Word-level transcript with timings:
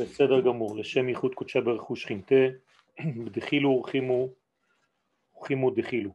בסדר 0.00 0.41
גמור, 0.41 0.77
לשם 0.77 1.09
ייחוד 1.09 1.35
קודשה 1.35 1.61
ברכו 1.61 1.95
שכינתה, 1.95 2.35
דחילו 3.35 3.69
ורחימו, 3.69 4.27
ורחימו 5.35 5.71
דחילו. 5.71 6.11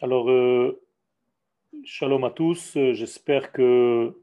Alors, 0.00 0.30
euh, 0.30 0.80
shalom 1.84 2.22
à 2.24 2.30
tous, 2.30 2.78
j'espère 2.92 3.50
que 3.50 4.22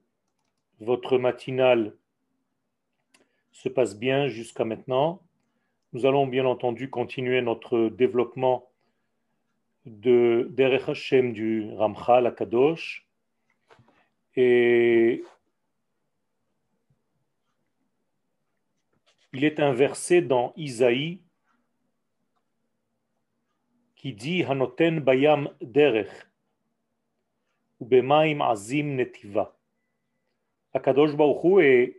votre 0.80 1.18
matinale 1.18 1.94
se 3.52 3.68
passe 3.68 3.98
bien 3.98 4.28
jusqu'à 4.28 4.64
maintenant. 4.64 5.22
Nous 5.92 6.06
allons 6.06 6.28
bien 6.28 6.46
entendu 6.46 6.90
continuer 6.90 7.42
notre 7.42 7.90
développement 7.90 8.70
de 9.86 10.48
Derech 10.52 10.90
Hashem 10.90 11.34
du 11.34 11.70
Ramchal 11.76 12.26
à 12.28 12.32
Kadosh. 12.32 13.06
Et 14.38 15.24
il 19.36 19.44
est 19.44 19.60
un 19.60 19.74
verset 19.74 20.22
dans 20.22 20.54
Isaïe 20.56 21.22
qui 23.98 24.14
dit 24.14 24.44
Hanoten 24.44 25.02
bayam 25.02 25.50
derech 25.60 26.14
ubemaim 27.82 28.40
azim 28.40 28.96
netiva. 28.96 29.60
Akadosh 30.74 31.18
Baruch 31.18 31.62
est 31.62 31.98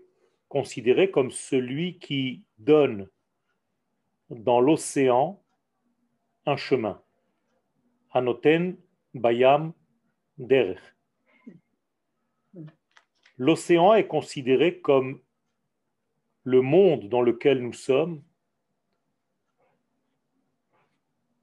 considéré 0.48 1.10
comme 1.10 1.30
celui 1.30 1.98
qui 1.98 2.46
donne 2.56 3.06
dans 4.30 4.60
l'océan 4.60 5.42
un 6.46 6.56
chemin. 6.56 7.02
Hanoten 8.12 8.78
bayam 9.12 9.74
derech. 10.38 10.80
L'océan 13.36 13.92
est 13.92 14.06
considéré 14.06 14.80
comme 14.80 15.20
le 16.46 16.62
monde 16.62 17.08
dans 17.08 17.22
lequel 17.22 17.60
nous 17.60 17.72
sommes, 17.72 18.22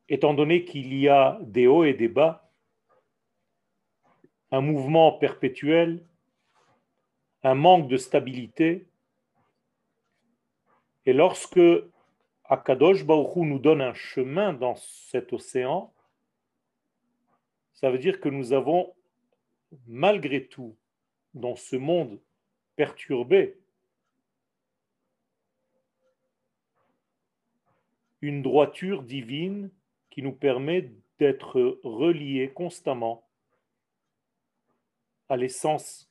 étant 0.07 0.33
donné 0.33 0.63
qu'il 0.63 0.93
y 0.93 1.09
a 1.09 1.37
des 1.41 1.67
hauts 1.67 1.83
et 1.83 1.93
des 1.93 2.07
bas, 2.07 2.49
un 4.51 4.61
mouvement 4.61 5.11
perpétuel, 5.11 6.05
un 7.43 7.53
manque 7.53 7.89
de 7.89 7.97
stabilité, 7.97 8.87
et 11.05 11.11
lorsque 11.11 11.59
Akadosh 12.45 13.05
Baruch 13.05 13.35
nous 13.35 13.59
donne 13.59 13.81
un 13.81 13.93
chemin 13.93 14.53
dans 14.53 14.75
cet 14.75 15.33
océan, 15.33 15.93
ça 17.73 17.91
veut 17.91 17.99
dire 17.99 18.21
que 18.21 18.29
nous 18.29 18.53
avons, 18.53 18.93
malgré 19.85 20.47
tout, 20.47 20.77
dans 21.33 21.57
ce 21.57 21.75
monde 21.75 22.21
perturbé, 22.77 23.57
une 28.23 28.41
droiture 28.41 29.03
divine 29.03 29.69
qui 30.09 30.21
nous 30.21 30.31
permet 30.31 30.89
d'être 31.19 31.81
reliés 31.83 32.53
constamment 32.53 33.27
à 35.27 35.35
l'essence 35.35 36.09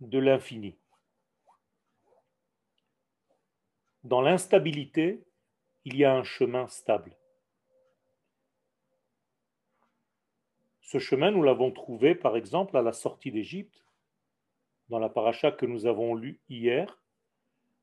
de 0.00 0.18
l'infini. 0.18 0.76
Dans 4.02 4.20
l'instabilité, 4.20 5.24
il 5.86 5.96
y 5.96 6.04
a 6.04 6.14
un 6.14 6.22
chemin 6.22 6.66
stable. 6.66 7.16
Ce 10.82 10.98
chemin, 10.98 11.30
nous 11.30 11.42
l'avons 11.42 11.72
trouvé 11.72 12.14
par 12.14 12.36
exemple 12.36 12.76
à 12.76 12.82
la 12.82 12.92
sortie 12.92 13.32
d'Égypte, 13.32 13.86
dans 14.90 14.98
la 14.98 15.08
paracha 15.08 15.50
que 15.50 15.64
nous 15.64 15.86
avons 15.86 16.14
lue 16.14 16.42
hier, 16.50 17.00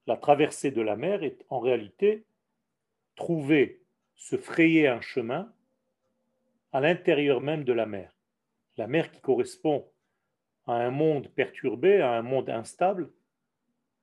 la 0.08 0.18
traversée 0.18 0.72
de 0.72 0.82
la 0.82 0.96
mer 0.96 1.24
est 1.24 1.46
en 1.50 1.60
réalité 1.60 2.26
trouver, 3.16 3.82
se 4.16 4.38
frayer 4.38 4.88
un 4.88 5.02
chemin 5.02 5.54
à 6.72 6.80
l'intérieur 6.80 7.42
même 7.42 7.64
de 7.64 7.73
la 7.73 7.86
mer. 7.86 8.16
La 8.78 8.88
mer 8.88 9.11
qui 9.11 9.20
correspond 9.22 9.88
à 10.66 10.73
un 10.73 10.92
monde 10.92 11.28
perturbé, 11.30 12.02
à 12.02 12.14
un 12.14 12.22
monde 12.22 12.50
instable, 12.50 13.11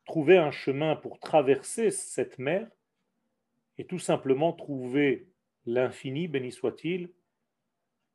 trouver 0.05 0.39
un 0.39 0.51
chemin 0.51 0.97
pour 0.97 1.19
traverser 1.19 1.91
cette 1.91 2.39
mer 2.39 2.69
et 3.79 3.85
tout 3.85 3.99
simplement 3.99 4.53
trouver 4.53 5.29
l'infini, 5.67 6.29
béni 6.29 6.53
soit-il, 6.53 7.11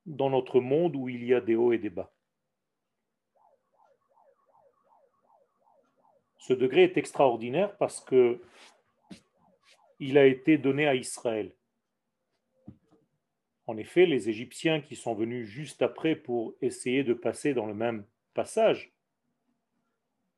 dans 0.06 0.30
notre 0.30 0.60
monde 0.60 0.96
où 0.96 1.08
il 1.08 1.24
y 1.24 1.34
a 1.34 1.42
des 1.42 1.56
hauts 1.56 1.72
et 1.72 1.78
des 1.78 1.90
bas. 1.90 2.14
Ce 6.44 6.52
degré 6.52 6.84
est 6.84 6.98
extraordinaire 6.98 7.78
parce 7.78 8.02
que 8.02 8.42
il 10.02 10.18
a 10.18 10.26
été 10.26 10.58
donné 10.58 10.86
à 10.86 10.94
Israël. 10.94 11.56
En 13.66 13.78
effet, 13.78 14.06
les 14.06 14.28
Égyptiens 14.28 14.82
qui 14.82 14.98
sont 14.98 15.14
venus 15.14 15.48
juste 15.48 15.82
après 15.82 16.18
pour 16.18 16.54
essayer 16.62 17.06
de 17.06 17.14
passer 17.14 17.54
dans 17.54 17.66
le 17.66 17.74
même 17.74 18.06
passage 18.34 18.92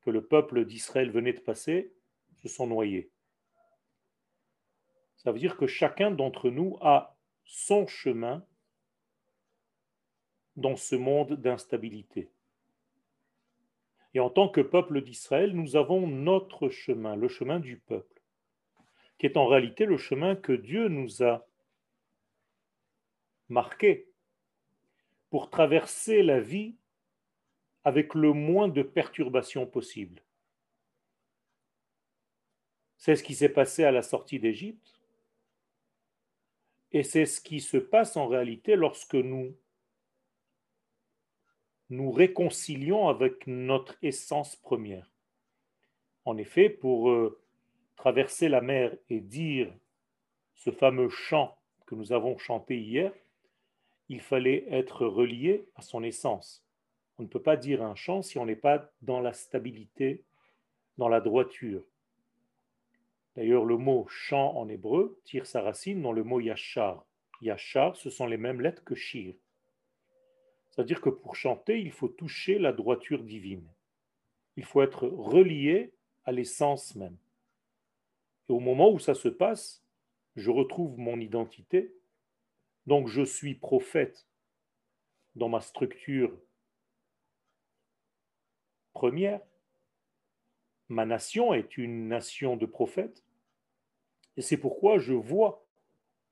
que 0.02 0.12
le 0.12 0.24
peuple 0.24 0.66
d'Israël 0.66 1.10
venait 1.10 1.34
de 1.34 1.40
passer, 1.40 1.92
se 2.36 2.50
sont 2.50 2.68
noyés. 2.68 3.10
Ça 5.18 5.32
veut 5.32 5.40
dire 5.40 5.58
que 5.58 5.66
chacun 5.66 6.12
d'entre 6.12 6.52
nous 6.52 6.78
a 6.82 7.18
son 7.46 7.88
chemin 7.88 8.46
dans 10.56 10.76
ce 10.76 10.96
monde 10.96 11.34
d'instabilité. 11.34 12.30
Et 14.16 14.20
en 14.22 14.30
tant 14.30 14.48
que 14.48 14.62
peuple 14.62 15.02
d'Israël, 15.02 15.54
nous 15.54 15.76
avons 15.76 16.08
notre 16.08 16.70
chemin, 16.70 17.18
le 17.18 17.28
chemin 17.28 17.60
du 17.60 17.78
peuple, 17.78 18.22
qui 19.18 19.26
est 19.26 19.36
en 19.36 19.46
réalité 19.46 19.86
le 19.86 19.98
chemin 19.98 20.38
que 20.38 20.54
Dieu 20.54 20.88
nous 20.88 21.22
a 21.22 21.46
marqué 23.50 24.08
pour 25.30 25.50
traverser 25.50 26.24
la 26.24 26.40
vie 26.40 26.78
avec 27.84 28.14
le 28.16 28.32
moins 28.32 28.70
de 28.70 28.84
perturbations 28.84 29.68
possible. 29.68 30.24
C'est 32.98 33.18
ce 33.18 33.24
qui 33.24 33.36
s'est 33.36 33.50
passé 33.50 33.84
à 33.84 33.92
la 33.92 34.02
sortie 34.02 34.40
d'Égypte. 34.40 34.98
Et 36.94 37.04
c'est 37.04 37.26
ce 37.26 37.42
qui 37.42 37.60
se 37.60 37.76
passe 37.76 38.16
en 38.16 38.28
réalité 38.28 38.78
lorsque 38.78 39.16
nous 39.16 39.58
nous 41.90 42.12
réconcilions 42.12 43.08
avec 43.08 43.46
notre 43.48 43.96
essence 44.02 44.56
première. 44.56 45.12
En 46.26 46.38
effet, 46.38 46.70
pour 46.70 47.12
euh, 47.12 47.40
traverser 47.96 48.50
la 48.50 48.62
mer 48.62 48.96
et 49.10 49.20
dire 49.20 49.72
ce 50.56 50.72
fameux 50.72 51.10
chant 51.10 51.58
que 51.86 51.96
nous 51.96 52.12
avons 52.12 52.38
chanté 52.38 52.80
hier, 52.80 53.12
il 54.10 54.22
fallait 54.22 54.66
être 54.70 55.06
relié 55.06 55.68
à 55.76 55.82
son 55.82 56.04
essence. 56.04 56.66
On 57.18 57.24
ne 57.24 57.28
peut 57.28 57.42
pas 57.42 57.58
dire 57.58 57.84
un 57.84 57.96
chant 57.96 58.22
si 58.22 58.38
on 58.38 58.46
n'est 58.46 58.56
pas 58.56 58.92
dans 59.02 59.20
la 59.20 59.34
stabilité, 59.34 60.24
dans 60.98 61.08
la 61.08 61.22
droiture. 61.22 61.84
D'ailleurs, 63.36 63.66
le 63.66 63.78
mot 63.78 64.06
chant 64.08 64.56
en 64.56 64.68
hébreu 64.70 65.20
tire 65.26 65.46
sa 65.46 65.62
racine 65.62 66.02
dans 66.02 66.14
le 66.14 66.24
mot 66.24 66.40
yachar. 66.40 67.06
Yachar, 67.42 67.96
ce 67.96 68.10
sont 68.10 68.28
les 68.28 68.38
mêmes 68.38 68.62
lettres 68.62 68.84
que 68.84 68.96
shir. 68.96 69.36
C'est-à-dire 70.76 71.02
que 71.02 71.10
pour 71.10 71.36
chanter, 71.36 71.80
il 71.80 71.92
faut 71.92 72.10
toucher 72.10 72.60
la 72.60 72.74
droiture 72.74 73.24
divine. 73.24 73.68
Il 74.58 74.66
faut 74.66 74.82
être 74.82 75.08
relié 75.08 75.94
à 76.26 76.32
l'essence 76.32 76.96
même. 76.96 77.18
Et 78.50 78.54
au 78.54 78.60
moment 78.60 78.92
où 78.92 79.00
ça 79.00 79.16
se 79.16 79.30
passe, 79.30 79.84
je 80.36 80.52
retrouve 80.52 81.00
mon 81.00 81.20
identité. 81.20 81.94
Donc 82.88 83.08
je 83.08 83.24
suis 83.24 83.56
prophète 83.56 84.28
dans 85.36 85.50
ma 85.50 85.62
structure 85.62 86.38
première. 88.94 89.42
Ma 90.90 91.06
nation 91.06 91.54
est 91.54 91.78
une 91.78 92.08
nation 92.08 92.58
de 92.58 92.66
prophètes. 92.66 93.24
Et 94.38 94.42
c'est 94.42 94.58
pourquoi 94.58 94.98
je 95.00 95.14
vois, 95.14 95.66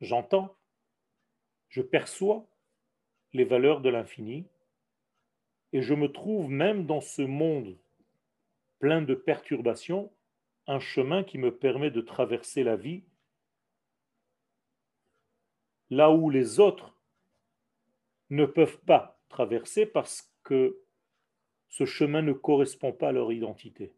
j'entends, 0.01 0.55
je 1.69 1.81
perçois 1.81 2.45
les 3.33 3.43
valeurs 3.43 3.81
de 3.81 3.89
l'infini, 3.89 4.45
et 5.71 5.81
je 5.81 5.93
me 5.93 6.11
trouve 6.11 6.49
même 6.49 6.85
dans 6.85 7.01
ce 7.01 7.23
monde 7.23 7.77
plein 8.79 9.01
de 9.01 9.15
perturbations, 9.15 10.11
un 10.67 10.79
chemin 10.79 11.23
qui 11.23 11.37
me 11.37 11.55
permet 11.55 11.91
de 11.91 12.01
traverser 12.01 12.63
la 12.63 12.75
vie 12.75 13.03
là 15.89 16.11
où 16.11 16.29
les 16.29 16.59
autres 16.59 16.95
ne 18.29 18.45
peuvent 18.45 18.79
pas 18.79 19.19
traverser 19.29 19.85
parce 19.85 20.31
que 20.43 20.79
ce 21.69 21.85
chemin 21.85 22.21
ne 22.21 22.33
correspond 22.33 22.91
pas 22.91 23.09
à 23.09 23.11
leur 23.11 23.31
identité. 23.31 23.93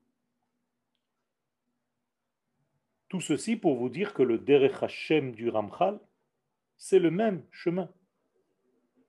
Tout 3.10 3.22
ceci 3.22 3.56
pour 3.56 3.76
vous 3.76 3.90
dire 3.90 4.14
que 4.14 4.24
le 4.24 4.38
Derech 4.38 4.82
Hashem 4.82 5.34
du 5.34 5.50
Ramchal, 5.50 6.00
c'est 6.78 7.00
le 7.00 7.12
même 7.12 7.46
chemin 7.52 7.90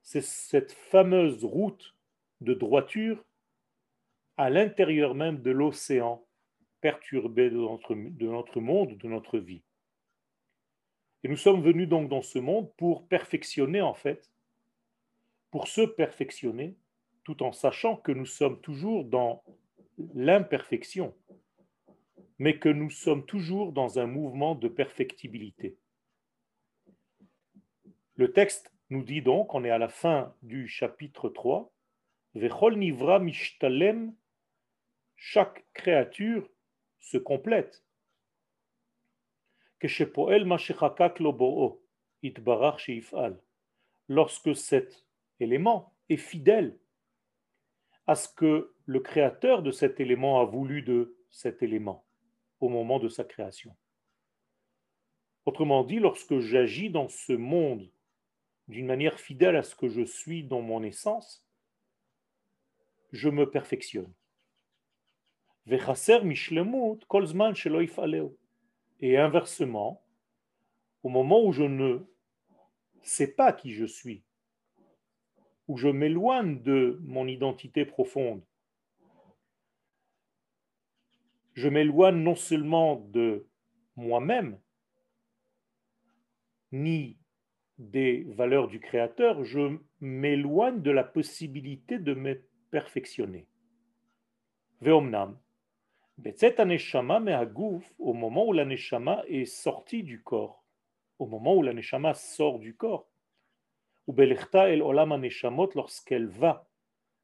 c'est 0.07 0.23
cette 0.23 0.71
fameuse 0.71 1.43
route 1.43 1.93
de 2.39 2.53
droiture 2.53 3.25
à 4.37 4.49
l'intérieur 4.49 5.15
même 5.15 5.41
de 5.41 5.51
l'océan 5.51 6.25
perturbés 6.79 7.49
de 7.49 7.57
notre, 7.57 7.93
de 7.93 8.25
notre 8.25 8.61
monde, 8.61 8.97
de 8.97 9.07
notre 9.09 9.37
vie. 9.37 9.63
Et 11.25 11.27
nous 11.27 11.35
sommes 11.35 11.61
venus 11.61 11.89
donc 11.89 12.07
dans 12.07 12.21
ce 12.21 12.39
monde 12.39 12.71
pour 12.77 13.05
perfectionner 13.09 13.81
en 13.81 13.93
fait, 13.93 14.31
pour 15.51 15.67
se 15.67 15.81
perfectionner, 15.81 16.77
tout 17.25 17.43
en 17.43 17.51
sachant 17.51 17.97
que 17.97 18.13
nous 18.13 18.25
sommes 18.25 18.61
toujours 18.61 19.03
dans 19.03 19.43
l'imperfection, 20.15 21.13
mais 22.39 22.59
que 22.59 22.69
nous 22.69 22.91
sommes 22.91 23.25
toujours 23.25 23.73
dans 23.73 23.99
un 23.99 24.07
mouvement 24.07 24.55
de 24.55 24.69
perfectibilité. 24.69 25.75
Le 28.15 28.31
texte 28.31 28.71
nous 28.89 29.03
dit 29.03 29.21
donc, 29.21 29.53
on 29.53 29.63
est 29.63 29.69
à 29.69 29.77
la 29.77 29.89
fin 29.89 30.33
du 30.41 30.67
chapitre 30.67 31.29
3, 31.29 31.71
Vechol 32.35 32.77
nivra 32.77 33.19
mishtalem, 33.19 34.15
chaque 35.15 35.65
créature 35.73 36.49
se 36.99 37.17
complète. 37.17 37.83
Lorsque 44.07 44.55
cet 44.55 45.05
élément 45.39 45.93
est 46.09 46.17
fidèle 46.17 46.79
à 48.07 48.15
ce 48.15 48.29
que 48.29 48.73
le 48.85 48.99
créateur 49.01 49.61
de 49.61 49.71
cet 49.71 49.99
élément 49.99 50.39
a 50.39 50.45
voulu 50.45 50.81
de 50.81 51.17
cet 51.29 51.61
élément 51.61 52.05
au 52.59 52.69
moment 52.69 52.99
de 52.99 53.09
sa 53.09 53.23
création. 53.23 53.75
Autrement 55.45 55.83
dit, 55.83 55.99
lorsque 55.99 56.39
j'agis 56.39 56.89
dans 56.89 57.09
ce 57.09 57.33
monde 57.33 57.91
d'une 58.67 58.87
manière 58.87 59.19
fidèle 59.19 59.55
à 59.55 59.63
ce 59.63 59.75
que 59.75 59.87
je 59.87 60.03
suis 60.03 60.43
dans 60.43 60.61
mon 60.61 60.83
essence, 60.83 61.45
je 63.11 63.29
me 63.29 63.49
perfectionne. 63.49 64.13
Et 68.99 69.17
inversement, 69.17 70.03
au 71.03 71.09
moment 71.09 71.43
où 71.43 71.51
je 71.51 71.63
ne 71.63 71.99
sais 73.01 73.27
pas 73.27 73.53
qui 73.53 73.71
je 73.71 73.85
suis, 73.85 74.23
où 75.67 75.77
je 75.77 75.89
m'éloigne 75.89 76.61
de 76.61 76.99
mon 77.03 77.27
identité 77.27 77.85
profonde, 77.85 78.43
je 81.53 81.69
m'éloigne 81.69 82.17
non 82.17 82.35
seulement 82.35 82.95
de 82.95 83.47
moi-même, 83.95 84.59
ni 86.71 87.17
des 87.77 88.23
valeurs 88.29 88.67
du 88.67 88.79
Créateur, 88.79 89.43
je 89.43 89.77
m'éloigne 90.01 90.81
de 90.81 90.91
la 90.91 91.03
possibilité 91.03 91.99
de 91.99 92.13
me 92.13 92.41
perfectionner. 92.71 93.47
Veomnam, 94.81 95.37
au 97.99 98.13
moment 98.13 98.47
où 98.47 98.53
l'aneshama 98.53 99.23
est 99.27 99.45
sorti 99.45 100.03
du 100.03 100.23
corps, 100.23 100.63
au 101.19 101.27
moment 101.27 101.55
où 101.55 101.61
l'aneshama 101.61 102.13
sort 102.13 102.59
du 102.59 102.75
corps, 102.75 103.07
ou 104.07 104.13
belechta 104.13 104.69
el 104.69 104.81
olam 104.81 105.11
aneshamot 105.11 105.69
lorsqu'elle 105.75 106.27
va 106.27 106.67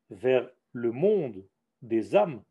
vers 0.09 0.49
le 0.73 0.91
monde 0.91 1.45
des 1.81 2.15
âmes, 2.15 2.43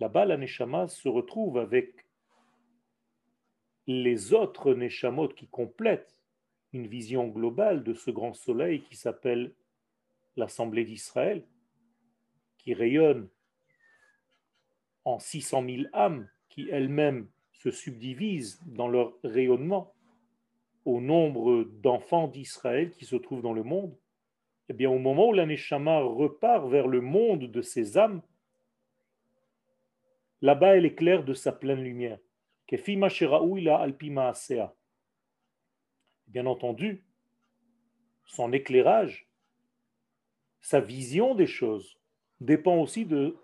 Là-bas, 0.00 0.24
la 0.24 0.36
neshama 0.36 0.88
se 0.88 1.08
retrouve 1.08 1.58
avec 1.58 2.01
les 3.86 4.32
autres 4.32 4.74
neshamot 4.74 5.28
qui 5.28 5.48
complètent 5.48 6.22
une 6.72 6.86
vision 6.86 7.28
globale 7.28 7.82
de 7.82 7.94
ce 7.94 8.10
grand 8.10 8.34
soleil 8.34 8.82
qui 8.82 8.96
s'appelle 8.96 9.52
l'Assemblée 10.36 10.84
d'Israël, 10.84 11.44
qui 12.58 12.74
rayonne 12.74 13.28
en 15.04 15.18
600 15.18 15.64
000 15.66 15.82
âmes 15.92 16.28
qui 16.48 16.68
elles-mêmes 16.70 17.28
se 17.52 17.70
subdivisent 17.70 18.60
dans 18.66 18.88
leur 18.88 19.14
rayonnement 19.24 19.94
au 20.84 21.00
nombre 21.00 21.64
d'enfants 21.64 22.28
d'Israël 22.28 22.90
qui 22.90 23.04
se 23.04 23.16
trouvent 23.16 23.42
dans 23.42 23.52
le 23.52 23.62
monde, 23.62 23.96
eh 24.68 24.72
bien 24.72 24.90
au 24.90 24.98
moment 24.98 25.28
où 25.28 25.32
l'Aneshama 25.32 26.00
repart 26.00 26.68
vers 26.68 26.88
le 26.88 27.00
monde 27.00 27.50
de 27.50 27.62
ces 27.62 27.98
âmes, 27.98 28.22
là-bas 30.40 30.76
elle 30.76 30.86
éclaire 30.86 31.24
de 31.24 31.34
sa 31.34 31.52
pleine 31.52 31.82
lumière. 31.82 32.18
Bien 36.26 36.46
entendu, 36.46 37.04
son 38.24 38.52
éclairage 38.52 39.28
sa 40.62 40.80
vision 40.80 41.34
des 41.34 41.46
choses 41.46 41.98
dépend 42.40 42.76
aussi 42.76 43.04
de 43.04 43.36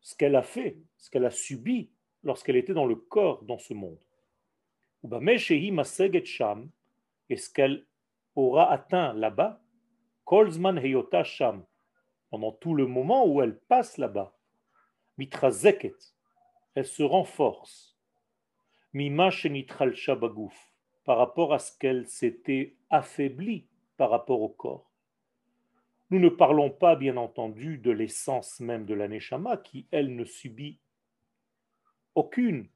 ce 0.00 0.14
qu'elle 0.14 0.36
a 0.36 0.42
fait, 0.42 0.76
ce 0.98 1.08
qu'elle 1.10 1.24
a 1.24 1.30
subi 1.30 1.90
lorsqu'elle 2.22 2.56
était 2.56 2.74
dans 2.74 2.86
le 2.86 2.96
corps 2.96 3.42
dans 3.44 3.58
ce 3.58 3.72
monde. 3.72 3.98
Et 7.28 7.36
ce 7.36 7.50
qu'elle 7.50 7.86
aura 8.34 8.70
atteint 8.70 9.12
là-bas, 9.14 9.62
Kolzman 10.24 10.78
Heyota 10.78 11.22
Sham, 11.22 11.64
pendant 12.30 12.52
tout 12.52 12.74
le 12.74 12.86
moment 12.86 13.24
où 13.26 13.40
elle 13.40 13.58
passe 13.60 13.96
là-bas, 13.96 14.36
Mitrazeket, 15.18 16.15
elle 16.76 16.86
se 16.86 17.02
renforce, 17.02 17.96
Mima 18.92 19.30
par 21.04 21.18
rapport 21.18 21.54
à 21.54 21.58
ce 21.58 21.76
qu'elle 21.78 22.06
s'était 22.06 22.76
affaiblie 22.90 23.66
par 23.96 24.10
rapport 24.10 24.42
au 24.42 24.50
corps. 24.50 24.92
Nous 26.10 26.18
ne 26.18 26.28
parlons 26.28 26.70
pas, 26.70 26.94
bien 26.94 27.16
entendu, 27.16 27.78
de 27.78 27.90
l'essence 27.90 28.60
même 28.60 28.84
de 28.84 28.92
l'aneshama 28.92 29.56
qui, 29.56 29.88
elle, 29.90 30.14
ne 30.14 30.24
subit 30.24 30.78
aucune 32.14 32.68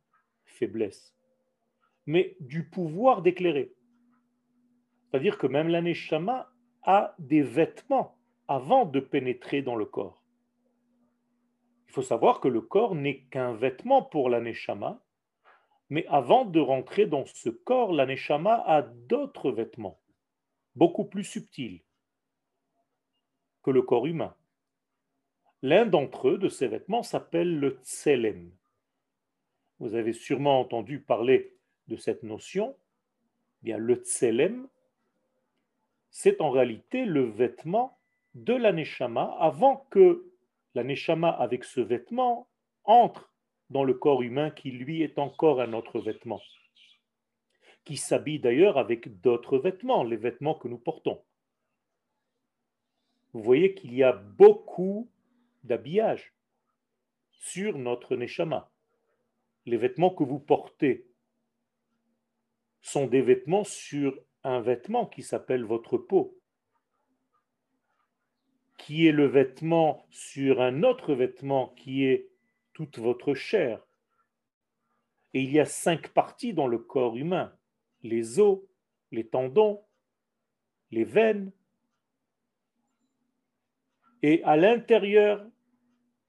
faiblesse, 0.47 1.15
mais 2.07 2.37
du 2.41 2.69
pouvoir 2.69 3.21
d'éclairer. 3.21 3.75
C'est-à-dire 5.11 5.37
que 5.37 5.47
même 5.47 5.69
l'aneshama 5.69 6.51
a 6.85 7.15
des 7.19 7.43
vêtements 7.43 8.17
avant 8.49 8.87
de 8.87 8.99
pénétrer 8.99 9.61
dans 9.61 9.77
le 9.77 9.85
corps. 9.85 10.20
Il 11.91 11.93
faut 11.93 12.03
savoir 12.03 12.39
que 12.39 12.47
le 12.47 12.61
corps 12.61 12.95
n'est 12.95 13.23
qu'un 13.33 13.53
vêtement 13.53 14.01
pour 14.01 14.31
l'aneshama, 14.31 15.03
mais 15.89 16.07
avant 16.07 16.45
de 16.45 16.61
rentrer 16.61 17.05
dans 17.05 17.27
ce 17.27 17.49
corps, 17.49 17.93
l'aneshama 17.93 18.63
a 18.65 18.83
d'autres 18.83 19.51
vêtements, 19.51 20.01
beaucoup 20.77 21.05
plus 21.05 21.25
subtils 21.25 21.83
que 23.65 23.73
le 23.73 23.83
corps 23.83 24.07
humain. 24.07 24.37
L'un 25.63 25.85
d'entre 25.85 26.29
eux, 26.29 26.39
de 26.39 26.49
ces 26.49 26.69
vêtements, 26.69 27.03
s'appelle 27.03 27.59
le 27.59 27.81
tselem. 27.83 28.53
Vous 29.81 29.97
avez 29.97 30.13
sûrement 30.13 30.61
entendu 30.61 31.01
parler 31.01 31.57
de 31.89 31.97
cette 31.97 32.23
notion. 32.23 32.77
Eh 33.65 33.77
le 33.77 33.97
tselem, 33.97 34.69
c'est 36.11 36.41
en 36.41 36.51
réalité 36.51 37.05
le 37.05 37.25
vêtement 37.25 37.99
de 38.35 38.55
l'aneshama 38.55 39.37
avant 39.41 39.89
que 39.91 40.30
l'aneshama, 40.75 41.31
avec 41.31 41.65
ce 41.65 41.81
vêtement, 41.81 42.49
entre 42.85 43.33
dans 43.71 43.85
le 43.85 43.95
corps 43.95 44.23
humain 44.23 44.51
qui, 44.51 44.71
lui, 44.71 45.03
est 45.03 45.19
encore 45.19 45.61
un 45.61 45.73
autre 45.73 46.01
vêtement, 46.01 46.41
qui 47.85 47.97
s'habille 47.97 48.41
d'ailleurs 48.41 48.79
avec 48.79 49.21
d'autres 49.21 49.59
vêtements, 49.59 50.03
les 50.03 50.17
vêtements 50.17 50.55
que 50.55 50.69
nous 50.69 50.79
portons 50.79 51.23
vous 53.33 53.43
voyez 53.43 53.75
qu'il 53.75 53.95
y 53.95 54.03
a 54.03 54.13
beaucoup 54.13 55.11
d'habillage 55.63 56.35
sur 57.33 57.79
notre 57.79 58.17
neshama. 58.17 58.71
Les 59.67 59.77
vêtements 59.77 60.11
que 60.11 60.25
vous 60.25 60.41
portez 60.41 61.07
sont 62.81 63.07
des 63.07 63.23
vêtements 63.23 63.65
sur 63.65 64.19
un 64.43 64.61
vêtement 64.61 65.07
qui 65.07 65.23
s'appelle 65.23 65.65
votre 65.65 65.97
peau, 65.99 66.40
qui 68.81 69.07
est 69.07 69.13
le 69.13 69.27
vêtement 69.27 70.07
sur 70.11 70.61
un 70.61 70.83
autre 70.83 71.15
vêtement 71.15 71.69
qui 71.77 72.05
est 72.05 72.29
toute 72.73 72.99
votre 72.99 73.35
chair. 73.35 73.87
Et 75.35 75.43
il 75.43 75.53
y 75.53 75.61
a 75.61 75.65
cinq 75.65 76.09
parties 76.09 76.55
dans 76.55 76.67
le 76.67 76.79
corps 76.79 77.17
humain, 77.17 77.53
les 78.03 78.41
os, 78.41 78.61
les 79.13 79.27
tendons, 79.27 79.83
les 80.91 81.05
veines, 81.05 81.53
et 84.23 84.43
à 84.45 84.57
l'intérieur, 84.57 85.47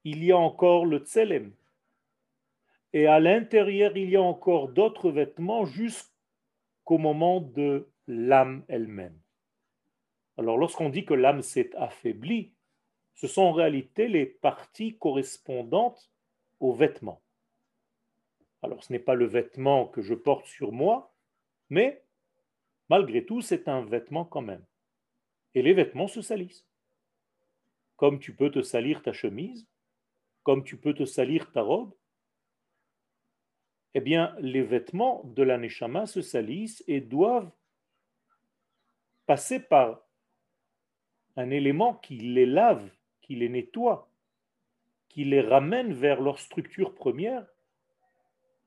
il 0.04 0.24
y 0.24 0.32
a 0.32 0.38
encore 0.38 0.86
le 0.86 0.98
tselem. 0.98 1.52
Et 2.92 3.06
à 3.06 3.20
l'intérieur, 3.20 3.96
il 3.96 4.10
y 4.10 4.16
a 4.16 4.22
encore 4.22 4.68
d'autres 4.68 5.10
vêtements 5.10 5.64
jusqu'au 5.64 6.98
moment 6.98 7.40
de 7.40 7.88
l'âme 8.06 8.64
elle-même. 8.68 9.18
Alors 10.38 10.58
lorsqu'on 10.58 10.88
dit 10.88 11.04
que 11.04 11.14
l'âme 11.14 11.42
s'est 11.42 11.74
affaiblie, 11.76 12.52
ce 13.14 13.26
sont 13.26 13.42
en 13.42 13.52
réalité 13.52 14.08
les 14.08 14.26
parties 14.26 14.96
correspondantes 14.96 16.10
aux 16.60 16.72
vêtements. 16.72 17.20
Alors 18.62 18.82
ce 18.82 18.92
n'est 18.92 18.98
pas 18.98 19.14
le 19.14 19.26
vêtement 19.26 19.86
que 19.86 20.02
je 20.02 20.14
porte 20.14 20.46
sur 20.46 20.72
moi, 20.72 21.12
mais 21.68 22.02
malgré 22.88 23.24
tout, 23.24 23.40
c'est 23.40 23.68
un 23.68 23.84
vêtement 23.84 24.24
quand 24.24 24.42
même. 24.42 24.64
Et 25.54 25.62
les 25.62 25.74
vêtements 25.74 26.08
se 26.08 26.22
salissent 26.22 26.66
comme 28.02 28.18
tu 28.18 28.34
peux 28.34 28.50
te 28.50 28.62
salir 28.62 29.00
ta 29.00 29.12
chemise, 29.12 29.68
comme 30.42 30.64
tu 30.64 30.76
peux 30.76 30.92
te 30.92 31.04
salir 31.04 31.52
ta 31.52 31.62
robe, 31.62 31.94
eh 33.94 34.00
bien, 34.00 34.34
les 34.40 34.64
vêtements 34.64 35.22
de 35.24 35.44
la 35.44 35.56
Neshama 35.56 36.06
se 36.06 36.20
salissent 36.20 36.82
et 36.88 37.00
doivent 37.00 37.52
passer 39.24 39.60
par 39.60 40.00
un 41.36 41.50
élément 41.50 41.94
qui 41.94 42.16
les 42.16 42.46
lave, 42.46 42.90
qui 43.20 43.34
les 43.36 43.48
nettoie, 43.48 44.08
qui 45.08 45.24
les 45.24 45.40
ramène 45.40 45.92
vers 45.92 46.20
leur 46.20 46.38
structure 46.38 46.94
première 46.94 47.46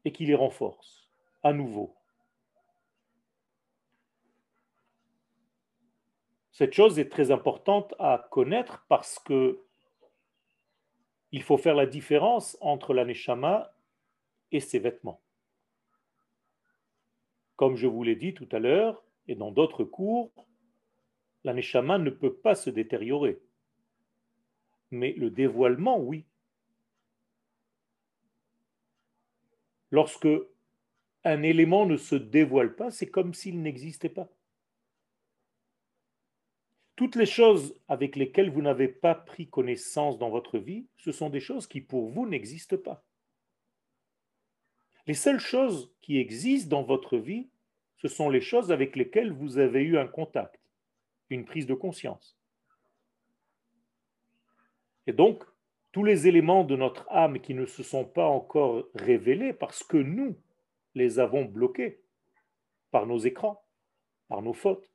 et 0.03 0.11
qui 0.11 0.25
les 0.25 0.35
renforce 0.35 1.09
à 1.43 1.53
nouveau. 1.53 1.95
Cette 6.51 6.73
chose 6.73 6.99
est 6.99 7.09
très 7.09 7.31
importante 7.31 7.93
à 7.99 8.27
connaître 8.31 8.85
parce 8.87 9.19
que 9.19 9.61
il 11.31 11.43
faut 11.43 11.57
faire 11.57 11.75
la 11.75 11.85
différence 11.85 12.57
entre 12.61 12.93
la 12.93 13.03
neshama 13.03 13.73
et 14.53 14.61
ses 14.61 14.79
vêtements. 14.79 15.21
Comme 17.57 17.75
je 17.75 17.87
vous 17.87 18.03
l'ai 18.03 18.15
dit 18.15 18.33
tout 18.33 18.47
à 18.53 18.59
l'heure 18.59 19.03
et 19.27 19.35
dans 19.35 19.51
d'autres 19.51 19.83
cours, 19.83 20.31
la 21.45 21.53
ne 21.53 22.09
peut 22.09 22.33
pas 22.33 22.55
se 22.55 22.71
détériorer. 22.71 23.39
Mais 24.91 25.13
le 25.13 25.29
dévoilement, 25.29 25.99
oui. 25.99 26.25
Lorsque 29.91 30.27
un 31.23 31.43
élément 31.43 31.85
ne 31.85 31.97
se 31.97 32.15
dévoile 32.15 32.75
pas, 32.75 32.89
c'est 32.89 33.09
comme 33.09 33.33
s'il 33.33 33.61
n'existait 33.61 34.09
pas. 34.09 34.27
Toutes 36.95 37.15
les 37.15 37.25
choses 37.25 37.79
avec 37.87 38.15
lesquelles 38.15 38.49
vous 38.49 38.61
n'avez 38.61 38.87
pas 38.87 39.13
pris 39.13 39.47
connaissance 39.47 40.17
dans 40.17 40.29
votre 40.29 40.57
vie, 40.57 40.87
ce 40.97 41.11
sont 41.11 41.29
des 41.29 41.39
choses 41.39 41.67
qui 41.67 41.81
pour 41.81 42.09
vous 42.09 42.27
n'existent 42.27 42.77
pas. 42.77 43.05
Les 45.05 45.13
seules 45.13 45.39
choses 45.39 45.93
qui 46.01 46.17
existent 46.17 46.69
dans 46.69 46.83
votre 46.83 47.17
vie, 47.17 47.49
ce 47.97 48.07
sont 48.07 48.29
les 48.29 48.41
choses 48.41 48.71
avec 48.71 48.95
lesquelles 48.95 49.31
vous 49.31 49.59
avez 49.59 49.83
eu 49.83 49.97
un 49.97 50.07
contact, 50.07 50.59
une 51.29 51.45
prise 51.45 51.65
de 51.65 51.73
conscience. 51.73 52.37
Et 55.07 55.13
donc, 55.13 55.43
tous 55.91 56.03
les 56.03 56.27
éléments 56.27 56.63
de 56.63 56.75
notre 56.75 57.05
âme 57.09 57.39
qui 57.39 57.53
ne 57.53 57.65
se 57.65 57.83
sont 57.83 58.05
pas 58.05 58.27
encore 58.27 58.87
révélés 58.95 59.53
parce 59.53 59.83
que 59.83 59.97
nous 59.97 60.35
les 60.93 61.19
avons 61.19 61.45
bloqués 61.45 62.01
par 62.91 63.05
nos 63.05 63.17
écrans, 63.17 63.63
par 64.27 64.41
nos 64.41 64.53
fautes, 64.53 64.89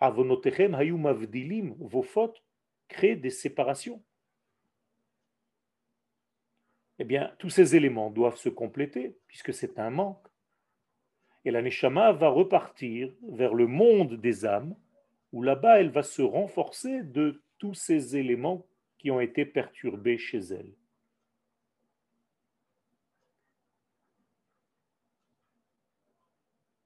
Avonotechem 0.00 0.74
hayum 0.74 1.06
avdilim, 1.06 1.74
vos 1.78 2.02
fautes 2.02 2.42
créent 2.88 3.16
des 3.16 3.30
séparations. 3.30 4.02
Eh 6.98 7.04
bien, 7.04 7.34
tous 7.38 7.50
ces 7.50 7.76
éléments 7.76 8.10
doivent 8.10 8.36
se 8.36 8.48
compléter, 8.48 9.16
puisque 9.26 9.54
c'est 9.54 9.78
un 9.78 9.90
manque. 9.90 10.26
Et 11.44 11.50
la 11.50 11.62
Neshama 11.62 12.12
va 12.12 12.28
repartir 12.28 13.12
vers 13.28 13.54
le 13.54 13.66
monde 13.66 14.14
des 14.20 14.44
âmes, 14.44 14.74
où 15.32 15.42
là-bas 15.42 15.80
elle 15.80 15.90
va 15.90 16.02
se 16.02 16.22
renforcer 16.22 17.02
de 17.02 17.42
tous 17.58 17.74
ces 17.74 18.16
éléments 18.16 18.66
qui 18.98 19.10
ont 19.10 19.20
été 19.20 19.44
perturbés 19.44 20.18
chez 20.18 20.38
elle. 20.38 20.72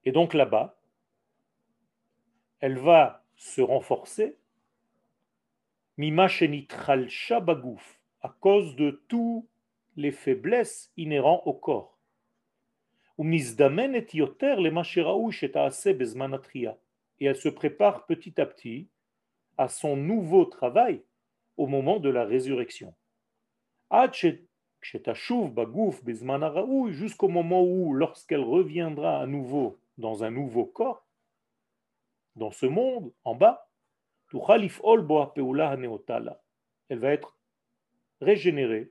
Et 0.04 0.12
donc 0.12 0.34
là-bas, 0.34 0.78
elle 2.60 2.78
va 2.78 3.24
se 3.36 3.60
renforcer, 3.60 4.36
Mima 5.96 6.28
Bagouf, 7.42 8.00
à 8.20 8.28
cause 8.40 8.76
de 8.76 9.02
toutes 9.08 9.46
les 9.96 10.12
faiblesses 10.12 10.92
inhérentes 10.96 11.42
au 11.46 11.54
corps. 11.54 11.98
Et 17.21 17.26
elle 17.26 17.37
se 17.37 17.49
prépare 17.49 18.06
petit 18.06 18.40
à 18.40 18.47
petit 18.47 18.88
à 19.56 19.68
son 19.68 19.97
nouveau 19.97 20.44
travail 20.44 21.02
au 21.56 21.66
moment 21.66 22.00
de 22.00 22.09
la 22.11 22.25
résurrection. 22.25 22.94
Jusqu'au 26.90 27.28
moment 27.28 27.62
où, 27.62 27.94
lorsqu'elle 27.94 28.40
reviendra 28.40 29.21
à 29.21 29.26
nouveau 29.26 29.78
dans 29.99 30.25
un 30.25 30.30
nouveau 30.30 30.66
corps, 30.66 31.06
dans 32.37 32.50
ce 32.50 32.66
monde, 32.66 33.12
en 33.23 33.35
bas, 33.35 33.71
elle 36.88 36.99
va 36.99 37.11
être 37.12 37.38
régénérée, 38.21 38.90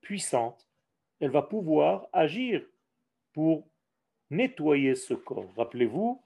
puissante, 0.00 0.68
elle 1.20 1.30
va 1.30 1.42
pouvoir 1.42 2.08
agir 2.12 2.62
pour 3.32 3.66
nettoyer 4.30 4.94
ce 4.94 5.14
corps. 5.14 5.50
Rappelez-vous 5.56 6.22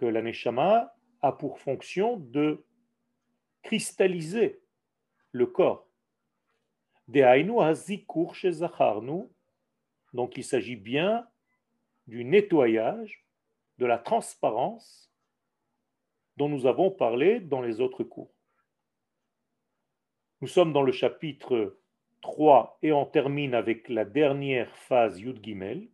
que 0.00 0.06
la 0.06 0.22
Neshama 0.22 0.96
a 1.20 1.30
pour 1.30 1.58
fonction 1.58 2.16
de 2.16 2.64
cristalliser 3.60 4.62
le 5.30 5.44
corps. 5.44 5.86
Donc 10.14 10.38
il 10.38 10.44
s'agit 10.44 10.76
bien 10.76 11.28
du 12.06 12.24
nettoyage, 12.24 13.26
de 13.76 13.84
la 13.84 13.98
transparence 13.98 15.12
dont 16.38 16.48
nous 16.48 16.64
avons 16.64 16.90
parlé 16.90 17.38
dans 17.38 17.60
les 17.60 17.82
autres 17.82 18.02
cours. 18.02 18.32
Nous 20.40 20.48
sommes 20.48 20.72
dans 20.72 20.82
le 20.82 20.92
chapitre 20.92 21.78
3 22.22 22.78
et 22.80 22.92
on 22.92 23.04
termine 23.04 23.54
avec 23.54 23.90
la 23.90 24.06
dernière 24.06 24.74
phase 24.78 25.20
Yud 25.20 25.44
Gimel. 25.44 25.90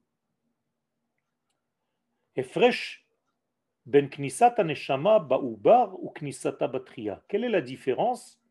Efresh 2.36 3.05
ben 3.86 4.10
knisata 4.10 4.64
neshama 4.64 5.18
ba'ubar 5.20 5.94
ou 5.94 6.10
knisata 6.10 6.68
batria. 6.68 7.22
Quelle 7.28 7.44
est 7.44 7.50
la 7.50 7.60
différence 7.60 8.42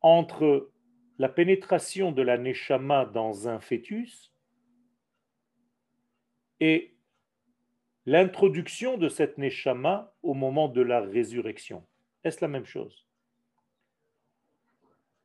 entre 0.00 0.70
la 1.18 1.28
pénétration 1.28 2.12
de 2.12 2.22
la 2.22 2.38
neshama 2.38 3.04
dans 3.04 3.48
un 3.48 3.60
fœtus 3.60 4.32
et 6.60 6.94
l'introduction 8.06 8.96
de 8.96 9.08
cette 9.08 9.38
neshama 9.38 10.14
au 10.22 10.34
moment 10.34 10.68
de 10.68 10.80
la 10.80 11.00
résurrection? 11.00 11.84
Est-ce 12.22 12.40
la 12.40 12.48
même 12.48 12.66
chose? 12.66 13.06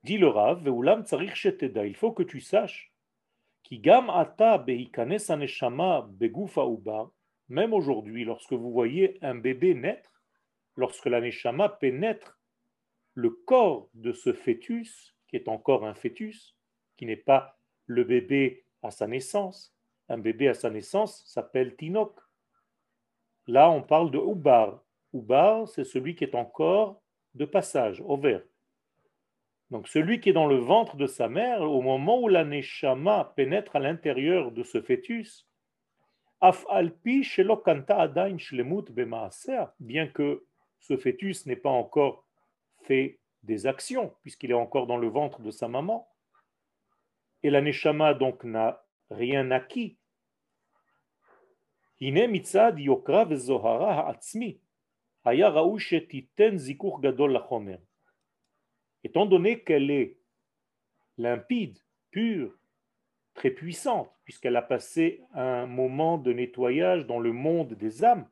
Dit 0.03 0.17
le 0.17 0.27
Rav, 0.27 0.63
il 0.65 1.95
faut 1.95 2.11
que 2.13 2.23
tu 2.23 2.39
saches 2.39 2.91
gam 3.71 4.09
ata 4.09 4.65
même 7.49 7.73
aujourd'hui, 7.73 8.25
lorsque 8.25 8.53
vous 8.53 8.71
voyez 8.71 9.17
un 9.21 9.35
bébé 9.35 9.73
naître, 9.73 10.23
lorsque 10.75 11.07
la 11.07 11.19
neshama 11.19 11.69
pénètre 11.69 12.39
le 13.15 13.31
corps 13.31 13.89
de 13.93 14.13
ce 14.13 14.33
fœtus, 14.33 15.15
qui 15.27 15.35
est 15.35 15.47
encore 15.47 15.85
un 15.85 15.93
fœtus, 15.93 16.55
qui 16.95 17.05
n'est 17.05 17.15
pas 17.15 17.57
le 17.85 18.03
bébé 18.03 18.63
à 18.83 18.91
sa 18.91 19.07
naissance, 19.07 19.75
un 20.07 20.17
bébé 20.17 20.47
à 20.47 20.53
sa 20.53 20.69
naissance 20.69 21.23
s'appelle 21.25 21.75
Tinok, 21.75 22.19
Là, 23.49 23.71
on 23.71 23.81
parle 23.81 24.11
de 24.11 24.19
Ubar. 24.19 24.83
Ubar, 25.11 25.67
c'est 25.67 25.83
celui 25.83 26.15
qui 26.15 26.23
est 26.23 26.35
encore 26.35 27.01
de 27.33 27.45
passage, 27.45 27.99
au 28.01 28.15
vert. 28.15 28.43
Donc 29.71 29.87
celui 29.87 30.19
qui 30.19 30.29
est 30.29 30.33
dans 30.33 30.45
le 30.45 30.57
ventre 30.57 30.97
de 30.97 31.07
sa 31.07 31.27
mère, 31.27 31.61
au 31.61 31.81
moment 31.81 32.21
où 32.21 32.27
la 32.27 32.43
Neshama 32.43 33.33
pénètre 33.35 33.75
à 33.75 33.79
l'intérieur 33.79 34.51
de 34.51 34.61
ce 34.61 34.79
fœtus, 34.81 35.48
bien 39.79 40.07
que 40.07 40.45
ce 40.79 40.97
fœtus 40.97 41.45
n'ait 41.45 41.55
pas 41.55 41.69
encore 41.69 42.25
fait 42.83 43.19
des 43.43 43.67
actions, 43.67 44.15
puisqu'il 44.21 44.51
est 44.51 44.55
encore 44.55 44.87
dans 44.87 44.97
le 44.97 45.09
ventre 45.09 45.41
de 45.41 45.51
sa 45.51 45.67
maman, 45.67 46.09
et 47.43 47.49
la 47.49 47.61
Neshama 47.61 48.13
donc 48.13 48.43
n'a 48.43 48.83
rien 49.09 49.51
acquis. 49.51 49.97
Étant 59.03 59.25
donné 59.25 59.63
qu'elle 59.63 59.91
est 59.91 60.17
limpide, 61.17 61.77
pure, 62.11 62.57
très 63.33 63.51
puissante, 63.51 64.18
puisqu'elle 64.29 64.57
a 64.57 64.61
passé 64.61 65.23
un 65.33 65.65
moment 65.65 66.19
de 66.19 66.31
nettoyage 66.31 67.07
dans 67.07 67.17
le 67.17 67.33
monde 67.33 67.73
des 67.73 68.03
âmes, 68.03 68.27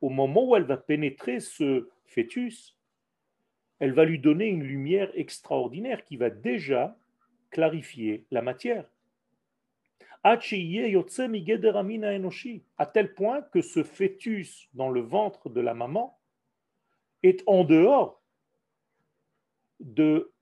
au 0.00 0.08
moment 0.08 0.48
où 0.48 0.56
elle 0.56 0.62
va 0.62 0.78
pénétrer 0.78 1.40
ce 1.40 1.90
fœtus, 2.06 2.74
elle 3.78 3.92
va 3.92 4.06
lui 4.06 4.18
donner 4.18 4.46
une 4.46 4.62
lumière 4.62 5.10
extraordinaire 5.12 6.04
qui 6.04 6.16
va 6.16 6.30
déjà 6.30 6.96
clarifier 7.50 8.24
la 8.30 8.40
matière 8.40 8.86
à 10.24 10.38
tel 12.86 13.14
point 13.14 13.42
que 13.42 13.60
ce 13.60 13.82
fœtus 13.82 14.70
dans 14.72 14.88
le 14.88 15.02
ventre 15.02 15.50
de 15.50 15.60
la 15.60 15.74
maman 15.74 16.18
est 17.22 17.42
en 17.46 17.62
dehors 17.62 18.22
de 19.80 20.32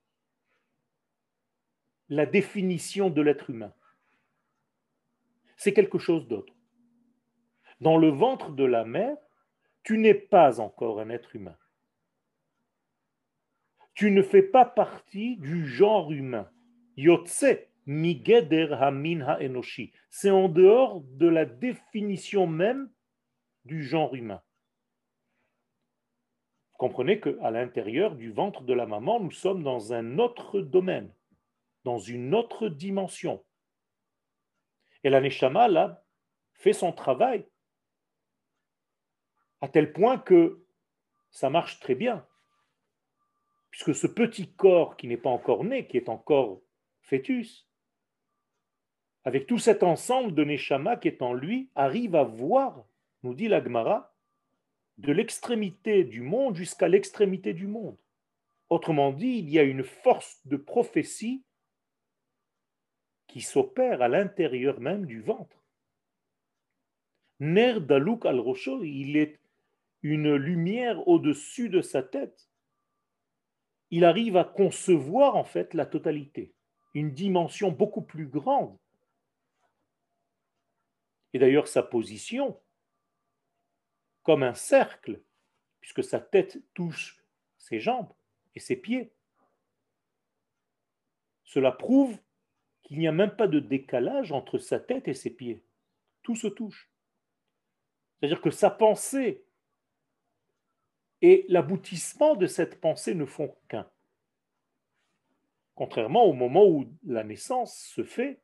la 2.09 2.27
définition 2.27 3.11
de 3.11 3.23
l'être 3.23 3.51
humain. 3.51 3.75
C'est 5.65 5.73
quelque 5.73 5.97
chose 5.97 6.29
d'autre. 6.29 6.53
Dans 7.81 7.97
le 7.97 8.11
ventre 8.11 8.51
de 8.51 8.65
la 8.65 8.85
mère, 8.85 9.17
tu 9.83 9.97
n'es 9.97 10.13
pas 10.13 10.61
encore 10.61 11.01
un 11.01 11.09
être 11.09 11.35
humain. 11.35 11.57
Tu 13.95 14.11
ne 14.11 14.21
fais 14.21 14.43
pas 14.43 14.67
partie 14.67 15.39
du 15.39 15.67
genre 15.67 16.13
humain. 16.13 16.51
Yotse 16.99 17.47
migeder 17.87 18.75
hamin 18.79 19.23
ha-enoshi. 19.23 19.95
C'est 20.11 20.29
en 20.29 20.51
dehors 20.51 21.01
de 21.01 21.29
la 21.29 21.47
définition 21.47 22.47
même 22.47 22.91
du 23.65 23.85
genre 23.85 24.15
humain. 24.15 24.43
Comprenez 26.75 27.21
qu'à 27.21 27.51
l'intérieur 27.51 28.17
du 28.17 28.33
ventre 28.33 28.65
de 28.65 28.75
la 28.75 28.85
maman, 28.85 29.19
nous 29.19 29.31
sommes 29.31 29.63
dans 29.63 29.95
un 29.95 30.19
autre 30.19 30.61
domaine, 30.61 31.11
dans 31.85 31.97
une 31.99 32.35
autre 32.35 32.69
dimension. 32.69 33.43
Et 35.05 35.11
la 35.11 35.21
Neshama, 35.21 35.69
là, 35.69 36.03
fait 36.55 36.73
son 36.73 36.93
travail 36.93 37.47
à 39.61 39.69
tel 39.69 39.93
point 39.93 40.19
que 40.19 40.65
ça 41.31 41.51
marche 41.51 41.81
très 41.81 41.95
bien. 41.95 42.27
Puisque 43.71 43.95
ce 43.95 44.07
petit 44.07 44.53
corps 44.53 44.97
qui 44.97 45.09
n'est 45.09 45.17
pas 45.17 45.31
encore 45.31 45.65
né, 45.65 45.87
qui 45.87 45.97
est 45.97 46.09
encore 46.09 46.63
fœtus, 47.01 47.69
avec 49.25 49.47
tout 49.47 49.59
cet 49.59 49.83
ensemble 49.83 50.35
de 50.35 50.45
Neshama 50.45 50.97
qui 50.97 51.09
est 51.09 51.23
en 51.23 51.33
lui, 51.33 51.71
arrive 51.75 52.15
à 52.15 52.25
voir, 52.25 52.85
nous 53.23 53.35
dit 53.35 53.49
l'Agmara, 53.49 54.15
de 54.99 55.13
l'extrémité 55.13 56.05
du 56.05 56.21
monde 56.21 56.57
jusqu'à 56.57 56.89
l'extrémité 56.89 57.53
du 57.53 57.67
monde. 57.67 57.97
Autrement 58.71 59.13
dit, 59.13 59.39
il 59.39 59.51
y 59.51 59.59
a 59.59 59.63
une 59.63 59.83
force 59.83 60.41
de 60.47 60.57
prophétie 60.57 61.43
qui 63.27 63.41
s'opère 63.41 64.03
à 64.03 64.09
l'intérieur 64.09 64.81
même 64.81 65.07
du 65.07 65.21
ventre. 65.21 65.65
Ner 67.41 67.81
Dalouk 67.81 68.27
al-Rocho, 68.27 68.83
il 68.85 69.17
est 69.17 69.41
une 70.03 70.35
lumière 70.35 71.07
au-dessus 71.09 71.69
de 71.69 71.81
sa 71.81 72.03
tête, 72.03 72.49
il 73.91 74.05
arrive 74.05 74.37
à 74.37 74.45
concevoir 74.45 75.37
en 75.37 75.45
fait 75.45 75.73
la 75.73 75.87
totalité, 75.87 76.55
une 76.95 77.13
dimension 77.13 77.71
beaucoup 77.71 78.03
plus 78.03 78.27
grande. 78.27 78.79
Et 81.33 81.39
d'ailleurs 81.39 81.69
sa 81.69 81.83
position, 81.83 82.61
comme 84.23 84.43
un 84.43 84.55
cercle, 84.55 85.23
puisque 85.81 86.05
sa 86.05 86.19
tête 86.21 86.63
touche 86.75 87.25
ses 87.57 87.81
jambes 87.81 88.13
et 88.55 88.61
ses 88.61 88.77
pieds. 88.77 89.13
Cela 91.45 91.73
prouve 91.73 92.19
qu'il 92.85 92.99
n'y 92.99 93.09
a 93.09 93.13
même 93.13 93.35
pas 93.35 93.49
de 93.49 93.61
décalage 93.61 94.33
entre 94.33 94.59
sa 94.59 94.79
tête 94.79 95.09
et 95.09 95.15
ses 95.15 95.31
pieds. 95.31 95.63
Tout 96.23 96.37
se 96.37 96.47
touche. 96.47 96.91
C'est-à-dire 98.21 98.41
que 98.41 98.51
sa 98.51 98.71
pensée 98.71 99.45
et 101.21 101.47
l'aboutissement 101.49 102.37
de 102.37 102.47
cette 102.47 102.81
pensée 102.81 103.15
ne 103.15 103.25
font 103.25 103.55
qu'un. 103.69 103.89
Contrairement 105.75 106.25
au 106.25 106.33
moment 106.33 106.67
où 106.67 106.87
la 107.05 107.25
naissance 107.25 107.77
se 107.77 108.05
fait, 108.05 108.41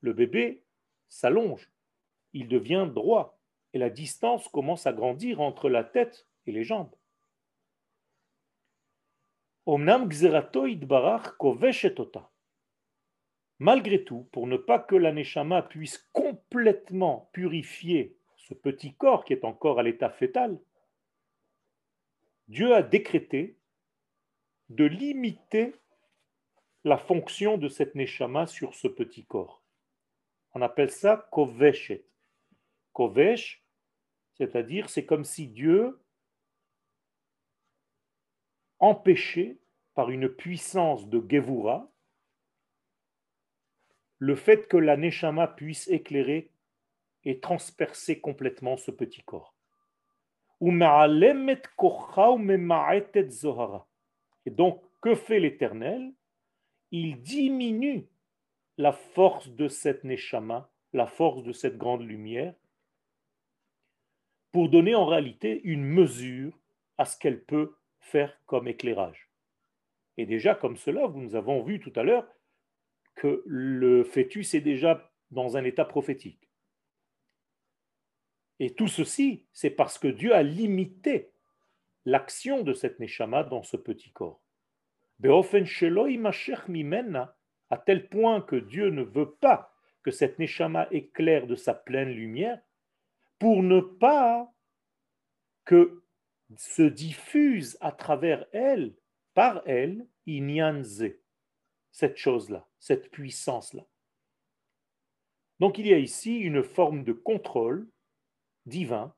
le 0.00 0.12
bébé 0.12 0.62
s'allonge, 1.08 1.70
il 2.32 2.48
devient 2.48 2.88
droit, 2.92 3.38
et 3.72 3.78
la 3.78 3.90
distance 3.90 4.48
commence 4.48 4.86
à 4.86 4.92
grandir 4.92 5.40
entre 5.40 5.68
la 5.68 5.84
tête 5.84 6.26
et 6.46 6.52
les 6.52 6.64
jambes. 6.64 6.94
Malgré 13.60 14.04
tout, 14.04 14.26
pour 14.32 14.46
ne 14.46 14.56
pas 14.56 14.78
que 14.78 14.96
l'aneshama 14.96 15.60
puisse 15.60 15.98
complètement 16.12 17.28
purifier 17.32 18.16
ce 18.36 18.54
petit 18.54 18.94
corps 18.94 19.24
qui 19.24 19.34
est 19.34 19.44
encore 19.44 19.78
à 19.78 19.82
l'état 19.82 20.08
fœtal, 20.08 20.58
Dieu 22.48 22.74
a 22.74 22.82
décrété 22.82 23.58
de 24.70 24.84
limiter 24.84 25.74
la 26.84 26.96
fonction 26.96 27.58
de 27.58 27.68
cette 27.68 27.94
neshama 27.94 28.46
sur 28.46 28.74
ce 28.74 28.88
petit 28.88 29.26
corps. 29.26 29.62
On 30.54 30.62
appelle 30.62 30.90
ça 30.90 31.28
koveshet. 31.30 32.06
Kovesh, 32.92 33.62
c'est-à-dire 34.34 34.88
c'est 34.88 35.04
comme 35.04 35.24
si 35.24 35.46
Dieu 35.46 36.00
empêchait 38.78 39.58
par 39.94 40.10
une 40.10 40.28
puissance 40.28 41.08
de 41.08 41.22
Gevura 41.28 41.89
le 44.20 44.36
fait 44.36 44.68
que 44.68 44.76
la 44.76 44.96
neshama 44.96 45.48
puisse 45.48 45.88
éclairer 45.88 46.52
et 47.24 47.40
transpercer 47.40 48.20
complètement 48.20 48.76
ce 48.76 48.90
petit 48.90 49.22
corps. 49.22 49.54
Et 54.46 54.50
donc, 54.50 54.82
que 55.00 55.14
fait 55.14 55.40
l'Éternel? 55.40 56.12
Il 56.90 57.22
diminue 57.22 58.06
la 58.76 58.92
force 58.92 59.48
de 59.48 59.68
cette 59.68 60.04
Neshama, 60.04 60.70
la 60.92 61.06
force 61.06 61.42
de 61.42 61.52
cette 61.52 61.78
grande 61.78 62.02
lumière, 62.02 62.54
pour 64.52 64.68
donner 64.68 64.94
en 64.94 65.06
réalité 65.06 65.62
une 65.64 65.84
mesure 65.84 66.58
à 66.98 67.06
ce 67.06 67.16
qu'elle 67.16 67.42
peut 67.42 67.74
faire 68.00 68.38
comme 68.44 68.68
éclairage. 68.68 69.30
Et 70.18 70.26
déjà, 70.26 70.54
comme 70.54 70.76
cela, 70.76 71.08
nous 71.08 71.36
avons 71.36 71.62
vu 71.62 71.80
tout 71.80 71.92
à 71.96 72.02
l'heure 72.02 72.26
que 73.14 73.42
le 73.46 74.04
fœtus 74.04 74.54
est 74.54 74.60
déjà 74.60 75.12
dans 75.30 75.56
un 75.56 75.64
état 75.64 75.84
prophétique. 75.84 76.50
Et 78.58 78.74
tout 78.74 78.88
ceci, 78.88 79.46
c'est 79.52 79.70
parce 79.70 79.98
que 79.98 80.08
Dieu 80.08 80.34
a 80.34 80.42
limité 80.42 81.32
l'action 82.04 82.62
de 82.62 82.72
cette 82.72 82.98
Neshama 83.00 83.44
dans 83.44 83.62
ce 83.62 83.76
petit 83.76 84.12
corps. 84.12 84.42
À 87.72 87.78
tel 87.78 88.08
point 88.08 88.40
que 88.40 88.56
Dieu 88.56 88.90
ne 88.90 89.02
veut 89.02 89.32
pas 89.32 89.72
que 90.02 90.10
cette 90.10 90.38
Neshama 90.38 90.88
éclaire 90.90 91.46
de 91.46 91.54
sa 91.54 91.74
pleine 91.74 92.10
lumière, 92.10 92.60
pour 93.38 93.62
ne 93.62 93.80
pas 93.80 94.52
que 95.64 96.02
se 96.56 96.82
diffuse 96.82 97.78
à 97.80 97.92
travers 97.92 98.46
elle, 98.52 98.94
par 99.34 99.62
elle, 99.66 100.06
inyanze, 100.26 101.04
cette 101.92 102.16
chose-là, 102.16 102.68
cette 102.80 103.10
puissance-là. 103.10 103.86
Donc 105.60 105.78
il 105.78 105.86
y 105.86 105.94
a 105.94 105.98
ici 105.98 106.38
une 106.38 106.64
forme 106.64 107.04
de 107.04 107.12
contrôle 107.12 107.88
divin 108.66 109.14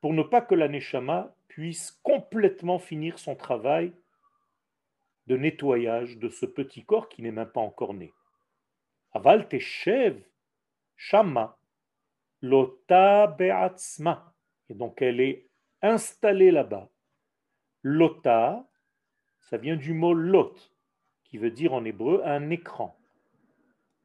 pour 0.00 0.12
ne 0.12 0.22
pas 0.22 0.40
que 0.40 0.54
la 0.54 0.68
Neshama 0.68 1.34
puisse 1.48 1.92
complètement 2.02 2.78
finir 2.78 3.18
son 3.18 3.36
travail 3.36 3.94
de 5.26 5.36
nettoyage 5.36 6.18
de 6.18 6.28
ce 6.28 6.46
petit 6.46 6.84
corps 6.84 7.08
qui 7.08 7.22
n'est 7.22 7.30
même 7.30 7.50
pas 7.50 7.60
encore 7.60 7.94
né. 7.94 8.12
Aval 9.12 9.48
teshev 9.48 10.22
shama 10.96 11.58
lota 12.42 13.26
be'atzma. 13.26 14.34
Et 14.68 14.74
donc 14.74 15.00
elle 15.00 15.20
est 15.20 15.48
installée 15.82 16.50
là-bas. 16.50 16.90
Lota, 17.82 18.66
ça 19.40 19.58
vient 19.58 19.76
du 19.76 19.92
mot 19.92 20.14
lot, 20.14 20.73
qui 21.34 21.38
veut 21.38 21.50
dire 21.50 21.74
en 21.74 21.84
hébreu 21.84 22.22
un 22.24 22.48
écran. 22.50 22.96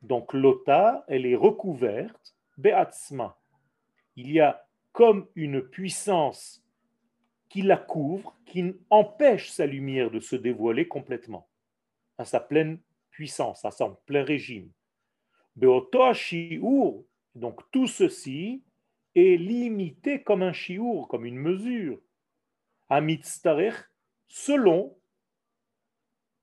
Donc 0.02 0.34
lota, 0.34 1.06
elle 1.08 1.28
est 1.28 1.36
recouverte, 1.36 2.36
be'atzma, 2.58 3.38
il 4.16 4.32
y 4.32 4.40
a 4.40 4.66
comme 4.94 5.28
une 5.36 5.62
puissance 5.62 6.66
qui 7.48 7.62
la 7.62 7.78
couvre, 7.78 8.36
qui 8.48 8.74
empêche 8.90 9.52
sa 9.52 9.68
lumière 9.68 10.10
de 10.10 10.20
se 10.20 10.36
dévoiler 10.36 10.88
complètement, 10.88 11.48
à 12.18 12.26
sa 12.26 12.40
pleine 12.40 12.80
puissance, 13.12 13.64
à 13.64 13.70
son 13.70 13.96
plein 14.08 14.24
régime. 14.24 14.72
Donc 15.56 15.92
tout 17.70 17.86
ceci 17.86 18.64
est 19.14 19.38
limité 19.38 20.24
comme 20.24 20.42
un 20.42 20.54
chiour, 20.54 21.08
comme 21.08 21.28
une 21.28 21.38
mesure, 21.38 22.00
à 22.90 23.02
selon 24.28 24.98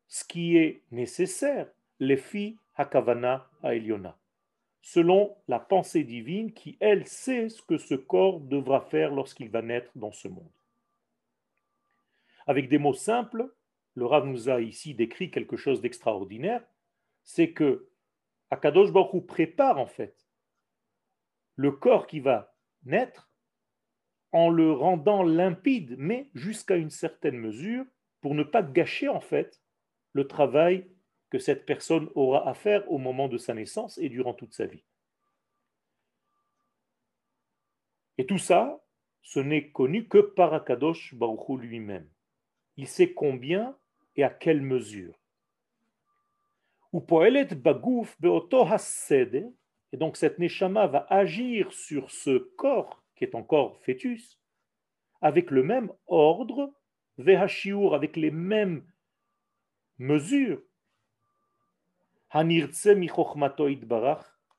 ce 0.09 0.25
qui 0.25 0.57
est 0.57 0.83
nécessaire, 0.91 1.69
les 2.01 2.17
filles 2.17 2.59
hakavana 2.77 3.49
à 3.63 3.75
Eliona 3.75 4.17
selon 4.87 5.37
la 5.49 5.59
pensée 5.59 6.05
divine 6.05 6.53
qui, 6.53 6.77
elle, 6.79 7.09
sait 7.09 7.49
ce 7.49 7.61
que 7.61 7.77
ce 7.77 7.97
corps 7.97 8.39
devra 8.39 8.81
faire 8.81 9.11
lorsqu'il 9.11 9.51
va 9.51 9.61
naître 9.61 9.91
dans 9.97 10.13
ce 10.13 10.29
monde. 10.29 10.53
Avec 12.47 12.69
des 12.69 12.79
mots 12.79 12.95
simples, 12.95 13.53
le 13.97 14.07
Rav 14.07 14.27
nous 14.27 14.49
a 14.49 14.61
ici 14.61 14.95
décrit 14.95 15.33
quelque 15.33 15.57
chose 15.57 15.81
d'extraordinaire, 15.81 16.63
c'est 17.25 17.51
que 17.51 17.89
Akadosh 18.51 18.93
Baruch 18.93 19.27
prépare 19.27 19.79
en 19.79 19.89
fait 19.89 20.25
le 21.57 21.73
corps 21.73 22.07
qui 22.07 22.21
va 22.21 22.55
naître 22.85 23.29
en 24.31 24.51
le 24.51 24.71
rendant 24.71 25.25
limpide, 25.25 25.97
mais 25.99 26.31
jusqu'à 26.33 26.77
une 26.77 26.91
certaine 26.91 27.39
mesure, 27.39 27.85
pour 28.21 28.37
ne 28.37 28.45
pas 28.45 28.63
gâcher 28.63 29.09
en 29.09 29.21
fait 29.21 29.61
le 30.17 30.27
travail 30.27 30.89
que 31.31 31.39
cette 31.39 31.67
personne 31.67 32.09
aura 32.15 32.49
à 32.49 32.55
faire 32.55 32.91
au 32.91 32.99
moment 32.99 33.29
de 33.29 33.37
sa 33.37 33.53
naissance 33.55 33.99
et 33.99 34.09
durant 34.09 34.33
toute 34.33 34.55
sa 34.55 34.67
vie. 34.67 34.83
Et 38.19 38.25
tout 38.25 38.39
ça, 38.39 38.83
ce 39.23 39.41
n'est 39.41 39.71
connu 39.71 40.09
que 40.09 40.19
par 40.19 40.55
Akadosh 40.55 41.15
Baruchou 41.15 41.59
lui-même. 41.59 42.09
Il 42.77 42.87
sait 42.87 43.13
combien 43.13 43.77
et 44.17 44.25
à 44.25 44.31
quelle 44.31 44.63
mesure. 44.63 45.21
Et 49.93 49.97
donc 49.99 50.17
cette 50.17 50.39
neshama 50.39 50.87
va 50.87 51.07
agir 51.11 51.73
sur 51.73 52.11
ce 52.11 52.39
corps 52.39 53.03
qui 53.17 53.25
est 53.25 53.35
encore 53.35 53.79
fœtus 53.83 54.41
avec 55.21 55.51
le 55.51 55.63
même 55.63 55.93
ordre, 56.07 56.73
vehashiur, 57.19 57.95
avec 57.95 58.17
les 58.17 58.31
mêmes 58.31 58.85
mesures. 59.99 60.63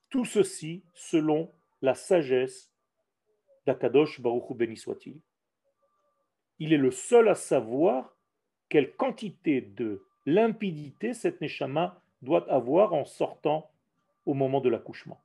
Tout 0.10 0.26
ceci 0.26 0.84
selon 0.93 1.52
la 1.82 1.93
sagesse 1.93 2.73
d'Akadosh 3.65 4.21
Baruch 4.21 4.56
béni 4.56 4.78
soit-il. 4.78 5.19
Il 6.60 6.73
est 6.73 6.78
le 6.78 6.91
seul 6.91 7.28
à 7.28 7.36
savoir 7.36 8.15
quelle 8.69 8.95
quantité 8.95 9.62
de 9.62 10.04
limpidité 10.26 11.13
cette 11.13 11.41
neshama 11.41 12.02
doit 12.21 12.52
avoir 12.52 12.93
en 12.93 13.06
sortant 13.06 13.69
au 14.26 14.34
moment 14.34 14.60
de 14.60 14.69
l'accouchement. 14.69 15.21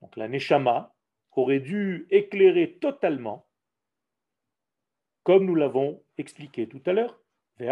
Donc 0.00 0.16
la 0.16 0.28
neshama 0.28 0.94
aurait 1.32 1.60
dû 1.60 2.06
éclairer 2.10 2.78
totalement, 2.80 3.46
comme 5.22 5.44
nous 5.44 5.54
l'avons 5.54 6.02
expliqué 6.18 6.68
tout 6.68 6.82
à 6.86 6.92
l'heure. 6.92 7.20
Et 7.58 7.66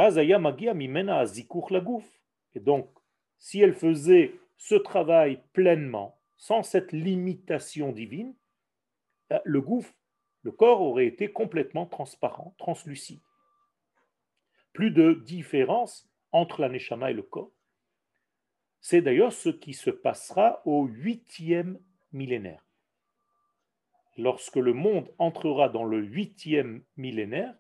donc, 2.60 2.90
si 3.38 3.60
elle 3.60 3.74
faisait 3.74 4.34
ce 4.56 4.74
travail 4.74 5.42
pleinement, 5.52 6.20
sans 6.36 6.62
cette 6.62 6.92
limitation 6.92 7.92
divine, 7.92 8.34
euh, 9.32 9.38
le 9.44 9.60
gouffre, 9.60 9.94
le 10.42 10.52
corps 10.52 10.82
aurait 10.82 11.06
été 11.06 11.32
complètement 11.32 11.86
transparent, 11.86 12.54
translucide. 12.58 13.20
Plus 14.72 14.90
de 14.90 15.14
différence 15.14 16.08
entre 16.32 16.60
la 16.60 16.68
neshama 16.68 17.10
et 17.10 17.14
le 17.14 17.22
corps. 17.22 17.52
C'est 18.80 19.02
d'ailleurs 19.02 19.32
ce 19.32 19.48
qui 19.48 19.74
se 19.74 19.90
passera 19.90 20.62
au 20.64 20.84
huitième 20.84 21.80
millénaire. 22.12 22.64
Lorsque 24.16 24.57
le 24.57 24.73
monde 24.73 25.12
entrera 25.18 25.68
dans 25.68 25.85
le 25.85 26.03
huitième 26.03 26.83
millénaire, 26.97 27.55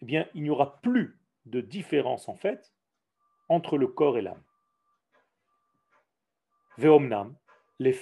eh 0.00 0.04
bien, 0.04 0.28
il 0.34 0.42
n'y 0.42 0.50
aura 0.50 0.80
plus 0.80 1.20
de 1.46 1.60
différence 1.60 2.28
en 2.28 2.36
fait 2.36 2.72
entre 3.48 3.76
le 3.76 3.86
corps 3.86 4.16
et 4.16 4.22
l'âme. 4.22 4.42
Veomnam, 6.78 7.36
les 7.78 7.92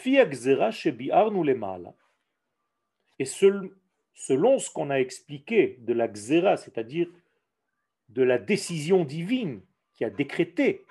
Et 3.19 3.25
selon 3.25 4.59
ce 4.59 4.71
qu'on 4.71 4.91
a 4.91 5.01
expliqué 5.01 5.77
de 5.81 5.93
la 5.93 6.09
xéra, 6.09 6.57
c'est-à-dire 6.57 7.11
de 8.09 8.23
la 8.23 8.39
décision 8.39 9.05
divine 9.05 9.63
qui 9.95 10.05
a 10.05 10.11
décrété 10.11 10.87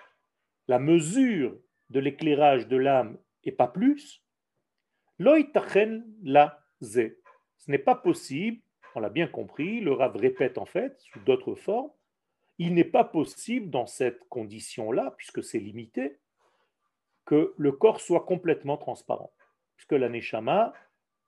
la 0.68 0.80
mesure 0.80 1.58
de 1.90 2.00
l'éclairage 2.00 2.68
de 2.68 2.78
l'âme 2.78 3.18
et 3.44 3.52
pas 3.52 3.68
plus, 3.68 4.24
loïtachen 5.20 6.04
la 6.24 6.64
zé. 6.82 7.20
Ce 7.58 7.70
n'est 7.70 7.78
pas 7.78 7.96
possible, 7.96 8.62
on 8.96 9.00
l'a 9.00 9.10
bien 9.10 9.28
compris, 9.28 9.82
le 9.82 9.94
Rav 9.94 10.16
répète 10.16 10.58
en 10.58 10.66
fait, 10.66 11.00
sous 11.00 11.20
d'autres 11.20 11.56
formes, 11.56 11.92
il 12.58 12.74
n'est 12.74 12.84
pas 12.84 13.04
possible 13.04 13.70
dans 13.70 13.86
cette 13.86 14.28
condition-là, 14.30 15.14
puisque 15.18 15.44
c'est 15.44 15.60
limité, 15.60 16.20
que 17.26 17.54
le 17.58 17.72
corps 17.72 18.02
soit 18.02 18.26
complètement 18.26 18.78
transparent, 18.78 19.32
puisque 19.76 19.94
la 19.94 20.10
Neshama 20.10 20.74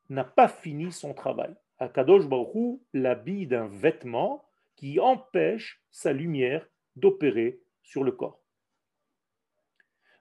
n'a 0.10 0.24
pas 0.24 0.48
fini 0.48 0.92
son 0.92 1.14
travail. 1.14 1.56
Akadosh 1.80 2.28
Baruch 2.28 2.80
l'habille 2.94 3.48
d'un 3.48 3.68
vêtement 3.68 4.46
qui 4.76 5.00
empêche 5.00 5.82
sa 5.90 6.12
lumière 6.12 6.68
d'opérer 6.96 7.62
sur 7.84 8.04
le 8.04 8.12
corps. 8.12 8.42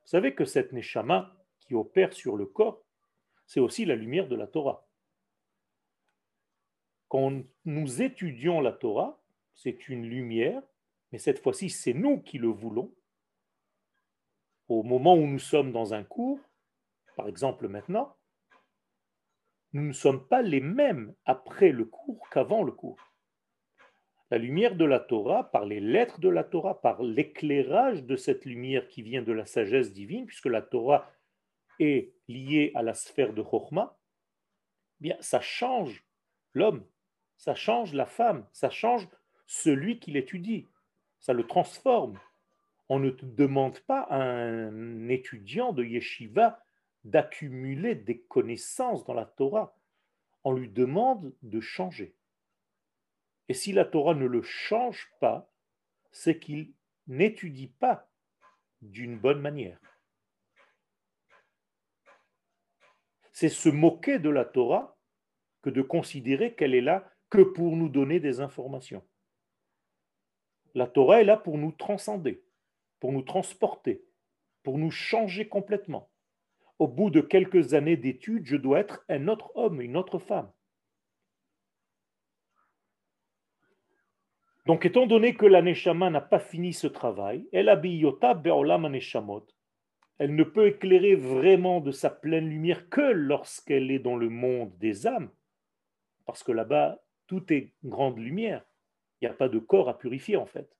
Vous 0.02 0.08
savez 0.08 0.34
que 0.34 0.44
cette 0.44 0.72
Neshama 0.72 1.34
qui 1.60 1.74
opère 1.74 2.12
sur 2.12 2.36
le 2.36 2.46
corps, 2.46 2.84
c'est 3.50 3.58
aussi 3.58 3.84
la 3.84 3.96
lumière 3.96 4.28
de 4.28 4.36
la 4.36 4.46
Torah. 4.46 4.86
Quand 7.08 7.42
nous 7.64 8.00
étudions 8.00 8.60
la 8.60 8.70
Torah, 8.70 9.20
c'est 9.54 9.88
une 9.88 10.08
lumière, 10.08 10.62
mais 11.10 11.18
cette 11.18 11.40
fois-ci, 11.40 11.68
c'est 11.68 11.92
nous 11.92 12.20
qui 12.20 12.38
le 12.38 12.46
voulons, 12.46 12.94
au 14.68 14.84
moment 14.84 15.16
où 15.16 15.26
nous 15.26 15.40
sommes 15.40 15.72
dans 15.72 15.94
un 15.94 16.04
cours, 16.04 16.38
par 17.16 17.26
exemple 17.26 17.66
maintenant, 17.66 18.16
nous 19.72 19.82
ne 19.82 19.92
sommes 19.92 20.28
pas 20.28 20.42
les 20.42 20.60
mêmes 20.60 21.12
après 21.24 21.72
le 21.72 21.86
cours 21.86 22.28
qu'avant 22.30 22.62
le 22.62 22.70
cours. 22.70 23.04
La 24.30 24.38
lumière 24.38 24.76
de 24.76 24.84
la 24.84 25.00
Torah, 25.00 25.50
par 25.50 25.66
les 25.66 25.80
lettres 25.80 26.20
de 26.20 26.28
la 26.28 26.44
Torah, 26.44 26.80
par 26.80 27.02
l'éclairage 27.02 28.04
de 28.04 28.14
cette 28.14 28.44
lumière 28.44 28.86
qui 28.86 29.02
vient 29.02 29.22
de 29.22 29.32
la 29.32 29.44
sagesse 29.44 29.92
divine, 29.92 30.26
puisque 30.26 30.46
la 30.46 30.62
Torah 30.62 31.10
est 31.80 32.12
liée 32.28 32.70
à 32.74 32.82
la 32.82 32.94
sphère 32.94 33.32
de 33.32 33.42
Chokhmah, 33.42 33.96
eh 35.00 35.02
bien 35.02 35.16
ça 35.20 35.40
change 35.40 36.04
l'homme, 36.52 36.84
ça 37.36 37.54
change 37.54 37.94
la 37.94 38.06
femme, 38.06 38.46
ça 38.52 38.70
change 38.70 39.08
celui 39.46 39.98
qui 39.98 40.12
l'étudie, 40.12 40.66
ça 41.18 41.32
le 41.32 41.46
transforme. 41.46 42.18
On 42.88 42.98
ne 42.98 43.10
demande 43.10 43.78
pas 43.80 44.02
à 44.02 44.20
un 44.20 45.08
étudiant 45.08 45.72
de 45.72 45.84
yeshiva 45.84 46.62
d'accumuler 47.04 47.94
des 47.94 48.20
connaissances 48.20 49.04
dans 49.04 49.14
la 49.14 49.24
Torah. 49.24 49.76
On 50.44 50.52
lui 50.52 50.68
demande 50.68 51.32
de 51.42 51.60
changer. 51.60 52.14
Et 53.48 53.54
si 53.54 53.72
la 53.72 53.84
Torah 53.84 54.14
ne 54.14 54.26
le 54.26 54.42
change 54.42 55.10
pas, 55.20 55.50
c'est 56.12 56.38
qu'il 56.38 56.72
n'étudie 57.06 57.68
pas 57.68 58.08
d'une 58.82 59.18
bonne 59.18 59.40
manière. 59.40 59.78
C'est 63.40 63.48
se 63.48 63.70
moquer 63.70 64.18
de 64.18 64.28
la 64.28 64.44
Torah 64.44 64.98
que 65.62 65.70
de 65.70 65.80
considérer 65.80 66.54
qu'elle 66.54 66.74
est 66.74 66.82
là 66.82 67.10
que 67.30 67.40
pour 67.40 67.74
nous 67.74 67.88
donner 67.88 68.20
des 68.20 68.40
informations. 68.40 69.02
La 70.74 70.86
Torah 70.86 71.22
est 71.22 71.24
là 71.24 71.38
pour 71.38 71.56
nous 71.56 71.72
transcender 71.72 72.44
pour 73.00 73.12
nous 73.12 73.22
transporter, 73.22 74.04
pour 74.62 74.76
nous 74.76 74.90
changer 74.90 75.48
complètement. 75.48 76.10
Au 76.78 76.86
bout 76.86 77.08
de 77.08 77.22
quelques 77.22 77.72
années 77.72 77.96
d'études, 77.96 78.44
je 78.44 78.56
dois 78.56 78.80
être 78.80 79.06
un 79.08 79.26
autre 79.26 79.50
homme, 79.56 79.80
une 79.80 79.96
autre 79.96 80.18
femme. 80.18 80.52
Donc, 84.66 84.84
étant 84.84 85.06
donné 85.06 85.34
que 85.34 85.46
la 85.46 85.62
Neshama 85.62 86.10
n'a 86.10 86.20
pas 86.20 86.40
fini 86.40 86.74
ce 86.74 86.88
travail, 86.88 87.48
elle 87.52 87.70
elle 90.20 90.34
ne 90.34 90.44
peut 90.44 90.66
éclairer 90.66 91.14
vraiment 91.14 91.80
de 91.80 91.90
sa 91.92 92.10
pleine 92.10 92.46
lumière 92.46 92.90
que 92.90 93.00
lorsqu'elle 93.00 93.90
est 93.90 94.00
dans 94.00 94.16
le 94.16 94.28
monde 94.28 94.76
des 94.76 95.06
âmes, 95.06 95.30
parce 96.26 96.42
que 96.42 96.52
là-bas, 96.52 97.02
tout 97.26 97.50
est 97.50 97.72
grande 97.84 98.18
lumière. 98.18 98.62
Il 99.20 99.24
n'y 99.24 99.32
a 99.32 99.34
pas 99.34 99.48
de 99.48 99.58
corps 99.58 99.88
à 99.88 99.96
purifier 99.96 100.36
en 100.36 100.44
fait. 100.44 100.76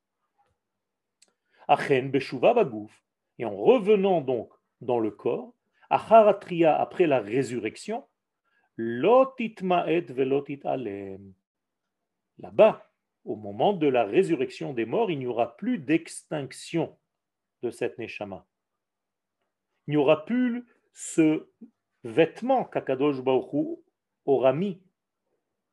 Et 3.39 3.45
en 3.47 3.57
revenant 3.57 4.21
donc 4.21 4.53
dans 4.83 4.99
le 4.99 5.11
corps, 5.11 5.55
Acharatria, 5.89 6.79
après 6.79 7.07
la 7.07 7.21
résurrection, 7.21 8.05
Là-bas, 12.39 12.93
au 13.25 13.37
moment 13.37 13.73
de 13.73 13.87
la 13.87 14.05
résurrection 14.05 14.75
des 14.75 14.85
morts, 14.85 15.11
il 15.11 15.19
n'y 15.19 15.27
aura 15.27 15.57
plus 15.57 15.79
d'extinction 15.79 16.95
de 17.63 17.71
cette 17.71 17.97
neshama. 17.97 18.47
N'y 19.91 19.97
aura 19.97 20.25
plus 20.25 20.65
ce 20.93 21.49
vêtement 22.05 22.65
qu'Akadosh 22.65 23.23
Baruch 23.23 23.81
aura 24.25 24.53
mis 24.53 24.81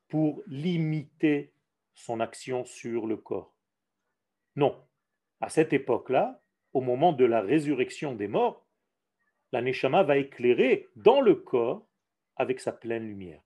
pour 0.08 0.42
limiter 0.48 1.54
son 1.94 2.20
action 2.20 2.66
sur 2.66 3.06
le 3.06 3.18
corps. 3.18 3.54
Non, 4.56 4.76
à 5.40 5.50
cette 5.50 5.72
époque-là, 5.72 6.42
au 6.74 6.82
moment 6.82 7.14
de 7.14 7.26
la 7.26 7.42
résurrection 7.42 8.16
des 8.16 8.28
morts, 8.28 8.66
la 9.52 9.62
Neshama 9.62 10.02
va 10.02 10.18
éclairer 10.18 10.88
dans 10.96 11.22
le 11.22 11.36
corps 11.36 11.86
avec 12.38 12.60
sa 12.60 12.72
pleine 12.72 13.08
lumière. 13.08 13.44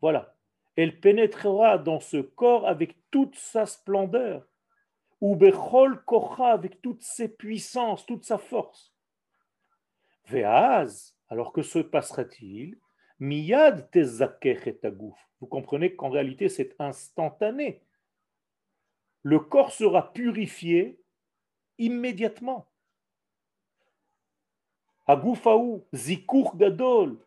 Voilà. 0.00 0.34
Elle 0.74 0.98
pénétrera 0.98 1.78
dans 1.78 2.00
ce 2.00 2.16
corps 2.16 2.66
avec 2.66 2.96
toute 3.12 3.36
sa 3.36 3.64
splendeur. 3.64 4.44
Ou 5.20 5.36
Bechol 5.36 6.04
Kocha 6.04 6.52
avec 6.52 6.82
toutes 6.82 7.02
ses 7.02 7.28
puissances, 7.28 8.04
toute 8.06 8.24
sa 8.24 8.38
force. 8.38 8.92
Veaz, 10.26 11.16
alors 11.28 11.52
que 11.52 11.62
se 11.62 11.78
passera-t-il 11.78 12.78
Miyad 13.18 13.88
et 13.94 14.04
Vous 15.40 15.46
comprenez 15.46 15.94
qu'en 15.94 16.10
réalité 16.10 16.48
c'est 16.48 16.74
instantané. 16.78 17.82
Le 19.22 19.40
corps 19.40 19.72
sera 19.72 20.12
purifié 20.12 21.00
immédiatement. 21.78 22.68
Agoufaou, 25.06 25.86
zikur 25.92 26.56
gadol, 26.56 27.18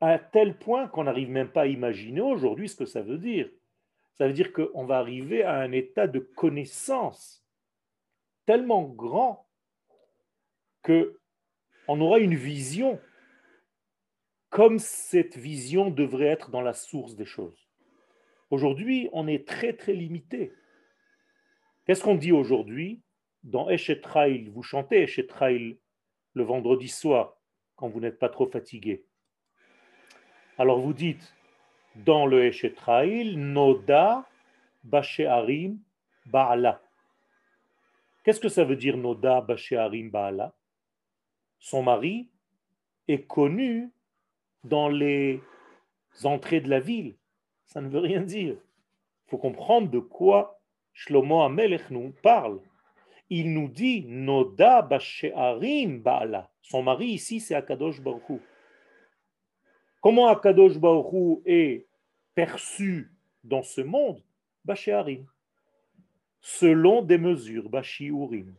à 0.00 0.18
tel 0.18 0.58
point 0.58 0.88
qu'on 0.88 1.04
n'arrive 1.04 1.30
même 1.30 1.50
pas 1.50 1.62
à 1.62 1.66
imaginer 1.66 2.20
aujourd'hui 2.20 2.68
ce 2.68 2.76
que 2.76 2.86
ça 2.86 3.02
veut 3.02 3.18
dire. 3.18 3.48
Ça 4.18 4.26
veut 4.26 4.32
dire 4.32 4.52
qu'on 4.52 4.84
va 4.84 4.98
arriver 4.98 5.42
à 5.42 5.56
un 5.56 5.72
état 5.72 6.06
de 6.06 6.18
connaissance 6.18 7.44
tellement 8.46 8.84
grand 8.84 9.46
que 10.82 11.20
on 11.88 12.00
aura 12.00 12.18
une 12.18 12.34
vision 12.34 13.00
comme 14.50 14.78
cette 14.78 15.36
vision 15.36 15.90
devrait 15.90 16.26
être 16.26 16.50
dans 16.50 16.62
la 16.62 16.72
source 16.72 17.14
des 17.14 17.26
choses. 17.26 17.68
Aujourd'hui, 18.50 19.08
on 19.12 19.26
est 19.26 19.46
très 19.46 19.74
très 19.74 19.92
limité. 19.92 20.52
Qu'est-ce 21.84 22.02
qu'on 22.02 22.14
dit 22.14 22.32
aujourd'hui 22.32 23.02
Dans 23.42 23.68
Eshetrail, 23.68 24.48
vous 24.48 24.62
chantez 24.62 25.02
Eshetrail 25.02 25.78
le 26.32 26.42
vendredi 26.42 26.88
soir 26.88 27.36
quand 27.74 27.88
vous 27.88 28.00
n'êtes 28.00 28.18
pas 28.18 28.28
trop 28.28 28.46
fatigué. 28.46 29.04
Alors 30.58 30.80
vous 30.80 30.94
dites 30.94 31.35
dans 32.04 32.26
le 32.26 32.46
Eshetrail, 32.46 33.36
Noda 33.36 34.26
Bashearim 34.84 35.78
Baala. 36.26 36.80
Qu'est-ce 38.24 38.40
que 38.40 38.48
ça 38.48 38.64
veut 38.64 38.76
dire 38.76 38.96
Noda 38.96 39.40
Bashearim 39.40 40.10
Baala? 40.10 40.52
Son 41.58 41.82
mari 41.82 42.28
est 43.08 43.22
connu 43.22 43.90
dans 44.64 44.88
les 44.88 45.40
entrées 46.24 46.60
de 46.60 46.68
la 46.68 46.80
ville. 46.80 47.14
Ça 47.66 47.80
ne 47.80 47.88
veut 47.88 48.00
rien 48.00 48.20
dire. 48.20 48.54
Il 48.54 49.30
faut 49.30 49.38
comprendre 49.38 49.90
de 49.90 49.98
quoi 49.98 50.60
Shlomo 50.92 51.42
Amelech 51.42 51.90
nous 51.90 52.12
parle. 52.22 52.60
Il 53.30 53.52
nous 53.52 53.68
dit 53.68 54.04
Noda 54.06 54.82
Bashearim 54.82 56.00
Baala. 56.00 56.50
Son 56.62 56.82
mari 56.82 57.06
ici, 57.06 57.40
c'est 57.40 57.54
Akadosh 57.54 58.00
Baruch 58.00 58.40
Comment 60.00 60.28
Akadosh 60.28 60.78
Baruch 60.78 61.40
est 61.44 61.85
perçu 62.36 63.10
dans 63.42 63.64
ce 63.64 63.80
monde 63.80 64.22
Bashearim. 64.64 65.26
Selon 66.40 67.02
des 67.02 67.18
mesures, 67.18 67.68
Bashiurim. 67.68 68.54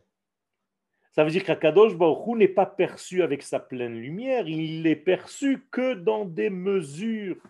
Ça 1.12 1.24
veut 1.24 1.30
dire 1.30 1.44
qu'Akadosh 1.44 1.96
Baruch 1.96 2.36
n'est 2.36 2.48
pas 2.48 2.66
perçu 2.66 3.22
avec 3.22 3.42
sa 3.42 3.60
pleine 3.60 3.98
lumière, 3.98 4.46
il 4.46 4.86
est 4.86 4.96
perçu 4.96 5.66
que 5.70 5.94
dans 5.94 6.26
des 6.26 6.50
mesures 6.50 7.42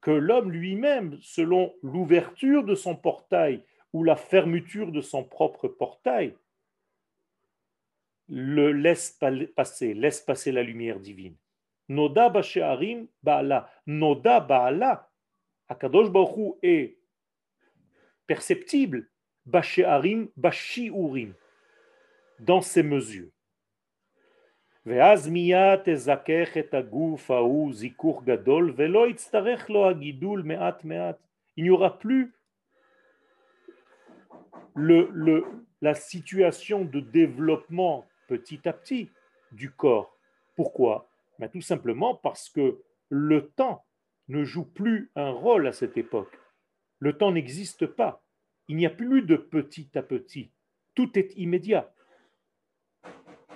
que 0.00 0.10
l'homme 0.10 0.50
lui-même, 0.50 1.18
selon 1.20 1.74
l'ouverture 1.82 2.64
de 2.64 2.74
son 2.74 2.96
portail 2.96 3.62
ou 3.92 4.02
la 4.02 4.16
fermeture 4.16 4.90
de 4.90 5.00
son 5.00 5.22
propre 5.22 5.68
portail, 5.68 6.34
le 8.28 8.72
laisse 8.72 9.18
passer, 9.54 9.92
laisse 9.92 10.20
passer 10.20 10.50
la 10.50 10.62
lumière 10.62 10.98
divine. 10.98 11.36
Noda 11.88 12.28
Bashearim 12.28 13.08
Baala. 13.22 13.68
Noda 13.86 14.40
Baala. 14.40 15.09
Akadosh 15.70 16.10
Baruch 16.10 16.56
est 16.62 16.98
perceptible. 18.26 19.08
Bashearim 19.46 20.28
Bashiurim 20.36 21.32
dans 22.40 22.60
ses 22.60 22.82
mesures. 22.82 23.30
Il 24.84 24.92
n'y 31.64 31.70
aura 31.70 31.98
plus 31.98 32.34
le, 34.74 35.44
la 35.80 35.94
situation 35.94 36.84
de 36.84 37.00
développement 37.00 38.06
petit 38.26 38.68
à 38.68 38.72
petit 38.72 39.10
du 39.52 39.70
corps. 39.70 40.16
Pourquoi? 40.56 41.08
Ben, 41.38 41.48
Tout 41.48 41.60
simplement 41.60 42.14
parce 42.16 42.48
que 42.48 42.82
le 43.08 43.48
temps 43.48 43.84
ne 44.30 44.44
joue 44.44 44.64
plus 44.64 45.10
un 45.16 45.30
rôle 45.30 45.66
à 45.66 45.72
cette 45.72 45.96
époque. 45.96 46.38
Le 46.98 47.16
temps 47.16 47.32
n'existe 47.32 47.86
pas. 47.86 48.22
Il 48.68 48.76
n'y 48.76 48.86
a 48.86 48.90
plus 48.90 49.22
de 49.22 49.36
petit 49.36 49.90
à 49.94 50.02
petit. 50.02 50.52
Tout 50.94 51.18
est 51.18 51.36
immédiat. 51.36 51.92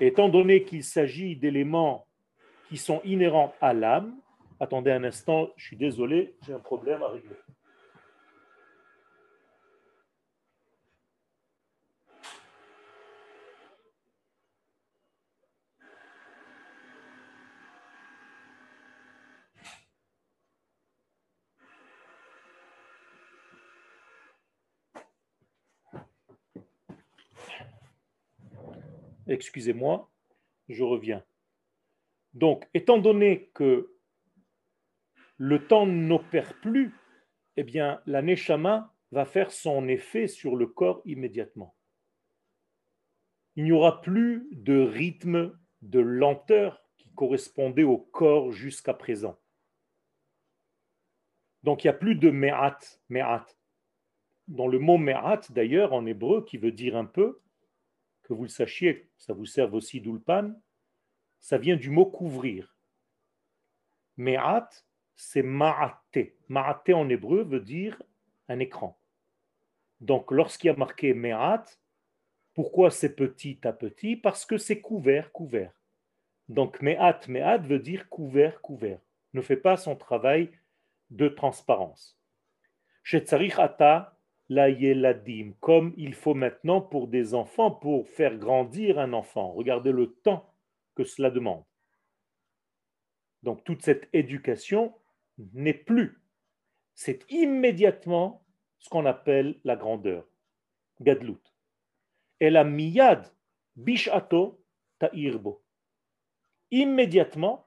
Étant 0.01 0.29
donné 0.29 0.65
qu'il 0.65 0.83
s'agit 0.83 1.37
d'éléments 1.37 2.09
qui 2.69 2.77
sont 2.77 3.01
inhérents 3.05 3.55
à 3.61 3.73
l'âme, 3.73 4.17
attendez 4.59 4.91
un 4.91 5.05
instant, 5.05 5.51
je 5.57 5.67
suis 5.67 5.77
désolé, 5.77 6.35
j'ai 6.45 6.53
un 6.53 6.59
problème 6.59 7.03
à 7.03 7.09
régler. 7.09 7.37
Excusez-moi, 29.35 30.11
je 30.69 30.83
reviens. 30.83 31.25
Donc, 32.33 32.69
étant 32.75 32.99
donné 32.99 33.51
que 33.55 33.95
le 35.37 35.67
temps 35.67 35.87
n'opère 35.87 36.59
plus, 36.61 36.95
eh 37.57 37.65
bien, 37.65 38.01
la 38.07 38.23
neshama 38.23 38.95
va 39.13 39.25
faire 39.25 39.53
son 39.53 39.87
effet 39.89 40.27
sur 40.27 40.57
le 40.57 40.67
corps 40.67 41.03
immédiatement. 41.05 41.77
Il 43.57 43.65
n'y 43.65 43.73
aura 43.73 44.01
plus 44.01 44.49
de 44.51 44.81
rythme, 44.81 45.57
de 45.83 46.01
lenteur 46.01 46.83
qui 46.97 47.11
correspondait 47.15 47.85
au 47.85 47.99
corps 47.99 48.51
jusqu'à 48.51 48.95
présent. 48.95 49.39
Donc 51.63 51.85
il 51.85 51.87
n'y 51.87 51.95
a 51.95 51.99
plus 51.99 52.17
de 52.17 52.31
me'at, 52.31 53.01
me'at. 53.09 53.47
Dans 54.49 54.67
le 54.67 54.79
mot 54.79 54.99
me'at, 54.99 55.51
d'ailleurs, 55.53 55.93
en 55.93 56.05
hébreu, 56.05 56.45
qui 56.45 56.59
veut 56.59 56.73
dire 56.73 56.97
un 56.97 57.07
peu, 57.07 57.41
que 58.25 58.33
vous 58.33 58.43
le 58.43 58.49
sachiez, 58.49 59.09
ça 59.17 59.33
vous 59.33 59.47
serve 59.47 59.75
aussi 59.75 60.01
d'ulpan, 60.01 60.53
ça 61.41 61.59
vient 61.59 61.77
du 61.77 61.91
mot 61.91 62.07
couvrir. 62.07 62.75
Me'at, 64.17 64.85
c'est 65.15 65.43
ma'ate. 65.43 66.33
Ma'ate 66.49 66.91
en 66.91 67.09
hébreu 67.09 67.45
veut 67.45 67.61
dire 67.61 68.03
un 68.49 68.59
écran. 68.59 68.99
Donc 70.01 70.31
lorsqu'il 70.31 70.69
y 70.69 70.71
a 70.71 70.77
marqué 70.77 71.15
me'at, 71.15 71.79
pourquoi 72.55 72.91
c'est 72.91 73.15
petit 73.15 73.59
à 73.65 73.73
petit? 73.73 74.17
Parce 74.17 74.47
que 74.47 74.59
c'est 74.59 74.81
couvert, 74.81 75.33
couvert. 75.33 75.73
Donc 76.49 76.81
me'at, 76.81 77.29
me'at 77.29 77.59
veut 77.59 77.79
dire 77.79 78.09
couvert, 78.09 78.61
couvert. 78.61 79.01
Ne 79.33 79.41
fait 79.41 79.57
pas 79.57 79.77
son 79.77 79.97
travail 79.97 80.51
de 81.11 81.29
transparence. 81.29 82.19
La 84.49 84.69
yeladim, 84.69 85.53
comme 85.61 85.95
il 85.97 86.15
faut 86.15 86.35
maintenant 86.35 86.81
pour 86.81 87.09
des 87.09 87.35
enfants, 87.35 87.71
pour 87.71 88.09
faire 88.09 88.37
grandir 88.37 88.99
un 88.99 89.13
enfant. 89.13 89.53
Regardez 89.53 89.93
le 89.93 90.13
temps 90.13 90.53
que 90.95 91.05
cela 91.05 91.31
demande. 91.31 91.65
Donc 93.43 93.65
toute 93.65 93.83
cette 93.83 94.09
éducation 94.13 94.95
n'est 95.55 95.75
plus. 95.75 96.21
C'est 96.95 97.25
immédiatement 97.31 98.45
ce 98.79 98.89
qu'on 98.89 99.07
appelle 99.07 99.59
la 99.65 99.77
grandeur. 99.77 100.27
Gadlut. 101.01 101.41
Et 102.41 102.51
la 102.51 102.65
miyad 102.65 103.33
bishato 103.77 104.63
ta'irbo. 104.99 105.63
Immédiatement, 106.71 107.67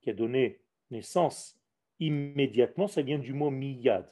qui 0.00 0.10
a 0.10 0.14
donné 0.14 0.60
naissance 0.90 1.58
immédiatement, 2.00 2.88
ça 2.88 3.02
vient 3.02 3.18
du 3.18 3.32
mot 3.32 3.50
miyad 3.50 4.10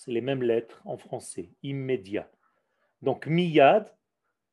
c'est 0.00 0.12
les 0.12 0.20
mêmes 0.20 0.42
lettres 0.42 0.82
en 0.84 0.96
français, 0.96 1.50
immédiat. 1.62 2.30
Donc 3.02 3.26
miyad, 3.26 3.92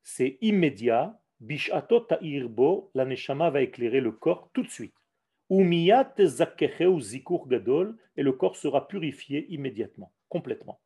c'est 0.01 0.37
immédiat. 0.41 1.19
Bishato 1.39 1.99
ta'irbo, 1.99 2.89
la 2.93 3.05
neshama 3.05 3.49
va 3.49 3.61
éclairer 3.61 3.99
le 3.99 4.13
corps 4.13 4.49
tout 4.53 4.63
de 4.63 4.69
suite. 4.69 4.95
Ou 5.49 5.63
miyad 5.63 6.13
ou 6.17 6.99
zikur 7.01 7.47
gadol, 7.47 7.97
et 8.15 8.23
le 8.23 8.31
corps 8.31 8.55
sera 8.55 8.87
purifié 8.87 9.45
immédiatement, 9.49 10.11
complètement. 10.29 10.79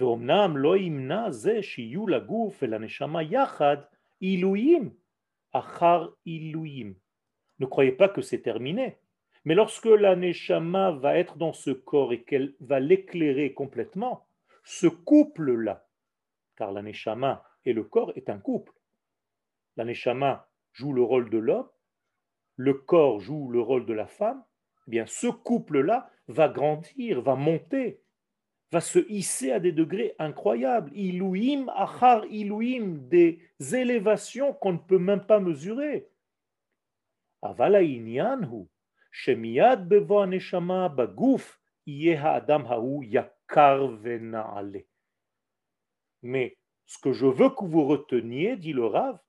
ואומנם 0.00 0.56
לא 0.56 0.76
ימנע 0.76 1.30
זה 1.30 1.62
שיהיו 1.62 2.06
לגוף 2.06 2.62
ולנשמה 2.62 3.22
יחד 3.22 3.76
עילויים 4.20 4.90
אחר 5.52 6.08
עילויים. 6.24 6.94
Ne 7.60 7.66
croyez 7.66 7.92
pas 7.92 8.08
que 8.08 8.22
c'est 8.22 8.40
terminé. 8.40 8.96
Mais 9.45 9.55
lorsque 9.55 9.85
la 9.85 10.15
Neshama 10.15 10.91
va 10.91 11.17
être 11.17 11.37
dans 11.37 11.53
ce 11.53 11.71
corps 11.71 12.13
et 12.13 12.23
qu'elle 12.23 12.55
va 12.59 12.79
l'éclairer 12.79 13.53
complètement, 13.53 14.27
ce 14.63 14.87
couple-là 14.87 15.85
car 16.55 16.71
la 16.71 16.81
et 17.65 17.73
le 17.73 17.83
corps 17.83 18.11
est 18.15 18.29
un 18.29 18.39
couple. 18.39 18.73
La 19.77 19.85
joue 20.71 20.93
le 20.93 21.01
rôle 21.01 21.29
de 21.29 21.37
l'homme, 21.37 21.69
le 22.55 22.73
corps 22.73 23.19
joue 23.19 23.49
le 23.49 23.59
rôle 23.59 23.85
de 23.85 23.93
la 23.93 24.07
femme, 24.07 24.43
eh 24.87 24.91
bien 24.91 25.05
ce 25.05 25.27
couple-là 25.27 26.09
va 26.27 26.47
grandir, 26.47 27.21
va 27.21 27.35
monter, 27.35 28.01
va 28.71 28.81
se 28.81 28.99
hisser 29.09 29.51
à 29.51 29.59
des 29.59 29.71
degrés 29.71 30.15
incroyables. 30.19 30.91
Ilouim, 30.93 31.67
achar 31.75 32.25
ilouim, 32.25 32.99
des 33.09 33.39
élévations 33.73 34.53
qu'on 34.53 34.73
ne 34.73 34.77
peut 34.77 34.97
même 34.97 35.25
pas 35.25 35.39
mesurer. 35.39 36.09
Avala 37.41 37.81
inyanhu, 37.81 38.67
Mais 46.21 46.57
ce 46.85 46.97
que 46.97 47.13
je 47.13 47.25
veux 47.25 47.49
que 47.49 47.65
vous 47.65 47.85
reteniez, 47.85 48.57
dit 48.57 48.73
le 48.73 48.85
Rav, 48.85 49.19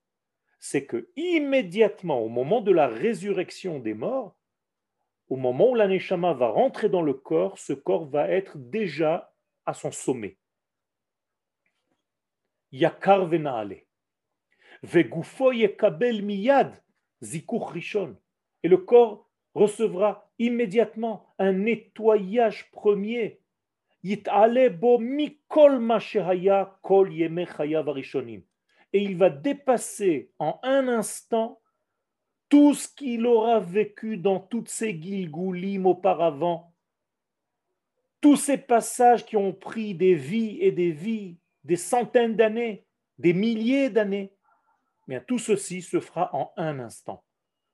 c'est 0.59 0.87
que 0.87 1.11
immédiatement, 1.17 2.21
au 2.21 2.29
moment 2.29 2.61
de 2.61 2.73
la 2.73 2.89
résurrection 2.89 3.79
des 3.79 3.95
morts, 3.95 4.37
au 5.29 5.37
moment 5.37 5.71
où 5.71 5.75
l'aneshama 5.75 6.33
va 6.35 6.49
rentrer 6.49 6.89
dans 6.89 7.03
le 7.03 7.15
corps, 7.15 7.59
ce 7.59 7.73
corps 7.73 8.07
va 8.07 8.29
être 8.29 8.59
déjà 8.59 9.33
à 9.65 9.75
son 9.75 9.91
sommet. 9.93 10.39
Yakar 12.73 13.27
venaale. 13.27 13.85
Vegufo 14.83 15.53
yekabel 15.53 16.23
miyad 16.23 16.83
zikuch 17.23 17.71
rishon. 17.71 18.17
Et 18.63 18.69
le 18.69 18.79
corps 18.79 19.26
recevra 19.57 20.31
immédiatement 20.39 21.35
un 21.39 21.53
nettoyage 21.53 22.71
premier. 22.71 23.41
Et 24.05 24.19
il 28.93 29.17
va 29.17 29.31
dépasser 29.31 30.31
en 30.39 30.61
un 30.63 30.89
instant 30.89 31.61
tout 32.49 32.75
ce 32.75 32.87
qu'il 32.87 33.27
aura 33.27 33.59
vécu 33.59 34.19
dans 34.19 34.39
toutes 34.39 34.69
ces 34.69 35.01
gilgoulim 35.01 35.87
auparavant, 35.87 36.75
tous 38.21 38.37
ces 38.37 38.59
passages 38.59 39.25
qui 39.25 39.37
ont 39.37 39.55
pris 39.55 39.95
des 39.95 40.15
vies 40.15 40.59
et 40.61 40.71
des 40.71 40.93
vies, 40.93 41.39
des 41.65 41.77
centaines 41.77 42.37
d'années, 42.37 42.85
des 43.19 43.33
milliers 43.33 43.89
d'années, 43.89 44.33
mais 45.09 45.25
tout 45.25 45.39
ceci 45.39 45.81
se 45.81 45.99
fera 45.99 46.31
en 46.35 46.53
un 46.57 46.79
instant. 46.79 47.25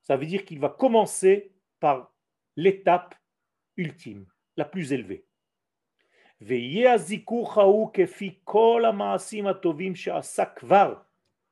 Ça 0.03 0.16
veut 0.16 0.27
dire 0.27 0.45
qu'il 0.45 0.61
va 0.61 0.68
commencer 0.68 1.52
par 1.83 2.14
l'étape 2.55 3.16
ultime, 3.77 4.25
la 4.57 4.64
plus 4.64 4.92
élevée. 4.92 5.27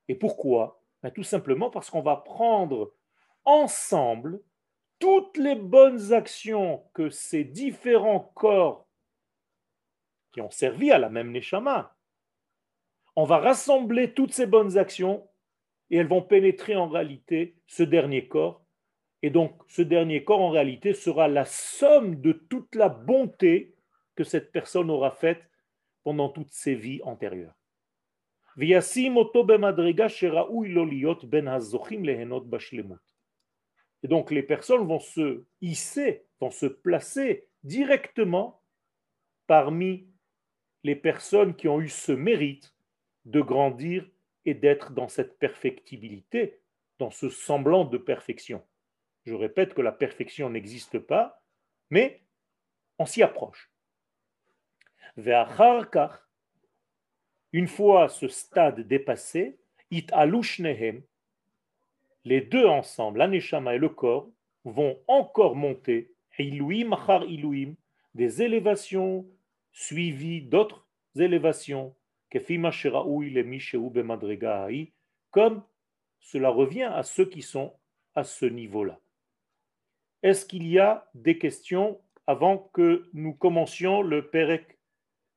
Et 0.07 0.15
pourquoi? 0.15 0.85
Ben, 1.03 1.11
Tout 1.11 1.25
simplement 1.25 1.69
parce 1.69 1.91
qu'on 1.91 2.03
va 2.03 2.15
prendre 2.15 2.95
ensemble 3.45 4.41
toutes 5.01 5.37
les 5.37 5.57
bonnes 5.57 6.13
actions 6.13 6.85
que 6.95 7.11
ces 7.11 7.43
différents 7.43 8.31
corps 8.37 8.87
qui 10.33 10.41
ont 10.43 10.51
servi 10.51 10.93
à 10.93 10.99
la 10.99 11.09
même 11.09 11.33
Neshama, 11.33 11.97
on 13.17 13.25
va 13.25 13.39
rassembler 13.39 14.15
toutes 14.15 14.33
ces 14.33 14.47
bonnes 14.47 14.79
actions 14.79 15.29
et 15.91 15.97
elles 15.97 16.07
vont 16.07 16.23
pénétrer 16.23 16.77
en 16.77 16.89
réalité 16.89 17.57
ce 17.67 17.83
dernier 17.83 18.29
corps. 18.29 18.60
Et 19.23 19.31
donc 19.31 19.63
ce 19.69 19.83
dernier 19.83 20.25
corps 20.25 20.41
en 20.41 20.51
réalité 20.51 20.95
sera 20.95 21.29
la 21.29 21.45
somme 21.45 22.21
de 22.21 22.33
toute 22.33 22.75
la 22.75 22.89
bonté 22.89 23.75
que 24.15 24.25
cette 24.25 24.53
personne 24.53 24.91
aura 24.91 25.11
faite 25.11 25.43
pendant 26.03 26.29
toutes 26.29 26.53
ses 26.53 26.75
vies 26.75 27.01
antérieures. 27.05 27.55
Ben 28.57 28.67
et 34.03 34.09
donc 34.09 34.31
les 34.31 34.43
personnes 34.43 34.87
vont 34.87 35.01
se 35.01 35.45
hisser, 35.61 36.25
vont 36.41 36.51
se 36.51 36.67
placer 36.67 37.49
directement 37.63 38.63
parmi 39.47 40.09
les 40.83 40.97
personnes 40.97 41.55
qui 41.55 41.69
ont 41.69 41.81
eu 41.81 41.89
ce 41.89 42.13
mérite 42.13 42.75
de 43.27 43.41
grandir 43.41 44.09
et 44.47 44.55
d'être 44.55 44.93
dans 44.93 45.09
cette 45.09 45.39
perfectibilité, 45.39 46.61
dans 46.99 47.11
ce 47.11 47.29
semblant 47.29 47.85
de 47.85 47.99
perfection. 47.99 48.63
Je 49.25 49.35
répète 49.35 49.75
que 49.75 49.83
la 49.83 49.93
perfection 49.93 50.51
n'existe 50.51 50.99
pas, 50.99 51.43
mais 51.91 52.23
on 52.99 53.07
s'y 53.07 53.23
approche. 53.23 53.71
Une 57.53 57.67
fois 57.67 58.09
ce 58.09 58.29
stade 58.29 58.81
dépassé, 58.81 59.59
it 59.91 60.13
les 62.25 62.41
deux 62.43 62.67
ensemble, 62.67 63.19
l'aneshama 63.19 63.75
et 63.75 63.79
le 63.79 63.89
corps, 63.89 64.31
vont 64.65 65.01
encore 65.07 65.57
monter, 65.57 66.13
des 68.15 68.43
élévations 68.43 69.27
suivies 69.73 70.43
d'autres 70.43 70.87
élévations, 71.17 71.95
comme 75.31 75.63
cela 76.21 76.51
revient 76.51 76.83
à 76.85 77.03
ceux 77.03 77.27
qui 77.27 77.43
sont 77.43 77.75
à 78.15 78.25
ce 78.25 78.47
niveau-là. 78.47 79.01
Est-ce 80.23 80.45
qu'il 80.45 80.67
y 80.67 80.79
a 80.79 81.09
des 81.15 81.39
questions 81.39 82.01
avant 82.27 82.59
que 82.75 83.09
nous 83.15 83.33
commencions 83.33 84.03
le 84.03 84.29
Perek 84.31 84.79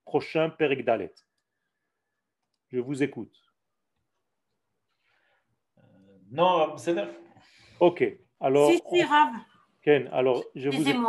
prochain, 0.05 0.49
Perek 0.49 0.83
Dalet? 0.83 1.13
Je 2.71 2.79
vous 2.79 3.03
écoute. 3.03 3.35
Non, 6.31 6.77
c'est 6.77 6.95
Ok. 7.79 8.03
Alors, 8.39 8.71
si, 8.71 8.81
si, 8.91 9.03
Rav. 9.03 9.29
Ken, 9.83 10.09
alors 10.11 10.43
je 10.55 10.69
vous, 10.69 10.89
écoute. 10.89 11.05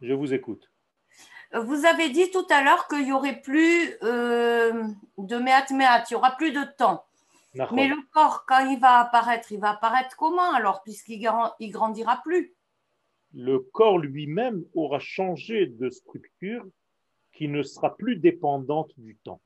je 0.00 0.14
vous 0.14 0.32
écoute. 0.32 0.70
Vous 1.52 1.84
avez 1.84 2.10
dit 2.10 2.30
tout 2.30 2.46
à 2.48 2.62
l'heure 2.62 2.86
qu'il 2.86 3.04
n'y 3.04 3.12
aurait 3.12 3.40
plus 3.40 3.96
euh, 4.02 4.84
de 5.18 5.36
méat 5.36 5.66
méat, 5.72 6.04
il 6.08 6.12
n'y 6.12 6.16
aura 6.16 6.36
plus 6.36 6.52
de 6.52 6.62
temps. 6.76 7.04
Mais 7.72 7.88
le 7.88 7.96
corps, 8.12 8.44
quand 8.46 8.64
il 8.70 8.78
va 8.78 9.00
apparaître, 9.00 9.50
il 9.50 9.58
va 9.58 9.70
apparaître 9.70 10.16
comment 10.16 10.52
alors, 10.52 10.82
puisqu'il 10.84 11.28
il 11.58 11.70
grandira 11.70 12.20
plus? 12.22 12.54
Le 13.34 13.58
corps 13.58 13.98
lui-même 13.98 14.64
aura 14.74 14.98
changé 14.98 15.66
de 15.66 15.88
structure 15.90 16.64
qui 17.32 17.48
ne 17.48 17.62
sera 17.62 17.96
plus 17.96 18.16
dépendante 18.16 18.92
du 18.98 19.16
temps. 19.16 19.40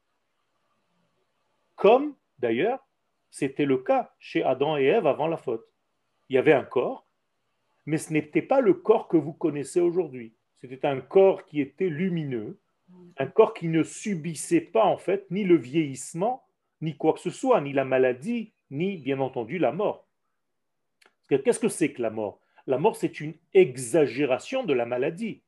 Comme, 1.76 2.14
d'ailleurs, 2.38 2.86
c'était 3.30 3.66
le 3.66 3.78
cas 3.78 4.14
chez 4.18 4.42
Adam 4.42 4.76
et 4.76 4.84
Ève 4.84 5.06
avant 5.06 5.26
la 5.26 5.36
faute. 5.36 5.66
Il 6.28 6.34
y 6.34 6.38
avait 6.38 6.52
un 6.52 6.64
corps, 6.64 7.06
mais 7.84 7.98
ce 7.98 8.12
n'était 8.12 8.42
pas 8.42 8.60
le 8.60 8.74
corps 8.74 9.08
que 9.08 9.16
vous 9.16 9.32
connaissez 9.32 9.80
aujourd'hui. 9.80 10.32
C'était 10.56 10.86
un 10.86 11.00
corps 11.00 11.44
qui 11.44 11.60
était 11.60 11.88
lumineux, 11.88 12.58
un 13.18 13.26
corps 13.26 13.52
qui 13.52 13.68
ne 13.68 13.82
subissait 13.82 14.60
pas 14.60 14.84
en 14.84 14.96
fait 14.96 15.30
ni 15.30 15.44
le 15.44 15.56
vieillissement, 15.56 16.44
ni 16.80 16.96
quoi 16.96 17.12
que 17.12 17.20
ce 17.20 17.30
soit, 17.30 17.60
ni 17.60 17.72
la 17.72 17.84
maladie, 17.84 18.52
ni 18.70 18.96
bien 18.96 19.20
entendu 19.20 19.58
la 19.58 19.72
mort. 19.72 20.06
Qu'est-ce 21.28 21.60
que 21.60 21.68
c'est 21.68 21.92
que 21.92 22.02
la 22.02 22.10
mort? 22.10 22.40
La 22.66 22.78
mort, 22.78 22.96
c'est 22.96 23.20
une 23.20 23.34
exagération 23.52 24.64
de 24.64 24.72
la 24.72 24.86
maladie. 24.86 25.42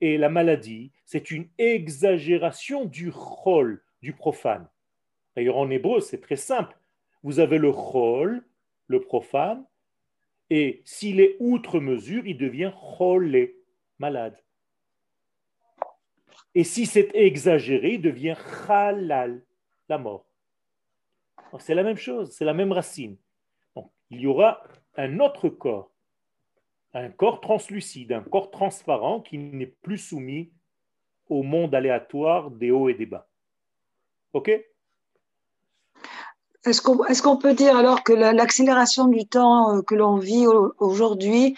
Et 0.00 0.18
la 0.18 0.28
maladie, 0.28 0.92
c'est 1.04 1.30
une 1.30 1.48
exagération 1.58 2.84
du 2.84 3.10
rôle 3.10 3.82
du 4.02 4.12
profane. 4.12 4.68
D'ailleurs, 5.36 5.58
en 5.58 5.70
hébreu, 5.70 6.00
c'est 6.00 6.20
très 6.20 6.36
simple 6.36 6.76
vous 7.22 7.40
avez 7.40 7.58
le 7.58 7.72
chol, 7.72 8.44
le 8.86 9.00
profane, 9.00 9.64
et 10.48 10.82
s'il 10.84 11.20
est 11.20 11.36
outre 11.38 11.78
mesure, 11.80 12.26
il 12.26 12.36
devient 12.36 12.72
cholé, 12.74 13.56
malade. 13.98 14.36
Et 16.54 16.64
si 16.64 16.86
c'est 16.86 17.14
exagéré, 17.14 17.94
il 17.94 18.02
devient 18.02 18.36
halal, 18.68 19.42
la 19.88 19.98
mort. 19.98 20.26
C'est 21.58 21.74
la 21.74 21.82
même 21.82 21.96
chose, 21.96 22.32
c'est 22.32 22.44
la 22.44 22.54
même 22.54 22.72
racine. 22.72 23.16
il 24.10 24.20
y 24.20 24.26
aura 24.26 24.62
un 24.96 25.20
autre 25.20 25.48
corps, 25.48 25.92
un 26.94 27.10
corps 27.10 27.40
translucide, 27.40 28.12
un 28.12 28.22
corps 28.22 28.50
transparent 28.50 29.20
qui 29.20 29.38
n'est 29.38 29.66
plus 29.66 29.98
soumis 29.98 30.52
au 31.28 31.42
monde 31.42 31.74
aléatoire 31.74 32.50
des 32.50 32.70
hauts 32.70 32.88
et 32.88 32.94
des 32.94 33.06
bas. 33.06 33.28
OK? 34.32 34.50
Est-ce 36.66 37.22
qu'on 37.22 37.38
peut 37.38 37.54
dire 37.54 37.76
alors 37.76 38.04
que 38.04 38.12
l'accélération 38.12 39.06
du 39.06 39.26
temps 39.26 39.76
euh, 39.76 39.82
que 39.82 39.94
l'on 39.94 40.16
vit 40.16 40.46
aujourd'hui 40.78 41.56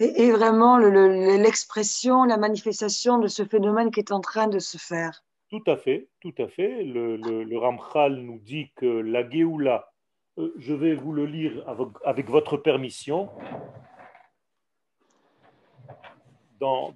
est, 0.00 0.30
vraiment 0.32 0.76
l'expression, 0.76 2.24
la 2.24 2.36
manifestation 2.36 3.18
de 3.18 3.28
ce 3.28 3.44
phénomène 3.44 3.90
qui 3.90 4.00
est 4.00 4.12
en 4.12 4.20
train 4.20 4.48
de 4.48 4.58
se 4.58 4.76
faire? 4.76 5.24
Tout 5.50 5.62
à 5.66 5.76
fait, 5.76 6.08
tout 6.20 6.34
à 6.38 6.48
fait. 6.48 6.82
Le, 6.82 7.56
Ramchal 7.56 8.16
nous 8.16 8.38
dit 8.38 8.70
que 8.76 8.86
la 8.86 9.28
Géoula, 9.28 9.92
euh, 10.38 10.52
je 10.58 10.74
vais 10.74 10.94
vous 10.94 11.12
le 11.12 11.26
lire 11.26 11.64
avec, 12.04 12.28
votre 12.28 12.56
permission, 12.56 13.30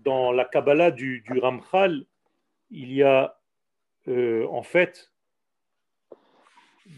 dans, 0.05 0.33
la 0.33 0.45
Kabbalah 0.45 0.91
du, 0.91 1.23
Ramchal, 1.41 2.05
il 2.71 2.93
y 2.93 3.03
a 3.03 3.39
euh, 4.09 4.47
en 4.49 4.63
fait 4.63 5.13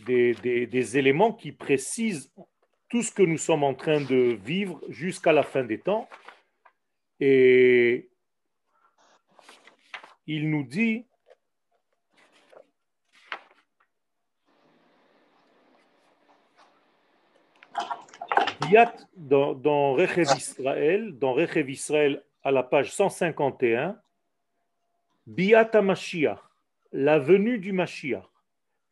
des, 0.07 0.99
éléments 0.99 1.33
qui 1.33 1.53
précisent 1.53 2.33
tout 2.89 3.03
ce 3.03 3.13
que 3.13 3.23
nous 3.23 3.39
sommes 3.39 3.65
en 3.65 3.75
train 3.75 4.01
de 4.01 4.39
vivre 4.43 4.81
jusqu'à 4.89 5.33
la 5.33 5.43
fin 5.43 5.65
des 5.65 5.81
temps. 5.81 6.09
Et 7.21 8.11
il 10.27 10.51
nous 10.51 10.65
dit 10.65 11.07
dans, 19.17 19.55
dans 19.55 19.95
Rechev 19.95 20.29
Israël, 20.37 21.19
dans 21.19 21.33
Rechev 21.33 21.71
Israël 21.71 22.23
à 22.43 22.51
la 22.51 22.63
page 22.63 22.93
151, 22.93 24.01
Biat 25.27 25.83
Mashiach, 25.83 26.41
la 26.93 27.19
venue 27.19 27.59
du 27.59 27.73
Mashiach, 27.73 28.29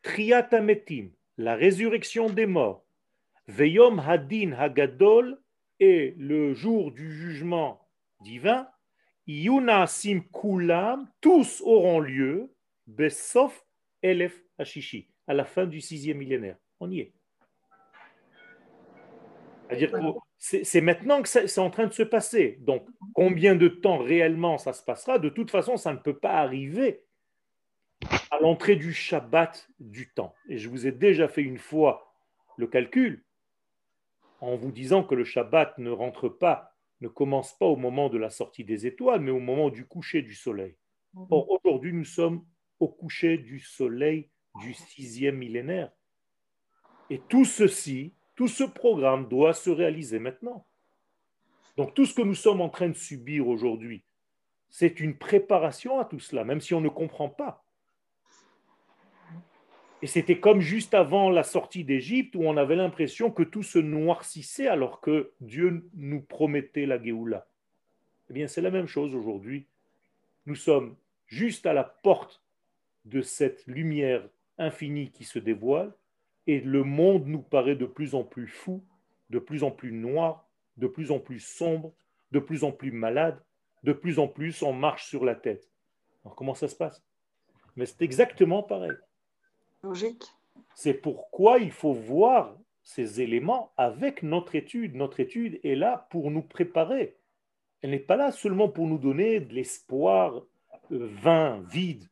Triat 0.02 0.48
Metim, 0.60 1.10
la 1.36 1.54
résurrection 1.54 2.28
des 2.28 2.46
morts, 2.46 2.84
Veyom 3.46 3.98
Hadin 4.00 4.52
Hagadol, 4.52 5.40
et 5.80 6.14
le 6.18 6.54
jour 6.54 6.90
du 6.92 7.12
jugement 7.12 7.88
divin, 8.20 8.68
Yunasim 9.26 10.22
Kulam, 10.32 11.08
tous 11.20 11.62
auront 11.64 12.00
lieu, 12.00 12.52
Besof 12.86 13.64
Elef 14.02 14.42
Hashishi, 14.58 15.08
à 15.26 15.34
la 15.34 15.44
fin 15.44 15.66
du 15.66 15.80
sixième 15.80 16.18
millénaire. 16.18 16.56
On 16.80 16.90
y 16.90 17.00
est. 17.00 17.12
C'est-à-dire 19.68 19.92
c'est 20.38 20.80
maintenant 20.80 21.20
que 21.20 21.28
c'est 21.28 21.58
en 21.58 21.70
train 21.70 21.86
de 21.86 21.92
se 21.92 22.04
passer. 22.04 22.58
Donc, 22.60 22.86
combien 23.12 23.56
de 23.56 23.68
temps 23.68 23.98
réellement 23.98 24.56
ça 24.56 24.72
se 24.72 24.84
passera? 24.84 25.18
De 25.18 25.28
toute 25.28 25.50
façon, 25.50 25.76
ça 25.76 25.92
ne 25.92 25.98
peut 25.98 26.18
pas 26.18 26.34
arriver 26.34 27.04
à 28.30 28.38
l'entrée 28.40 28.76
du 28.76 28.92
Shabbat 28.92 29.68
du 29.80 30.12
temps. 30.12 30.34
Et 30.48 30.58
je 30.58 30.68
vous 30.68 30.86
ai 30.86 30.92
déjà 30.92 31.26
fait 31.26 31.42
une 31.42 31.58
fois 31.58 32.14
le 32.56 32.68
calcul 32.68 33.24
en 34.40 34.54
vous 34.56 34.70
disant 34.70 35.02
que 35.02 35.16
le 35.16 35.24
Shabbat 35.24 35.76
ne 35.78 35.90
rentre 35.90 36.28
pas, 36.28 36.76
ne 37.00 37.08
commence 37.08 37.58
pas 37.58 37.66
au 37.66 37.76
moment 37.76 38.08
de 38.08 38.18
la 38.18 38.30
sortie 38.30 38.64
des 38.64 38.86
étoiles, 38.86 39.20
mais 39.20 39.32
au 39.32 39.40
moment 39.40 39.70
du 39.70 39.86
coucher 39.86 40.22
du 40.22 40.34
soleil. 40.34 40.76
Or, 41.30 41.50
aujourd'hui, 41.50 41.92
nous 41.92 42.04
sommes 42.04 42.44
au 42.78 42.86
coucher 42.86 43.38
du 43.38 43.58
soleil 43.58 44.30
du 44.60 44.72
sixième 44.74 45.36
millénaire. 45.36 45.90
Et 47.10 47.20
tout 47.28 47.44
ceci 47.44 48.14
tout 48.38 48.46
ce 48.46 48.62
programme 48.62 49.26
doit 49.28 49.52
se 49.52 49.68
réaliser 49.68 50.20
maintenant. 50.20 50.64
Donc 51.76 51.92
tout 51.94 52.06
ce 52.06 52.14
que 52.14 52.22
nous 52.22 52.36
sommes 52.36 52.60
en 52.60 52.68
train 52.68 52.88
de 52.88 52.94
subir 52.94 53.48
aujourd'hui, 53.48 54.04
c'est 54.70 55.00
une 55.00 55.18
préparation 55.18 55.98
à 55.98 56.04
tout 56.04 56.20
cela, 56.20 56.44
même 56.44 56.60
si 56.60 56.72
on 56.72 56.80
ne 56.80 56.88
comprend 56.88 57.28
pas. 57.28 57.64
Et 60.02 60.06
c'était 60.06 60.38
comme 60.38 60.60
juste 60.60 60.94
avant 60.94 61.30
la 61.30 61.42
sortie 61.42 61.82
d'Égypte 61.82 62.36
où 62.36 62.44
on 62.44 62.56
avait 62.56 62.76
l'impression 62.76 63.32
que 63.32 63.42
tout 63.42 63.64
se 63.64 63.80
noircissait 63.80 64.68
alors 64.68 65.00
que 65.00 65.32
Dieu 65.40 65.90
nous 65.96 66.20
promettait 66.20 66.86
la 66.86 67.02
Géoula. 67.02 67.48
Eh 68.30 68.34
bien, 68.34 68.46
c'est 68.46 68.62
la 68.62 68.70
même 68.70 68.86
chose 68.86 69.16
aujourd'hui. 69.16 69.66
Nous 70.46 70.54
sommes 70.54 70.94
juste 71.26 71.66
à 71.66 71.72
la 71.72 71.82
porte 71.82 72.40
de 73.04 73.20
cette 73.20 73.66
lumière 73.66 74.22
infinie 74.58 75.10
qui 75.10 75.24
se 75.24 75.40
dévoile 75.40 75.92
et 76.48 76.60
le 76.60 76.82
monde 76.82 77.26
nous 77.26 77.42
paraît 77.42 77.76
de 77.76 77.84
plus 77.84 78.14
en 78.14 78.24
plus 78.24 78.48
fou, 78.48 78.82
de 79.28 79.38
plus 79.38 79.62
en 79.62 79.70
plus 79.70 79.92
noir, 79.92 80.48
de 80.78 80.86
plus 80.86 81.12
en 81.12 81.20
plus 81.20 81.40
sombre, 81.40 81.92
de 82.32 82.38
plus 82.38 82.64
en 82.64 82.72
plus 82.72 82.90
malade, 82.90 83.38
de 83.84 83.92
plus 83.92 84.18
en 84.18 84.26
plus 84.26 84.62
on 84.62 84.72
marche 84.72 85.06
sur 85.06 85.24
la 85.24 85.34
tête. 85.34 85.68
Alors 86.24 86.34
comment 86.34 86.54
ça 86.54 86.66
se 86.66 86.74
passe? 86.74 87.04
Mais 87.76 87.84
c'est 87.84 88.02
exactement 88.02 88.62
pareil. 88.62 88.96
Logique. 89.82 90.24
C'est 90.74 90.94
pourquoi 90.94 91.58
il 91.58 91.70
faut 91.70 91.92
voir 91.92 92.56
ces 92.82 93.20
éléments 93.20 93.72
avec 93.76 94.22
notre 94.22 94.54
étude. 94.54 94.94
Notre 94.94 95.20
étude 95.20 95.60
est 95.62 95.74
là 95.74 96.08
pour 96.10 96.30
nous 96.30 96.42
préparer. 96.42 97.16
Elle 97.82 97.90
n'est 97.90 97.98
pas 97.98 98.16
là 98.16 98.32
seulement 98.32 98.70
pour 98.70 98.86
nous 98.86 98.98
donner 98.98 99.40
de 99.40 99.52
l'espoir 99.52 100.42
euh, 100.92 101.08
vain, 101.22 101.62
vide 101.70 102.08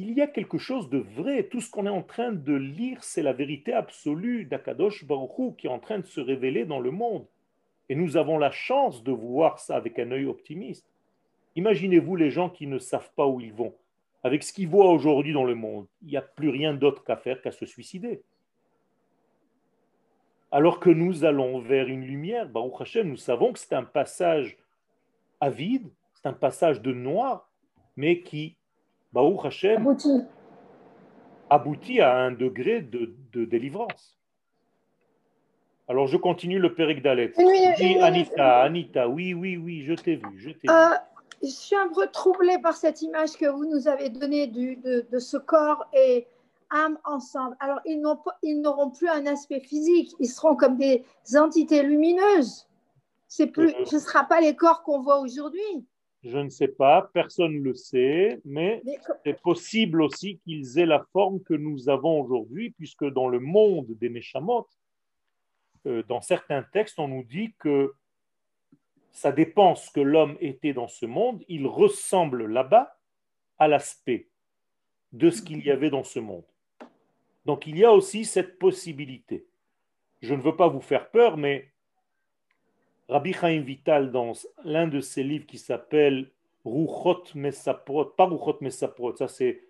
il 0.00 0.12
y 0.14 0.22
a 0.22 0.26
quelque 0.26 0.56
chose 0.56 0.88
de 0.88 0.98
vrai. 0.98 1.44
Tout 1.44 1.60
ce 1.60 1.70
qu'on 1.70 1.84
est 1.84 1.90
en 1.90 2.02
train 2.02 2.32
de 2.32 2.54
lire, 2.54 3.04
c'est 3.04 3.22
la 3.22 3.34
vérité 3.34 3.74
absolue 3.74 4.46
d'Akadosh 4.46 5.04
Baruch 5.04 5.56
qui 5.58 5.66
est 5.66 5.70
en 5.70 5.78
train 5.78 5.98
de 5.98 6.06
se 6.06 6.20
révéler 6.20 6.64
dans 6.64 6.80
le 6.80 6.90
monde. 6.90 7.26
Et 7.90 7.94
nous 7.94 8.16
avons 8.16 8.38
la 8.38 8.50
chance 8.50 9.04
de 9.04 9.12
voir 9.12 9.58
ça 9.58 9.76
avec 9.76 9.98
un 9.98 10.10
œil 10.10 10.24
optimiste. 10.24 10.90
Imaginez-vous 11.54 12.16
les 12.16 12.30
gens 12.30 12.48
qui 12.48 12.66
ne 12.66 12.78
savent 12.78 13.10
pas 13.14 13.26
où 13.26 13.40
ils 13.40 13.52
vont. 13.52 13.74
Avec 14.22 14.42
ce 14.42 14.54
qu'ils 14.54 14.68
voient 14.68 14.90
aujourd'hui 14.90 15.34
dans 15.34 15.44
le 15.44 15.54
monde, 15.54 15.86
il 16.02 16.08
n'y 16.08 16.16
a 16.16 16.22
plus 16.22 16.48
rien 16.48 16.72
d'autre 16.72 17.04
qu'à 17.04 17.16
faire 17.16 17.42
qu'à 17.42 17.52
se 17.52 17.66
suicider. 17.66 18.22
Alors 20.50 20.80
que 20.80 20.90
nous 20.90 21.24
allons 21.24 21.60
vers 21.60 21.88
une 21.88 22.06
lumière, 22.06 22.48
Baruch 22.48 22.80
Hashem, 22.80 23.08
nous 23.08 23.16
savons 23.16 23.52
que 23.52 23.58
c'est 23.58 23.74
un 23.74 23.84
passage 23.84 24.56
avide, 25.40 25.90
c'est 26.14 26.26
un 26.26 26.32
passage 26.32 26.80
de 26.80 26.92
noir, 26.92 27.50
mais 27.96 28.20
qui 28.22 28.56
Baruch 29.12 29.44
Hashem, 29.44 29.96
aboutit. 31.50 32.00
à 32.00 32.16
un 32.16 32.30
degré 32.30 32.80
de, 32.80 33.44
délivrance. 33.44 34.18
Alors 35.88 36.06
je 36.06 36.16
continue 36.16 36.60
le 36.60 36.74
Pérec 36.74 37.02
d'Alet. 37.02 37.32
Oui, 37.36 37.66
Anita, 38.00 38.60
Anita, 38.62 39.08
oui, 39.08 39.34
oui, 39.34 39.56
oui, 39.56 39.82
je 39.84 39.94
t'ai 39.94 40.16
vu, 40.16 40.38
je 40.38 40.50
t'ai 40.50 40.70
euh, 40.70 40.94
Je 41.42 41.48
suis 41.48 41.74
un 41.74 41.88
peu 41.88 42.06
troublée 42.06 42.58
par 42.62 42.74
cette 42.74 43.02
image 43.02 43.32
que 43.32 43.46
vous 43.46 43.66
nous 43.66 43.88
avez 43.88 44.08
donnée 44.10 44.46
de, 44.46 45.06
de, 45.10 45.18
ce 45.18 45.36
corps 45.36 45.84
et 45.92 46.28
âme 46.70 46.96
ensemble. 47.04 47.56
Alors 47.58 47.80
ils 47.84 48.00
n'auront 48.00 48.90
plus 48.90 49.08
un 49.08 49.26
aspect 49.26 49.60
physique, 49.60 50.14
ils 50.20 50.28
seront 50.28 50.54
comme 50.54 50.76
des 50.76 51.04
entités 51.36 51.82
lumineuses. 51.82 52.68
Plus, 53.52 53.70
euh, 53.70 53.84
ce 53.86 53.96
ne 53.96 54.00
sera 54.00 54.24
pas 54.24 54.40
les 54.40 54.54
corps 54.54 54.82
qu'on 54.82 55.00
voit 55.00 55.20
aujourd'hui. 55.20 55.84
Je 56.22 56.36
ne 56.36 56.50
sais 56.50 56.68
pas, 56.68 57.10
personne 57.14 57.54
ne 57.54 57.60
le 57.60 57.74
sait, 57.74 58.40
mais 58.44 58.82
c'est 59.24 59.40
possible 59.40 60.02
aussi 60.02 60.38
qu'ils 60.38 60.78
aient 60.78 60.86
la 60.86 61.02
forme 61.12 61.42
que 61.42 61.54
nous 61.54 61.88
avons 61.88 62.20
aujourd'hui, 62.20 62.70
puisque 62.70 63.06
dans 63.06 63.28
le 63.28 63.40
monde 63.40 63.86
des 63.98 64.10
Neshamot, 64.10 64.66
euh, 65.86 66.02
dans 66.02 66.20
certains 66.20 66.62
textes, 66.62 66.98
on 66.98 67.08
nous 67.08 67.24
dit 67.24 67.54
que 67.58 67.94
ça 69.12 69.32
dépend 69.32 69.74
ce 69.74 69.90
que 69.90 70.00
l'homme 70.00 70.36
était 70.40 70.74
dans 70.74 70.88
ce 70.88 71.06
monde, 71.06 71.42
il 71.48 71.66
ressemble 71.66 72.46
là-bas 72.46 72.94
à 73.58 73.66
l'aspect 73.66 74.28
de 75.12 75.30
ce 75.30 75.42
qu'il 75.42 75.64
y 75.64 75.70
avait 75.70 75.90
dans 75.90 76.04
ce 76.04 76.20
monde. 76.20 76.44
Donc 77.46 77.66
il 77.66 77.78
y 77.78 77.84
a 77.84 77.92
aussi 77.92 78.24
cette 78.24 78.58
possibilité. 78.58 79.46
Je 80.20 80.34
ne 80.34 80.42
veux 80.42 80.54
pas 80.54 80.68
vous 80.68 80.82
faire 80.82 81.10
peur, 81.10 81.36
mais 81.36 81.69
Rabbi 83.10 83.32
Chaim 83.32 83.62
Vital, 83.62 84.12
dans 84.12 84.32
l'un 84.64 84.86
de 84.86 85.00
ses 85.00 85.24
livres 85.24 85.44
qui 85.44 85.58
s'appelle 85.58 86.30
Ruchot 86.64 87.24
Mesaprot, 87.34 88.04
pas 88.04 88.26
Ruchot 88.26 88.58
Mesaprot, 88.60 89.16
ça 89.16 89.26
c'est 89.26 89.62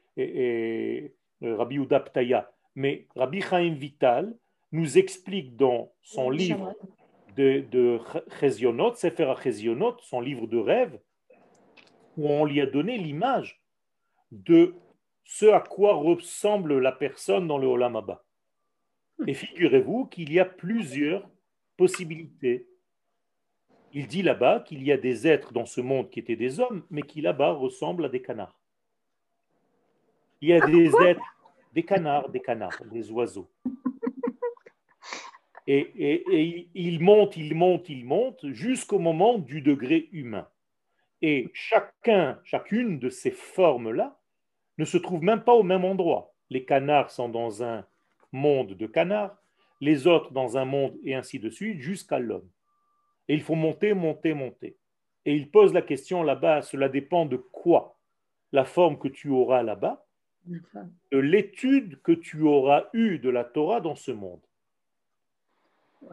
Rabbi 1.41 1.77
Udaptaya, 1.77 2.53
mais 2.75 3.07
Rabbi 3.17 3.41
Chaim 3.41 3.73
Vital 3.73 4.37
nous 4.73 4.99
explique 4.99 5.57
dans 5.57 5.91
son 6.03 6.29
livre 6.29 6.75
de, 7.37 7.65
de 7.71 7.99
Chezionot, 8.39 8.93
Sefer 8.95 9.33
Chezionot, 9.43 9.97
son 10.01 10.21
livre 10.21 10.47
de 10.47 10.59
rêve, 10.59 11.01
où 12.19 12.29
on 12.29 12.45
lui 12.45 12.61
a 12.61 12.67
donné 12.67 12.99
l'image 12.99 13.63
de 14.33 14.75
ce 15.25 15.47
à 15.47 15.61
quoi 15.61 15.95
ressemble 15.95 16.79
la 16.79 16.93
personne 16.93 17.47
dans 17.47 17.57
le 17.57 17.67
Olam 17.67 17.97
Abba. 17.97 18.23
Et 19.27 19.33
figurez-vous 19.33 20.07
qu'il 20.07 20.31
y 20.31 20.39
a 20.39 20.45
plusieurs 20.45 21.27
possibilités 21.79 22.67
il 23.93 24.07
dit 24.07 24.23
là-bas 24.23 24.61
qu'il 24.61 24.83
y 24.83 24.93
a 24.93 24.97
des 24.97 25.27
êtres 25.27 25.53
dans 25.53 25.67
ce 25.67 25.81
monde 25.81 26.11
qui 26.11 26.21
étaient 26.21 26.37
des 26.37 26.61
hommes, 26.61 26.85
mais 26.91 27.03
qui 27.03 27.21
là-bas 27.21 27.53
ressemblent 27.53 28.05
à 28.05 28.09
des 28.09 28.23
canards. 28.23 28.59
Il 30.41 30.49
y 30.49 30.53
a 30.53 30.67
des 30.67 30.91
êtres, 31.05 31.37
des 31.75 31.83
canards, 31.83 32.29
des 32.31 32.41
canards, 32.41 32.83
des 32.91 33.11
oiseaux. 33.11 33.51
Et, 35.67 35.93
et, 35.97 36.69
il 36.75 36.99
monte, 37.01 37.37
il 37.37 37.55
monte, 37.55 37.89
il 37.91 38.05
monte 38.05 38.45
jusqu'au 38.49 38.99
moment 38.99 39.39
du 39.39 39.61
degré 39.61 40.09
humain. 40.11 40.49
Et 41.23 41.49
chacun, 41.53 42.41
chacune 42.43 42.99
de 42.99 43.09
ces 43.09 43.31
formes-là 43.31 44.19
ne 44.79 44.85
se 44.85 44.99
trouve 44.99 45.23
même 45.23 45.45
pas 45.45 45.53
au 45.53 45.63
même 45.63 45.85
endroit. 45.85 46.35
Les 46.49 46.65
canards 46.65 47.13
sont 47.13 47.29
dans 47.29 47.63
un 47.63 47.87
monde 48.33 48.75
de 48.75 48.87
canards, 48.89 49.37
les 49.81 50.09
autres 50.09 50.33
dans 50.33 50.57
un 50.57 50.65
monde 50.65 50.99
et 51.05 51.15
ainsi 51.15 51.39
de 51.39 51.51
suite, 51.51 51.79
jusqu'à 51.79 52.19
l'homme. 52.19 52.49
Et 53.31 53.35
il 53.35 53.43
faut 53.43 53.55
monter, 53.55 53.95
monter, 53.95 54.35
monter. 54.35 54.77
Et 55.25 55.37
il 55.37 55.53
pose 55.53 55.73
la 55.73 55.83
question 55.83 56.25
là-bas, 56.25 56.63
cela 56.63 56.89
dépend 56.89 57.27
de 57.27 57.37
quoi? 57.37 57.97
La 58.51 58.65
forme 58.65 58.99
que 58.99 59.07
tu 59.07 59.31
auras 59.31 59.63
là-bas, 59.63 60.05
de 61.13 61.19
l'étude 61.19 62.03
que 62.03 62.11
tu 62.11 62.43
auras 62.43 62.89
eue 62.93 63.21
de 63.21 63.31
la 63.31 63.45
Torah 63.45 63.81
dans 63.81 63.95
ce 63.95 64.11
monde. 64.11 64.41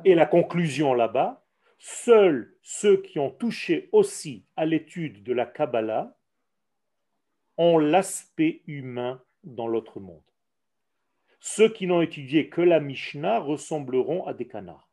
Et 0.05 0.13
la 0.13 0.27
conclusion 0.27 0.93
là-bas, 0.93 1.43
seuls 1.79 2.55
ceux 2.61 3.01
qui 3.01 3.17
ont 3.17 3.31
touché 3.31 3.89
aussi 3.93 4.45
à 4.55 4.67
l'étude 4.67 5.23
de 5.23 5.33
la 5.33 5.47
Kabbalah 5.47 6.15
ont 7.57 7.79
l'aspect 7.79 8.61
humain 8.67 9.23
dans 9.43 9.67
l'autre 9.67 9.99
monde. 9.99 10.21
Ceux 11.39 11.69
qui 11.69 11.87
n'ont 11.87 12.01
étudié 12.01 12.47
que 12.47 12.61
la 12.61 12.79
Mishnah 12.79 13.39
ressembleront 13.39 14.27
à 14.27 14.35
des 14.35 14.47
canards. 14.47 14.86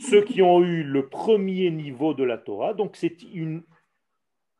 Ceux 0.00 0.22
qui 0.22 0.42
ont 0.42 0.62
eu 0.62 0.82
le 0.82 1.08
premier 1.08 1.70
niveau 1.70 2.14
de 2.14 2.24
la 2.24 2.38
Torah, 2.38 2.74
donc 2.74 2.96
c'est 2.96 3.22
une. 3.22 3.62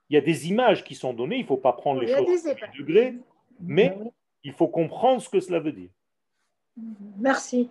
Il 0.09 0.15
y 0.15 0.17
a 0.17 0.21
des 0.21 0.49
images 0.49 0.83
qui 0.85 0.95
sont 0.95 1.13
données, 1.13 1.37
il 1.37 1.43
ne 1.43 1.47
faut 1.47 1.57
pas 1.57 1.73
prendre 1.73 2.01
les 2.01 2.09
choses 2.09 2.47
au 2.47 2.79
degré, 2.79 3.15
mais 3.61 3.97
il 4.43 4.53
faut 4.53 4.69
comprendre 4.69 5.23
ce 5.23 5.29
que 5.29 5.41
cela 5.41 5.61
veut 5.61 5.73
dire. 5.73 5.91
Merci. 7.19 7.71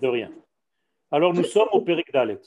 De 0.00 0.08
rien. 0.08 0.30
Alors 1.10 1.32
nous 1.32 1.44
sommes 1.44 1.68
au 1.72 1.80
Péric 1.80 2.12
d'Alet. 2.12 2.40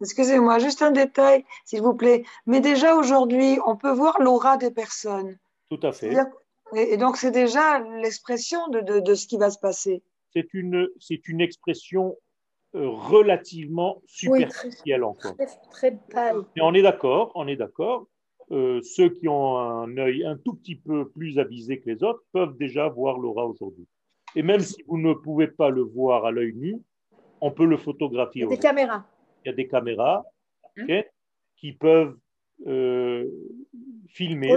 Excusez-moi, 0.00 0.58
juste 0.58 0.82
un 0.82 0.90
détail, 0.90 1.44
s'il 1.64 1.80
vous 1.82 1.94
plaît. 1.94 2.24
Mais 2.46 2.60
déjà 2.60 2.96
aujourd'hui, 2.96 3.58
on 3.66 3.76
peut 3.76 3.90
voir 3.90 4.20
l'aura 4.20 4.56
des 4.56 4.70
personnes. 4.70 5.38
Tout 5.70 5.80
à 5.82 5.92
fait. 5.92 6.14
Et 6.74 6.96
donc 6.96 7.16
c'est 7.16 7.30
déjà 7.30 7.80
l'expression 8.00 8.68
de, 8.68 9.00
de, 9.00 9.14
ce 9.14 9.26
qui 9.26 9.38
va 9.38 9.50
se 9.50 9.58
passer. 9.58 10.02
C'est 10.32 10.52
une, 10.52 10.88
c'est 11.00 11.28
une 11.28 11.40
expression 11.40 12.16
relativement 12.74 14.02
superficielle 14.06 15.04
encore. 15.04 15.34
Très, 15.70 15.96
très 16.10 16.32
Mais 16.54 16.62
on 16.62 16.74
est 16.74 16.82
d'accord, 16.82 17.32
on 17.34 17.48
est 17.48 17.56
d'accord. 17.56 18.06
Euh, 18.52 18.80
ceux 18.82 19.08
qui 19.08 19.26
ont 19.28 19.58
un 19.58 19.96
œil 19.96 20.24
un 20.24 20.36
tout 20.36 20.54
petit 20.54 20.76
peu 20.76 21.08
plus 21.08 21.38
avisé 21.38 21.80
que 21.80 21.90
les 21.90 22.04
autres 22.04 22.22
peuvent 22.32 22.56
déjà 22.56 22.88
voir 22.88 23.18
l'aura 23.18 23.44
aujourd'hui. 23.44 23.86
Et 24.36 24.42
même 24.42 24.60
si 24.60 24.82
vous 24.86 24.98
ne 24.98 25.14
pouvez 25.14 25.48
pas 25.48 25.70
le 25.70 25.82
voir 25.82 26.26
à 26.26 26.30
l'œil 26.30 26.54
nu, 26.54 26.80
on 27.40 27.50
peut 27.50 27.64
le 27.64 27.76
photographier. 27.76 28.42
Il 28.42 28.44
y 28.44 28.52
a 28.52 28.56
des 28.56 28.58
caméras. 28.58 29.04
Il 29.44 29.48
y 29.48 29.50
a 29.50 29.54
des 29.54 29.66
caméras 29.66 30.24
hein? 30.78 31.02
qui 31.56 31.72
peuvent 31.72 32.16
euh, 32.66 33.28
filmer 34.08 34.54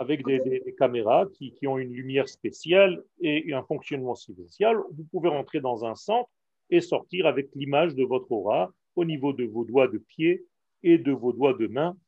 avec 0.00 0.24
des, 0.24 0.74
caméras 0.78 1.26
qui, 1.34 1.52
qui, 1.52 1.66
ont 1.66 1.76
une 1.76 1.92
lumière 1.92 2.26
spéciale 2.26 3.04
et 3.20 3.52
un 3.52 3.62
fonctionnement 3.62 4.14
spécial. 4.14 4.78
Vous 4.96 5.04
pouvez 5.04 5.28
rentrer 5.28 5.60
dans 5.60 5.84
un 5.84 5.94
centre 5.94 6.30
et 6.70 6.80
sortir 6.80 7.26
avec 7.26 7.50
l'image 7.54 7.94
de 7.94 8.04
votre 8.04 8.32
aura 8.32 8.72
au 8.96 9.04
niveau 9.04 9.34
de 9.34 9.44
vos 9.44 9.64
doigts 9.64 9.88
de 9.88 9.98
pied 9.98 10.46
et 10.82 10.96
de 10.96 11.12
vos 11.12 11.34
doigts 11.34 11.52
de 11.52 11.66
main 11.66 11.98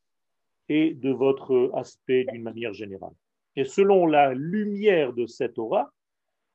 et 0.69 0.95
de 0.95 1.11
votre 1.11 1.71
aspect 1.75 2.25
d'une 2.31 2.41
manière 2.41 2.73
générale. 2.73 3.13
Et 3.55 3.63
selon 3.63 4.07
la 4.07 4.33
lumière 4.33 5.13
de 5.13 5.27
cette 5.27 5.59
aura, 5.59 5.93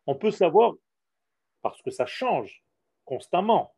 on 0.09 0.17
peut 0.17 0.33
savoir, 0.33 0.75
parce 1.63 1.81
que 1.83 1.93
ça 1.93 2.07
change 2.07 2.65
constamment, 3.05 3.73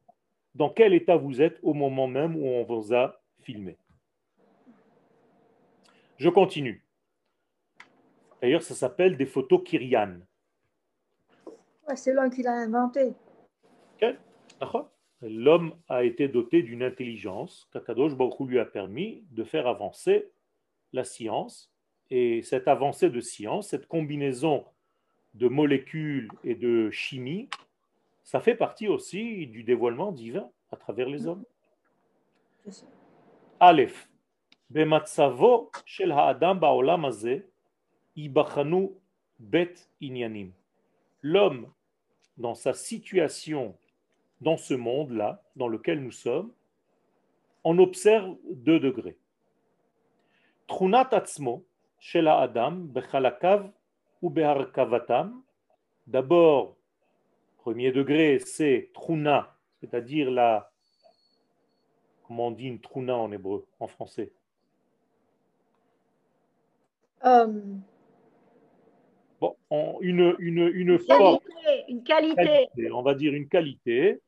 dans 0.54 0.70
quel 0.70 0.94
état 0.94 1.18
vous 1.18 1.42
êtes 1.42 1.58
au 1.62 1.74
moment 1.74 2.06
même 2.06 2.36
où 2.36 2.46
on 2.46 2.64
vous 2.64 2.94
a 2.94 3.20
filmé. 3.42 3.76
Je 6.16 6.30
continue. 6.30 6.82
D'ailleurs, 8.40 8.62
ça 8.62 8.74
s'appelle 8.74 9.16
des 9.16 9.26
photos 9.26 9.62
Kyrian. 9.64 10.20
C'est 11.94 12.12
l'homme 12.12 12.30
qui 12.30 12.42
l'a 12.42 12.52
inventé. 12.52 13.14
L'homme 15.22 15.74
a 15.88 16.04
été 16.04 16.28
doté 16.28 16.62
d'une 16.62 16.82
intelligence 16.82 17.68
qu'Akadosh 17.72 18.14
Baruch 18.14 18.40
lui 18.40 18.58
a 18.58 18.64
permis 18.64 19.24
de 19.32 19.44
faire 19.44 19.66
avancer 19.66 20.30
la 20.92 21.04
science. 21.04 21.70
Et 22.08 22.42
cette 22.42 22.68
avancée 22.68 23.10
de 23.10 23.20
science, 23.20 23.68
cette 23.68 23.86
combinaison 23.86 24.64
de 25.34 25.46
molécules 25.48 26.28
et 26.42 26.54
de 26.54 26.90
chimie, 26.90 27.50
ça 28.24 28.40
fait 28.40 28.54
partie 28.54 28.88
aussi 28.88 29.46
du 29.46 29.62
dévoilement 29.62 30.10
divin 30.10 30.50
à 30.70 30.76
travers 30.76 31.08
les 31.08 31.24
mm. 31.24 31.28
hommes. 31.28 31.44
Aleph, 33.60 34.08
Bematsavo 34.70 35.70
shel 35.84 36.12
ha'adam 36.12 36.58
ba'olam 36.58 37.04
hazeh 37.04 37.49
Ibachanu 38.16 38.90
Inyanim. 40.00 40.52
L'homme, 41.22 41.70
dans 42.36 42.54
sa 42.54 42.72
situation 42.72 43.76
dans 44.40 44.56
ce 44.56 44.74
monde-là, 44.74 45.42
dans 45.56 45.68
lequel 45.68 46.02
nous 46.02 46.12
sommes, 46.12 46.52
on 47.64 47.78
observe 47.78 48.36
deux 48.50 48.80
degrés. 48.80 49.18
Trunat 50.66 51.08
Atzmo, 51.12 51.64
Adam, 52.14 52.72
Bechalakav 52.72 53.70
ou 54.22 54.32
D'abord, 56.06 56.76
premier 57.58 57.92
degré, 57.92 58.38
c'est 58.38 58.90
Truna, 58.94 59.54
c'est-à-dire 59.80 60.30
la. 60.30 60.70
Comment 62.26 62.48
on 62.48 62.50
dit 62.52 62.66
une 62.66 62.80
Truna 62.80 63.16
en 63.16 63.30
hébreu, 63.32 63.66
en 63.80 63.88
français? 63.88 64.32
Euh, 67.24 67.60
Bon, 69.40 69.56
une, 70.00 70.36
une, 70.38 70.70
une, 70.74 70.98
forme. 70.98 71.38
Une 71.88 72.02
qualité. 72.02 72.68
On 72.92 73.02
va 73.02 73.14
dire 73.14 73.32
une 73.32 73.48
qualité 73.48 74.20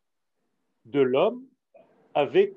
de 0.87 1.01
l'homme 1.01 1.45
avec 2.15 2.55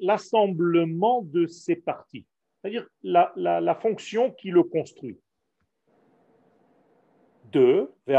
l'assemblement 0.00 1.22
de 1.22 1.46
ses 1.46 1.76
parties 1.76 2.26
c'est-à-dire 2.62 2.86
la, 3.02 3.32
la, 3.36 3.60
la, 3.60 3.74
fonction 3.74 4.30
qui 4.30 4.50
le 4.50 4.62
construit. 4.62 5.18
Deux, 7.46 7.92
et 8.06 8.12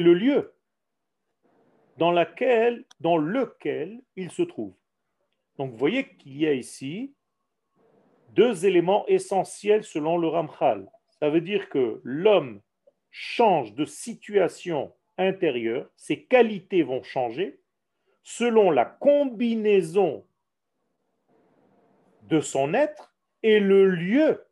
le 0.00 0.14
lieu 0.14 0.52
dans, 1.96 2.10
laquelle, 2.10 2.84
dans 2.98 3.16
lequel 3.16 4.00
il 4.16 4.30
se 4.30 4.42
trouve. 4.42 4.74
Donc 5.58 5.70
vous 5.70 5.78
voyez 5.78 6.08
qu'il 6.16 6.36
y 6.36 6.46
a 6.46 6.52
ici 6.54 7.14
deux 8.34 8.66
éléments 8.66 9.06
essentiels 9.06 9.84
selon 9.84 10.18
le 10.18 10.28
Ramchal. 10.28 10.90
Ça 11.18 11.30
veut 11.30 11.40
dire 11.40 11.68
que 11.68 12.00
l'homme 12.04 12.60
change 13.10 13.74
de 13.74 13.84
situation 13.84 14.92
intérieure, 15.18 15.88
ses 15.96 16.24
qualités 16.24 16.82
vont 16.82 17.02
changer, 17.02 17.60
selon 18.22 18.70
la 18.70 18.84
combinaison 18.84 20.24
de 22.22 22.40
son 22.40 22.74
être 22.74 23.14
et 23.42 23.60
le 23.60 23.90
lieu 23.90 24.44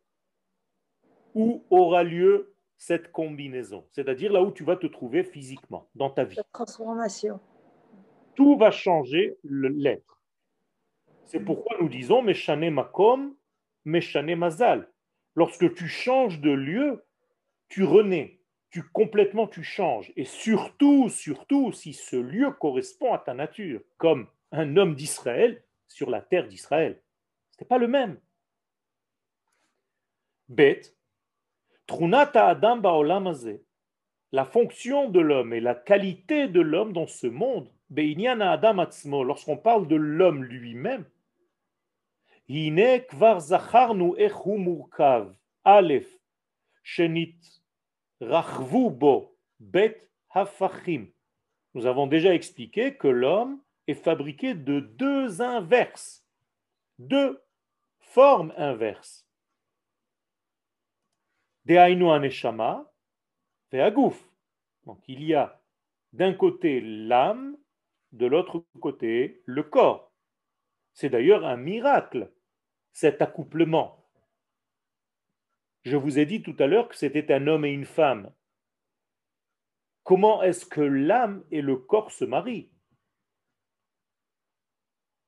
où 1.33 1.63
aura 1.69 2.03
lieu 2.03 2.53
cette 2.77 3.11
combinaison, 3.11 3.85
c'est-à-dire 3.91 4.31
là 4.31 4.41
où 4.41 4.51
tu 4.51 4.63
vas 4.63 4.75
te 4.75 4.87
trouver 4.87 5.23
physiquement 5.23 5.89
dans 5.95 6.09
ta 6.09 6.23
vie. 6.23 6.37
transformation. 6.53 7.39
Tout 8.35 8.57
va 8.57 8.71
changer 8.71 9.37
l'être. 9.43 10.21
C'est 11.25 11.41
pourquoi 11.41 11.77
nous 11.79 11.89
disons 11.89 12.21
Meshane 12.21 12.69
Makom, 12.69 13.35
Meshane 13.85 14.35
Mazal. 14.35 14.89
Lorsque 15.35 15.73
tu 15.73 15.87
changes 15.87 16.39
de 16.39 16.51
lieu, 16.51 17.05
tu 17.69 17.83
renais 17.83 18.39
tu 18.71 18.83
complètement 18.83 19.47
tu 19.47 19.63
changes. 19.63 20.11
Et 20.15 20.25
surtout, 20.25 21.09
surtout 21.09 21.71
si 21.71 21.93
ce 21.93 22.15
lieu 22.15 22.51
correspond 22.51 23.13
à 23.13 23.19
ta 23.19 23.33
nature, 23.33 23.81
comme 23.97 24.27
un 24.51 24.77
homme 24.77 24.95
d'Israël 24.95 25.63
sur 25.87 26.09
la 26.09 26.21
terre 26.21 26.47
d'Israël. 26.47 27.01
Ce 27.51 27.63
n'est 27.63 27.67
pas 27.67 27.77
le 27.77 27.87
même. 27.87 28.19
Bête, 30.47 30.95
Trunata 31.87 32.47
Adam 32.47 32.81
la 34.31 34.45
fonction 34.45 35.09
de 35.09 35.19
l'homme 35.19 35.53
et 35.53 35.59
la 35.59 35.73
qualité 35.73 36.47
de 36.47 36.61
l'homme 36.61 36.93
dans 36.93 37.07
ce 37.07 37.25
monde, 37.25 37.69
Adam 37.97 38.85
lorsqu'on 39.23 39.57
parle 39.57 39.87
de 39.87 39.95
l'homme 39.95 40.43
lui-même, 40.43 41.05
Nous 42.49 42.55
avons 51.85 52.07
déjà 52.07 52.33
expliqué 52.33 52.97
que 52.97 53.07
l'homme 53.07 53.61
est 53.85 53.93
fabriqué 53.93 54.55
de 54.55 54.79
deux 54.79 55.43
inverses, 55.43 56.25
deux 56.97 57.39
formes 57.99 58.51
inverses. 58.57 59.27
Dehainu 61.65 62.09
aneshama 62.09 62.91
ve'aguf. 63.71 64.27
Donc 64.87 65.07
il 65.07 65.23
y 65.23 65.35
a 65.35 65.61
d'un 66.13 66.33
côté 66.33 66.81
l'âme, 66.81 67.55
de 68.11 68.25
l'autre 68.25 68.65
côté 68.81 69.43
le 69.45 69.61
corps. 69.61 70.11
C'est 70.93 71.09
d'ailleurs 71.09 71.45
un 71.45 71.57
miracle, 71.57 72.31
cet 72.91 73.21
accouplement. 73.21 74.05
Je 75.83 75.95
vous 75.95 76.19
ai 76.19 76.25
dit 76.25 76.41
tout 76.41 76.55
à 76.59 76.67
l'heure 76.67 76.89
que 76.89 76.95
c'était 76.95 77.33
un 77.33 77.47
homme 77.47 77.65
et 77.65 77.71
une 77.71 77.85
femme. 77.85 78.33
Comment 80.03 80.41
est-ce 80.43 80.65
que 80.65 80.81
l'âme 80.81 81.43
et 81.51 81.61
le 81.61 81.77
corps 81.77 82.11
se 82.11 82.25
marient? 82.25 82.69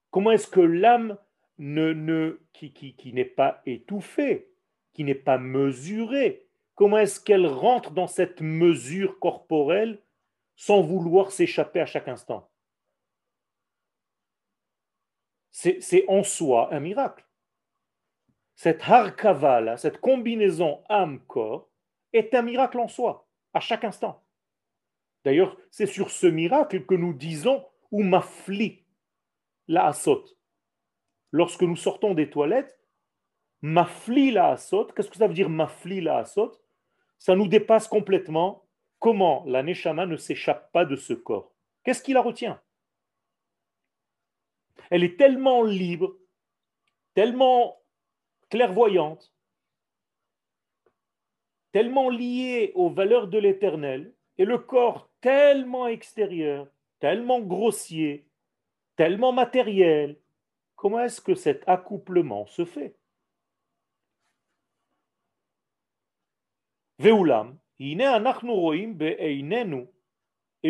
Comment 0.09 0.31
est-ce 0.31 0.47
que 0.47 0.59
l'âme 0.59 1.17
ne, 1.57 1.93
ne, 1.93 2.41
qui, 2.53 2.73
qui, 2.73 2.95
qui 2.95 3.13
n'est 3.13 3.23
pas 3.23 3.61
étouffée, 3.65 4.51
qui 4.93 5.03
n'est 5.03 5.15
pas 5.15 5.37
mesurée, 5.37 6.47
comment 6.75 6.97
est-ce 6.97 7.19
qu'elle 7.19 7.47
rentre 7.47 7.91
dans 7.91 8.07
cette 8.07 8.41
mesure 8.41 9.19
corporelle 9.19 10.01
sans 10.55 10.81
vouloir 10.81 11.31
s'échapper 11.31 11.79
à 11.79 11.85
chaque 11.85 12.07
instant? 12.07 12.51
C'est 15.51 16.05
en 16.07 16.23
soi 16.23 16.73
un 16.73 16.79
miracle. 16.79 17.25
Cette 18.61 18.83
harkava, 18.83 19.75
cette 19.75 19.99
combinaison 19.99 20.83
âme-corps, 20.87 21.67
est 22.13 22.35
un 22.35 22.43
miracle 22.43 22.77
en 22.77 22.87
soi, 22.87 23.27
à 23.55 23.59
chaque 23.59 23.83
instant. 23.83 24.23
D'ailleurs, 25.25 25.57
c'est 25.71 25.87
sur 25.87 26.11
ce 26.11 26.27
miracle 26.27 26.85
que 26.85 26.93
nous 26.93 27.11
disons 27.11 27.65
ou 27.89 28.03
mafli 28.03 28.85
la 29.67 29.87
asot. 29.87 30.25
Lorsque 31.31 31.63
nous 31.63 31.75
sortons 31.75 32.13
des 32.13 32.29
toilettes, 32.29 32.79
mafli 33.63 34.29
la 34.29 34.49
asot, 34.49 34.89
qu'est-ce 34.95 35.09
que 35.09 35.17
ça 35.17 35.27
veut 35.27 35.33
dire 35.33 35.49
mafli 35.49 35.99
la 35.99 36.17
asot 36.17 36.51
Ça 37.17 37.35
nous 37.35 37.47
dépasse 37.47 37.87
complètement 37.87 38.67
comment 38.99 39.43
la 39.47 39.63
neshama 39.63 40.05
ne 40.05 40.17
s'échappe 40.17 40.71
pas 40.71 40.85
de 40.85 40.95
ce 40.95 41.13
corps? 41.13 41.51
Qu'est-ce 41.83 42.03
qui 42.03 42.13
la 42.13 42.21
retient? 42.21 42.61
Elle 44.91 45.03
est 45.03 45.17
tellement 45.17 45.63
libre, 45.63 46.15
tellement 47.15 47.80
clairvoyante, 48.51 49.33
tellement 51.71 52.09
liée 52.09 52.71
aux 52.75 52.89
valeurs 52.91 53.27
de 53.27 53.39
l'éternel, 53.39 54.13
et 54.37 54.45
le 54.45 54.59
corps 54.59 55.09
tellement 55.21 55.87
extérieur, 55.87 56.67
tellement 56.99 57.39
grossier, 57.39 58.27
tellement 58.97 59.31
matériel, 59.31 60.19
comment 60.75 60.99
est-ce 60.99 61.21
que 61.21 61.33
cet 61.33 61.67
accouplement 61.67 62.45
se 62.45 62.65
fait? 62.65 62.95
Veulam, 66.99 67.57
et 67.79 67.95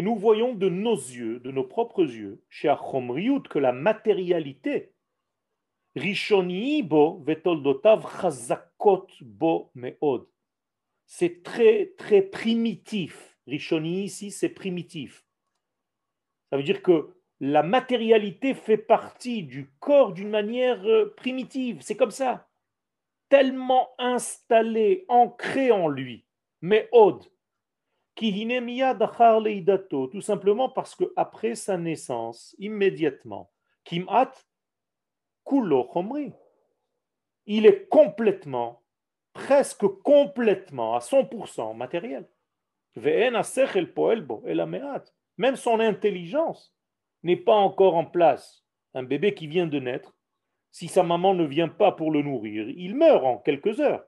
nous 0.01 0.15
voyons 0.15 0.53
de 0.53 0.69
nos 0.69 0.95
yeux, 0.95 1.39
de 1.39 1.51
nos 1.51 1.65
propres 1.65 2.03
yeux, 2.03 2.41
que 3.49 3.59
la 3.59 3.73
matérialité, 3.73 4.90
c'est 11.05 11.43
très, 11.43 11.93
très 11.97 12.21
primitif. 12.21 13.37
Rishoni 13.45 14.05
ici, 14.05 14.31
c'est 14.31 14.49
primitif. 14.49 15.25
Ça 16.49 16.57
veut 16.57 16.63
dire 16.63 16.81
que 16.81 17.13
la 17.41 17.63
matérialité 17.63 18.53
fait 18.53 18.77
partie 18.77 19.43
du 19.43 19.69
corps 19.79 20.13
d'une 20.13 20.29
manière 20.29 20.81
euh, 20.85 21.13
primitive. 21.17 21.79
C'est 21.81 21.97
comme 21.97 22.11
ça. 22.11 22.47
Tellement 23.27 23.89
installé, 23.97 25.03
ancré 25.09 25.71
en 25.71 25.89
lui. 25.89 26.25
Mais 26.61 26.87
od. 26.93 27.19
Tout 28.15 28.31
simplement 30.21 30.69
parce 30.69 30.95
que 30.95 31.11
après 31.15 31.55
sa 31.55 31.77
naissance, 31.77 32.55
immédiatement, 32.59 33.51
Kimat 33.83 34.31
Il 37.45 37.65
est 37.65 37.87
complètement 37.89 38.81
presque 39.33 39.87
complètement, 40.03 40.95
à 40.95 40.99
100% 40.99 41.75
matériel. 41.75 42.27
Même 45.37 45.55
son 45.55 45.79
intelligence 45.79 46.75
n'est 47.23 47.37
pas 47.37 47.55
encore 47.55 47.95
en 47.95 48.05
place. 48.05 48.65
Un 48.93 49.03
bébé 49.03 49.33
qui 49.33 49.47
vient 49.47 49.67
de 49.67 49.79
naître, 49.79 50.13
si 50.71 50.87
sa 50.87 51.03
maman 51.03 51.33
ne 51.33 51.45
vient 51.45 51.69
pas 51.69 51.91
pour 51.91 52.11
le 52.11 52.21
nourrir, 52.21 52.69
il 52.69 52.95
meurt 52.95 53.23
en 53.23 53.37
quelques 53.37 53.79
heures. 53.79 54.05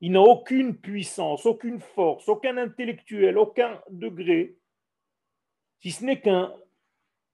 Il 0.00 0.12
n'a 0.12 0.20
aucune 0.20 0.76
puissance, 0.76 1.46
aucune 1.46 1.80
force, 1.80 2.28
aucun 2.28 2.56
intellectuel, 2.58 3.38
aucun 3.38 3.80
degré, 3.88 4.58
si 5.80 5.90
ce 5.90 6.04
n'est 6.04 6.20
qu'un 6.20 6.52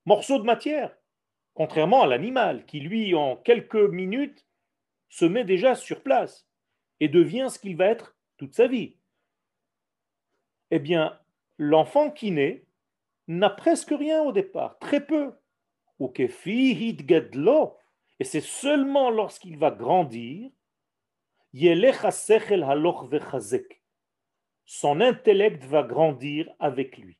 morceau 0.05 0.39
de 0.39 0.45
matière, 0.45 0.95
contrairement 1.55 2.03
à 2.03 2.07
l'animal 2.07 2.65
qui, 2.67 2.81
lui, 2.81 3.15
en 3.15 3.37
quelques 3.37 3.75
minutes, 3.75 4.47
se 5.09 5.25
met 5.25 5.45
déjà 5.45 5.75
sur 5.75 6.03
place 6.03 6.49
et 7.01 7.09
devient 7.09 7.49
ce 7.51 7.59
qu'il 7.59 7.77
va 7.77 7.87
être 7.87 8.17
toute 8.39 8.55
sa 8.55 8.67
vie. 8.67 8.97
Eh 10.71 10.79
bien, 10.79 11.19
l'enfant 11.59 12.11
qui 12.11 12.31
naît 12.31 12.65
n'a 13.29 13.51
presque 13.51 13.91
rien 13.91 14.23
au 14.23 14.33
départ, 14.33 14.79
très 14.79 15.05
peu. 15.05 15.33
Et 18.19 18.25
c'est 18.25 18.41
seulement 18.41 19.11
lorsqu'il 19.11 19.59
va 19.59 19.71
grandir, 19.71 20.51
son 24.65 25.01
intellect 25.01 25.65
va 25.65 25.83
grandir 25.83 26.51
avec 26.59 26.97
lui. 26.99 27.19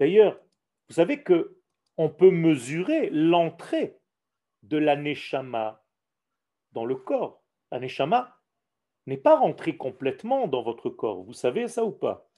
D'ailleurs, 0.00 0.40
vous 0.88 0.94
savez 0.94 1.22
que 1.22 1.58
on 1.96 2.08
peut 2.08 2.30
mesurer 2.30 3.10
l'entrée 3.10 3.98
de 4.62 4.78
la 4.78 4.96
dans 6.72 6.84
le 6.84 6.96
corps. 6.96 7.42
Un 7.70 7.80
n'est 9.06 9.16
pas 9.16 9.36
rentré 9.36 9.76
complètement 9.76 10.46
dans 10.46 10.62
votre 10.62 10.90
corps. 10.90 11.22
Vous 11.22 11.32
savez 11.32 11.68
ça 11.68 11.84
ou 11.84 11.92
pas? 11.92 12.28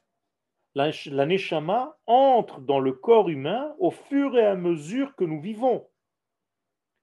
La 0.74 0.90
entre 2.06 2.60
dans 2.60 2.80
le 2.80 2.92
corps 2.92 3.28
humain 3.28 3.76
au 3.78 3.90
fur 3.90 4.36
et 4.36 4.44
à 4.44 4.56
mesure 4.56 5.14
que 5.14 5.24
nous 5.24 5.40
vivons. 5.40 5.88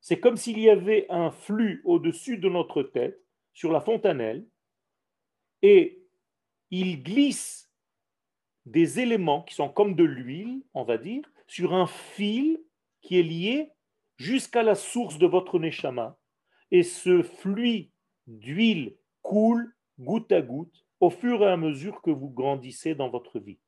C'est 0.01 0.19
comme 0.19 0.35
s'il 0.35 0.59
y 0.59 0.69
avait 0.69 1.05
un 1.09 1.31
flux 1.31 1.81
au-dessus 1.85 2.37
de 2.37 2.49
notre 2.49 2.83
tête, 2.83 3.23
sur 3.53 3.71
la 3.71 3.81
fontanelle, 3.81 4.45
et 5.61 6.03
il 6.69 7.03
glisse 7.03 7.71
des 8.65 8.99
éléments 8.99 9.43
qui 9.43 9.53
sont 9.55 9.69
comme 9.69 9.95
de 9.95 10.03
l'huile, 10.03 10.63
on 10.73 10.83
va 10.83 10.97
dire, 10.97 11.23
sur 11.51 11.73
un 11.73 11.85
fil 11.85 12.63
qui 13.01 13.19
est 13.19 13.23
lié 13.23 13.73
jusqu'à 14.15 14.63
la 14.63 14.73
source 14.73 15.17
de 15.17 15.27
votre 15.27 15.59
neshama 15.59 16.17
et 16.71 16.81
ce 16.81 17.23
fluide 17.23 17.91
d'huile 18.25 18.95
coule 19.21 19.75
goutte 19.99 20.31
à 20.31 20.41
goutte 20.41 20.85
au 21.01 21.09
fur 21.09 21.43
et 21.43 21.51
à 21.51 21.57
mesure 21.57 22.01
que 22.01 22.09
vous 22.09 22.29
grandissez 22.29 22.95
dans 22.95 23.09
votre 23.09 23.37
vie. 23.37 23.59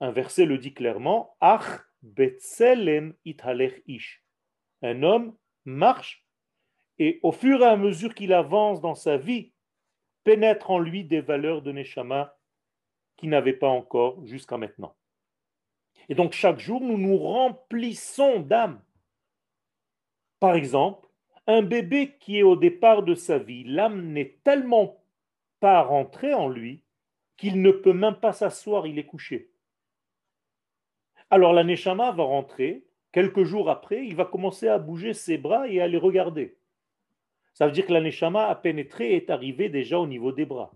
Un 0.00 0.10
verset 0.10 0.44
le 0.44 0.58
dit 0.58 0.74
clairement 0.74 1.38
Ach 1.40 1.86
betzelem 2.02 3.14
ish. 3.24 4.22
Un 4.82 5.02
homme 5.02 5.34
marche 5.64 6.26
et 6.98 7.18
au 7.22 7.32
fur 7.32 7.62
et 7.62 7.66
à 7.66 7.78
mesure 7.78 8.14
qu'il 8.14 8.34
avance 8.34 8.82
dans 8.82 8.94
sa 8.94 9.16
vie, 9.16 9.54
pénètre 10.22 10.70
en 10.70 10.80
lui 10.80 11.02
des 11.04 11.22
valeurs 11.22 11.62
de 11.62 11.72
Neshama 11.72 12.36
qu'il 13.16 13.30
n'avait 13.30 13.54
pas 13.54 13.68
encore 13.68 14.26
jusqu'à 14.26 14.58
maintenant. 14.58 14.94
Et 16.08 16.14
donc 16.14 16.32
chaque 16.32 16.58
jour, 16.58 16.80
nous 16.80 16.98
nous 16.98 17.16
remplissons 17.16 18.40
d'âme. 18.40 18.80
Par 20.40 20.54
exemple, 20.54 21.08
un 21.46 21.62
bébé 21.62 22.16
qui 22.20 22.38
est 22.38 22.42
au 22.42 22.56
départ 22.56 23.02
de 23.02 23.14
sa 23.14 23.38
vie, 23.38 23.64
l'âme 23.64 24.12
n'est 24.12 24.38
tellement 24.44 25.02
pas 25.60 25.82
rentrée 25.82 26.34
en 26.34 26.48
lui 26.48 26.82
qu'il 27.36 27.62
ne 27.62 27.70
peut 27.70 27.92
même 27.92 28.16
pas 28.16 28.32
s'asseoir, 28.32 28.86
il 28.86 28.98
est 28.98 29.06
couché. 29.06 29.50
Alors 31.30 31.52
la 31.52 31.64
Neshama 31.64 32.12
va 32.12 32.22
rentrer, 32.22 32.84
quelques 33.12 33.44
jours 33.44 33.70
après, 33.70 34.06
il 34.06 34.14
va 34.14 34.24
commencer 34.24 34.68
à 34.68 34.78
bouger 34.78 35.14
ses 35.14 35.38
bras 35.38 35.68
et 35.68 35.80
à 35.80 35.88
les 35.88 35.98
regarder. 35.98 36.56
Ça 37.54 37.66
veut 37.66 37.72
dire 37.72 37.86
que 37.86 37.92
la 37.92 38.00
Neshama 38.00 38.46
a 38.46 38.54
pénétré 38.54 39.12
et 39.12 39.16
est 39.16 39.30
arrivé 39.30 39.68
déjà 39.68 39.98
au 39.98 40.06
niveau 40.06 40.32
des 40.32 40.44
bras. 40.44 40.72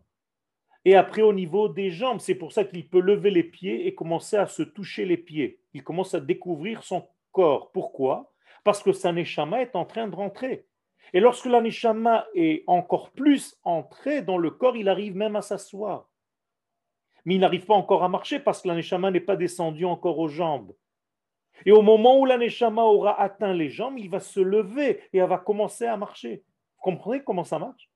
Et 0.89 0.95
après 0.95 1.21
au 1.21 1.35
niveau 1.35 1.69
des 1.69 1.91
jambes, 1.91 2.19
c'est 2.19 2.35
pour 2.35 2.51
ça 2.51 2.65
qu'il 2.65 2.89
peut 2.89 3.03
lever 3.03 3.31
les 3.31 3.43
pieds 3.43 3.87
et 3.87 3.95
commencer 3.95 4.39
à 4.39 4.47
se 4.47 4.63
toucher 4.63 5.05
les 5.05 5.19
pieds. 5.19 5.61
Il 5.75 5.85
commence 5.85 6.15
à 6.15 6.21
découvrir 6.21 6.83
son 6.83 7.07
corps. 7.31 7.71
Pourquoi? 7.73 8.33
Parce 8.65 8.83
que 8.83 8.93
sa 8.93 9.13
neshama 9.13 9.61
est 9.61 9.77
en 9.77 9.85
train 9.85 10.09
de 10.09 10.17
rentrer. 10.17 10.65
Et 11.13 11.21
lorsque 11.21 11.45
la 11.45 11.61
neshama 11.61 12.27
est 12.35 12.65
encore 12.67 13.11
plus 13.11 13.55
entrée 13.65 14.23
dans 14.23 14.39
le 14.39 14.51
corps, 14.51 14.79
il 14.79 14.89
arrive 14.89 15.15
même 15.15 15.37
à 15.37 15.43
s'asseoir. 15.43 16.09
Mais 17.27 17.35
il 17.35 17.41
n'arrive 17.41 17.67
pas 17.67 17.75
encore 17.75 18.03
à 18.03 18.09
marcher 18.09 18.41
parce 18.41 18.63
que 18.63 18.69
la 18.69 18.75
neshama 18.75 19.11
n'est 19.11 19.21
pas 19.21 19.37
descendue 19.37 19.85
encore 19.85 20.19
aux 20.19 20.29
jambes. 20.29 20.75
Et 21.67 21.71
au 21.71 21.83
moment 21.83 22.19
où 22.19 22.25
la 22.25 22.39
neshama 22.39 22.85
aura 22.85 23.21
atteint 23.21 23.53
les 23.53 23.69
jambes, 23.69 23.99
il 23.99 24.09
va 24.09 24.21
se 24.21 24.41
lever 24.41 25.03
et 25.13 25.19
elle 25.19 25.29
va 25.29 25.37
commencer 25.37 25.85
à 25.85 25.99
marcher. 25.99 26.45
Vous 26.77 26.83
comprenez 26.85 27.23
comment 27.23 27.45
ça 27.45 27.59
marche? 27.59 27.91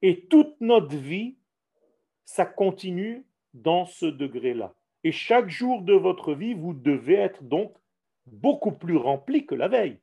Et 0.00 0.24
toute 0.28 0.58
notre 0.62 0.96
vie, 0.96 1.36
ça 2.24 2.46
continue 2.46 3.26
dans 3.52 3.84
ce 3.86 4.06
degré-là. 4.06 4.74
Et 5.04 5.12
chaque 5.12 5.48
jour 5.48 5.82
de 5.82 5.92
votre 5.92 6.34
vie, 6.34 6.54
vous 6.54 6.72
devez 6.72 7.14
être 7.14 7.42
donc 7.44 7.76
beaucoup 8.26 8.72
plus 8.72 8.96
rempli 8.96 9.46
que 9.46 9.54
la 9.54 9.68
veille. 9.68 10.00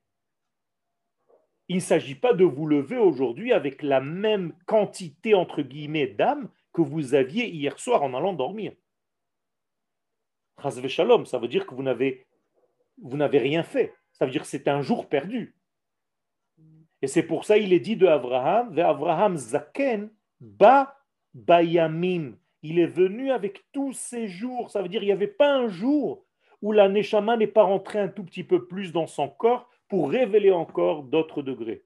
Il 1.67 1.77
ne 1.77 1.81
s'agit 1.81 2.15
pas 2.15 2.33
de 2.33 2.43
vous 2.43 2.67
lever 2.67 2.97
aujourd'hui 2.97 3.53
avec 3.53 3.81
la 3.81 4.01
même 4.01 4.53
quantité, 4.65 5.33
entre 5.33 5.61
guillemets, 5.61 6.07
d'âme 6.07 6.49
que 6.73 6.81
vous 6.81 7.13
aviez 7.15 7.49
hier 7.49 7.79
soir 7.79 8.03
en 8.03 8.13
allant 8.13 8.33
dormir. 8.33 8.73
Shalom, 10.87 11.25
ça 11.25 11.39
veut 11.39 11.47
dire 11.47 11.65
que 11.65 11.73
vous 11.73 11.81
n'avez, 11.81 12.27
vous 13.01 13.17
n'avez 13.17 13.39
rien 13.39 13.63
fait. 13.63 13.95
Ça 14.11 14.25
veut 14.25 14.31
dire 14.31 14.41
que 14.41 14.47
c'est 14.47 14.67
un 14.67 14.81
jour 14.81 15.09
perdu. 15.09 15.55
Et 17.01 17.07
c'est 17.07 17.23
pour 17.23 17.45
ça 17.45 17.57
il 17.57 17.73
est 17.73 17.79
dit 17.79 17.95
de 17.95 18.05
Abraham, 18.05 18.77
Abraham 18.77 19.35
Zaken, 19.37 20.11
Ba 20.39 21.00
Bayamim. 21.33 22.37
Il 22.63 22.79
est 22.79 22.87
venu 22.87 23.31
avec 23.31 23.65
tous 23.71 23.93
ces 23.93 24.27
jours. 24.27 24.69
Ça 24.69 24.81
veut 24.81 24.89
dire 24.89 24.99
qu'il 24.99 25.07
n'y 25.07 25.13
avait 25.13 25.27
pas 25.27 25.53
un 25.53 25.67
jour 25.67 26.25
où 26.61 26.71
la 26.71 26.89
Neshama 26.89 27.37
n'est 27.37 27.47
pas 27.47 27.63
rentrée 27.63 27.99
un 27.99 28.07
tout 28.07 28.23
petit 28.23 28.43
peu 28.43 28.67
plus 28.67 28.91
dans 28.91 29.07
son 29.07 29.29
corps 29.29 29.67
pour 29.91 30.09
révéler 30.09 30.51
encore 30.51 31.03
d'autres 31.03 31.41
degrés. 31.41 31.83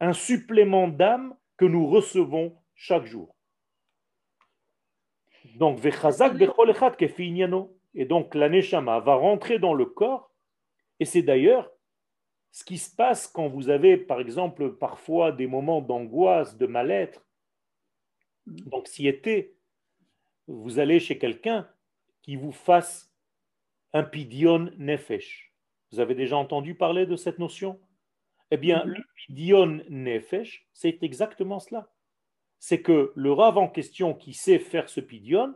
un 0.00 0.14
supplément 0.14 0.88
d'âme 0.88 1.36
que 1.58 1.66
nous 1.66 1.86
recevons 1.86 2.56
chaque 2.74 3.04
jour. 3.04 3.34
Donc, 5.56 5.84
et 7.94 8.04
donc 8.04 8.34
la 8.34 8.48
neshama 8.48 9.00
va 9.00 9.14
rentrer 9.14 9.58
dans 9.58 9.74
le 9.74 9.84
corps, 9.84 10.32
et 11.00 11.04
c'est 11.04 11.22
d'ailleurs 11.22 11.70
ce 12.50 12.64
qui 12.64 12.78
se 12.78 12.94
passe 12.94 13.26
quand 13.26 13.48
vous 13.48 13.68
avez, 13.68 13.98
par 13.98 14.20
exemple, 14.20 14.74
parfois 14.76 15.32
des 15.32 15.46
moments 15.46 15.82
d'angoisse, 15.82 16.56
de 16.56 16.66
mal-être, 16.66 17.27
d'anxiété. 18.66 19.56
Vous 20.46 20.78
allez 20.78 21.00
chez 21.00 21.18
quelqu'un 21.18 21.68
qui 22.22 22.36
vous 22.36 22.52
fasse 22.52 23.12
un 23.92 24.02
pidion 24.02 24.70
nefesh. 24.78 25.54
Vous 25.92 26.00
avez 26.00 26.14
déjà 26.14 26.36
entendu 26.36 26.74
parler 26.74 27.06
de 27.06 27.16
cette 27.16 27.38
notion? 27.38 27.80
Eh 28.50 28.56
bien, 28.56 28.84
le 28.84 29.02
pidion 29.14 29.82
nefesh, 29.88 30.68
c'est 30.72 31.02
exactement 31.02 31.58
cela. 31.58 31.90
C'est 32.58 32.82
que 32.82 33.12
le 33.14 33.32
rave 33.32 33.58
en 33.58 33.68
question 33.68 34.14
qui 34.14 34.32
sait 34.32 34.58
faire 34.58 34.88
ce 34.88 35.00
pidion 35.00 35.54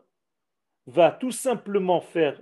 va 0.87 1.11
tout 1.11 1.33
simplement 1.33 2.01
faire 2.01 2.41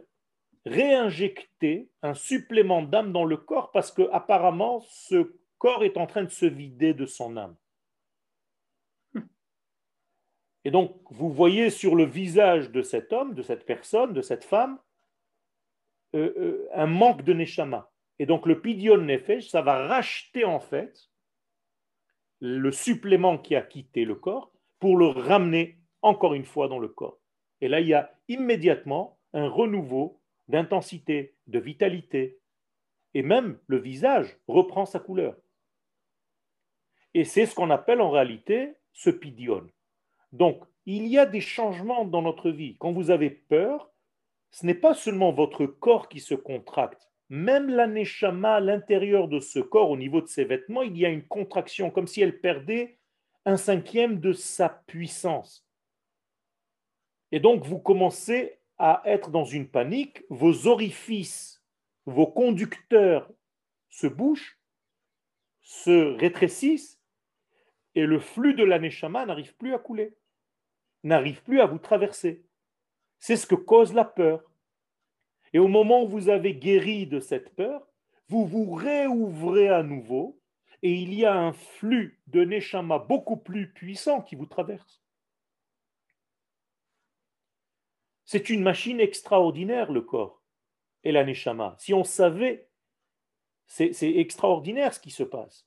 réinjecter 0.67 1.91
un 2.03 2.15
supplément 2.15 2.83
d'âme 2.83 3.13
dans 3.13 3.25
le 3.25 3.37
corps 3.37 3.71
parce 3.71 3.91
que 3.91 4.09
apparemment 4.13 4.81
ce 4.81 5.41
corps 5.59 5.85
est 5.85 5.97
en 5.97 6.07
train 6.07 6.25
de 6.25 6.31
se 6.31 6.47
vider 6.47 6.95
de 6.95 7.07
son 7.07 7.37
âme. 7.37 7.57
Et 10.65 10.71
donc, 10.71 11.01
vous 11.11 11.31
voyez 11.31 11.71
sur 11.71 11.97
le 11.97 12.05
visage 12.05 12.71
de 12.71 12.83
cet 12.83 13.13
homme, 13.13 13.35
de 13.35 13.43
cette 13.43 13.65
personne, 13.65 14.13
de 14.13 14.23
cette 14.23 14.45
femme, 14.45 14.79
euh, 16.15 16.35
euh, 16.37 16.69
un 16.75 16.87
manque 16.87 17.23
de 17.23 17.33
neshama. 17.33 17.91
Et 18.19 18.27
donc, 18.27 18.47
le 18.47 18.61
pidion 18.61 18.99
nefesh, 18.99 19.49
ça 19.49 19.63
va 19.63 19.87
racheter 19.87 20.45
en 20.45 20.61
fait 20.61 21.09
le 22.41 22.73
supplément 22.73 23.39
qui 23.39 23.55
a 23.55 23.63
quitté 23.63 24.05
le 24.05 24.15
corps 24.15 24.53
pour 24.79 24.97
le 24.97 25.07
ramener 25.07 25.79
encore 26.03 26.35
une 26.35 26.45
fois 26.45 26.69
dans 26.69 26.79
le 26.79 26.89
corps. 26.89 27.19
Et 27.61 27.69
là, 27.69 27.81
il 27.81 27.89
y 27.89 27.95
a 27.95 28.13
immédiatement 28.29 29.19
un 29.33 29.49
renouveau 29.49 30.21
d'intensité, 30.49 31.37
de 31.47 31.59
vitalité. 31.59 32.39
Et 33.15 33.23
même 33.23 33.59
le 33.67 33.79
visage 33.79 34.39
reprend 34.49 34.87
sa 34.87 34.99
couleur. 34.99 35.37
Et 37.15 37.25
c'est 37.25 37.47
ce 37.47 37.55
qu'on 37.55 37.71
appelle 37.71 38.01
en 38.01 38.11
réalité 38.11 38.75
ce 38.93 39.11
pidion. 39.11 39.69
Donc, 40.33 40.63
il 40.87 41.07
y 41.07 41.19
a 41.19 41.27
des 41.27 41.41
changements 41.41 42.05
dans 42.05 42.23
notre 42.23 42.51
vie. 42.51 42.77
Quand 42.79 42.93
vous 42.93 43.11
avez 43.11 43.31
peur, 43.31 43.91
ce 44.51 44.67
n'est 44.67 44.75
pas 44.75 44.95
seulement 44.95 45.33
votre 45.33 45.67
corps 45.67 46.09
qui 46.09 46.21
se 46.21 46.35
contracte. 46.35 47.11
Même 47.29 47.69
la 47.69 47.85
à 47.85 48.61
l'intérieur 48.61 49.29
de 49.29 49.39
ce 49.39 49.61
corps, 49.61 49.91
au 49.91 49.97
niveau 49.97 50.21
de 50.21 50.27
ses 50.27 50.45
vêtements, 50.45 50.83
il 50.83 50.97
y 50.99 51.07
a 51.07 51.11
une 51.11 51.27
contraction, 51.27 51.91
comme 51.91 52.09
si 52.09 52.21
elle 52.21 52.41
perdait 52.41 52.99
un 53.45 53.57
cinquième 53.57 54.19
de 54.19 54.33
sa 54.33 54.69
puissance. 54.69 55.65
Et 57.31 57.39
donc, 57.39 57.65
vous 57.65 57.79
commencez 57.79 58.59
à 58.79 59.03
être 59.05 59.31
dans 59.31 59.45
une 59.45 59.69
panique, 59.69 60.25
vos 60.29 60.67
orifices, 60.67 61.63
vos 62.07 62.27
conducteurs 62.27 63.31
se 63.91 64.09
bouchent, 64.09 64.59
se 65.63 66.17
rétrécissent, 66.19 67.01
et 67.95 68.07
le 68.07 68.19
flux 68.19 68.55
de 68.55 68.65
l'aneshama 68.65 69.27
n'arrive 69.27 69.55
plus 69.57 69.75
à 69.75 69.79
couler, 69.79 70.17
n'arrive 71.03 71.43
plus 71.43 71.61
à 71.61 71.67
vous 71.67 71.79
traverser. 71.79 72.45
C'est 73.19 73.37
ce 73.37 73.47
que 73.47 73.55
cause 73.55 73.93
la 73.93 74.05
peur. 74.05 74.43
Et 75.53 75.59
au 75.59 75.69
moment 75.69 76.05
où 76.05 76.09
vous 76.09 76.29
avez 76.29 76.55
guéri 76.55 77.07
de 77.07 77.21
cette 77.21 77.55
peur, 77.55 77.87
vous 78.29 78.47
vous 78.47 78.73
réouvrez 78.73 79.69
à 79.69 79.83
nouveau 79.83 80.41
et 80.83 80.95
il 80.95 81.13
y 81.13 81.27
a 81.27 81.35
un 81.35 81.53
flux 81.53 82.21
de 82.29 82.45
Neshama 82.45 82.99
beaucoup 82.99 83.37
plus 83.37 83.71
puissant 83.73 84.23
qui 84.23 84.35
vous 84.35 84.47
traverse. 84.47 85.03
C'est 88.25 88.49
une 88.49 88.63
machine 88.63 89.01
extraordinaire, 89.01 89.91
le 89.91 90.01
corps 90.01 90.43
et 91.03 91.13
la 91.13 91.25
Neshama. 91.25 91.75
Si 91.79 91.93
on 91.93 92.05
savait, 92.05 92.69
c'est 93.67 93.93
extraordinaire 94.03 94.95
ce 94.95 95.01
qui 95.01 95.11
se 95.11 95.23
passe. 95.23 95.67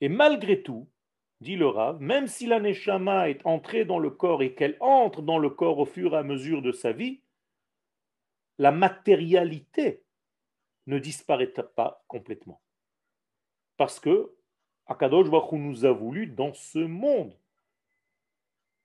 Et 0.00 0.08
malgré 0.08 0.62
tout, 0.62 0.88
dit 1.40 1.56
le 1.56 1.66
Rav, 1.66 2.00
même 2.00 2.26
si 2.26 2.46
la 2.46 2.60
Neshama 2.60 3.28
est 3.28 3.44
entrée 3.46 3.84
dans 3.84 3.98
le 3.98 4.10
corps 4.10 4.42
et 4.42 4.54
qu'elle 4.54 4.76
entre 4.80 5.22
dans 5.22 5.38
le 5.38 5.50
corps 5.50 5.78
au 5.78 5.84
fur 5.84 6.14
et 6.14 6.18
à 6.18 6.22
mesure 6.22 6.62
de 6.62 6.72
sa 6.72 6.92
vie, 6.92 7.20
la 8.56 8.72
matérialité 8.72 10.02
ne 10.86 10.98
disparaît 10.98 11.52
pas 11.76 12.02
complètement. 12.08 12.62
Parce 13.76 14.00
que 14.00 14.34
Akadosh 14.86 15.30
Baruch 15.30 15.52
nous 15.52 15.84
a 15.84 15.92
voulu 15.92 16.26
dans 16.26 16.54
ce 16.54 16.78
monde. 16.78 17.36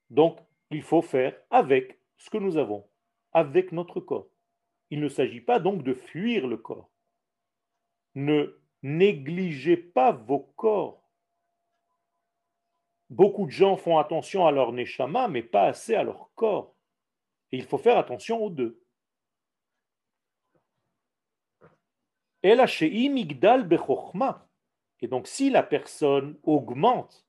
Donc, 0.09 0.37
il 0.73 0.81
faut 0.81 1.01
faire 1.01 1.35
avec 1.49 1.99
ce 2.17 2.29
que 2.29 2.37
nous 2.37 2.57
avons, 2.57 2.87
avec 3.31 3.71
notre 3.71 3.99
corps. 3.99 4.27
Il 4.89 4.99
ne 4.99 5.09
s'agit 5.09 5.41
pas 5.41 5.59
donc 5.59 5.83
de 5.83 5.93
fuir 5.93 6.47
le 6.47 6.57
corps. 6.57 6.89
Ne 8.15 8.59
négligez 8.81 9.77
pas 9.77 10.11
vos 10.11 10.51
corps 10.55 11.03
Beaucoup 13.13 13.45
de 13.45 13.51
gens 13.51 13.77
font 13.77 13.99
attention 13.99 14.47
à 14.47 14.51
leur 14.51 14.71
neshama, 14.71 15.27
mais 15.27 15.43
pas 15.43 15.65
assez 15.65 15.93
à 15.93 16.01
leur 16.01 16.31
corps. 16.33 16.73
Et 17.51 17.57
il 17.57 17.65
faut 17.65 17.77
faire 17.77 17.99
attention 17.99 18.43
aux 18.43 18.49
deux. 18.49 18.81
Et 22.41 22.55
donc, 25.07 25.27
si 25.27 25.51
la 25.51 25.61
personne 25.61 26.39
augmente 26.41 27.27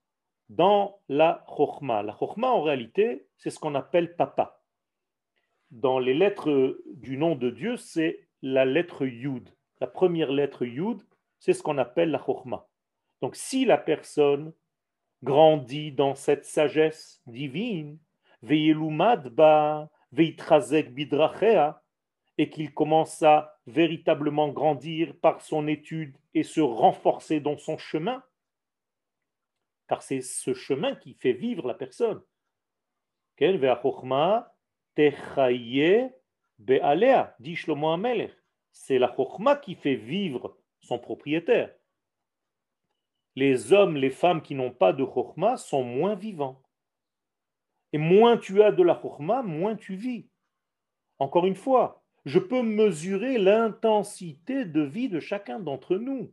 dans 0.49 1.01
la 1.09 1.45
chokhma, 1.49 2.03
la 2.03 2.16
chokhma 2.18 2.49
en 2.49 2.62
réalité, 2.62 3.26
c'est 3.36 3.51
ce 3.51 3.59
qu'on 3.59 3.74
appelle 3.74 4.16
papa. 4.16 4.61
Dans 5.70 5.99
les 5.99 6.14
lettres 6.14 6.78
du 6.95 7.16
nom 7.16 7.34
de 7.34 7.51
Dieu, 7.51 7.76
c'est 7.76 8.28
la 8.42 8.64
lettre 8.64 9.07
Yud. 9.07 9.49
La 9.80 9.86
première 9.86 10.30
lettre 10.30 10.64
Yud, 10.64 11.03
c'est 11.38 11.53
ce 11.53 11.62
qu'on 11.62 11.78
appelle 11.78 12.11
la 12.11 12.22
chokhma. 12.24 12.68
Donc, 13.22 13.36
si 13.36 13.64
la 13.64 13.78
personne 13.78 14.53
grandit 15.22 15.92
dans 15.92 16.14
cette 16.14 16.45
sagesse 16.45 17.22
divine, 17.26 17.99
et 22.36 22.51
qu'il 22.51 22.74
commence 22.74 23.22
à 23.22 23.57
véritablement 23.66 24.49
grandir 24.49 25.14
par 25.20 25.40
son 25.40 25.66
étude 25.66 26.16
et 26.34 26.42
se 26.42 26.61
renforcer 26.61 27.40
dans 27.40 27.57
son 27.57 27.78
chemin, 27.78 28.22
car 29.89 30.03
c'est 30.03 30.20
ce 30.20 30.55
chemin 30.55 30.95
qui 30.95 31.14
fait 31.14 31.32
vivre 31.32 31.66
la 31.68 31.74
personne. 31.74 32.22
C'est 33.37 33.59
la 38.99 39.14
chokma 39.16 39.57
qui 39.57 39.74
fait 39.74 39.97
vivre 39.97 40.57
son 40.80 40.99
propriétaire 40.99 41.70
les 43.37 43.72
hommes, 43.72 43.97
les 43.97 44.11
femmes 44.11 44.43
qui 44.43 44.55
n'ont 44.55 44.70
pas 44.70 44.93
de 44.93 45.05
chokma 45.05 45.57
sont 45.57 45.82
moins 45.82 46.14
vivants. 46.14 46.62
Et 47.93 47.99
moins 47.99 48.37
tu 48.37 48.62
as 48.62 48.72
de 48.72 48.82
la 48.82 49.01
chokma, 49.01 49.43
moins 49.43 49.76
tu 49.76 49.97
vis. 49.97 50.28
Encore 51.18 51.47
une 51.47 51.55
fois, 51.55 52.05
je 52.24 52.39
peux 52.39 52.62
mesurer 52.62 53.39
l'intensité 53.39 54.64
de 54.64 54.82
vie 54.82 55.09
de 55.09 55.20
chacun 55.20 55.59
d'entre 55.59 55.97
nous. 55.97 56.32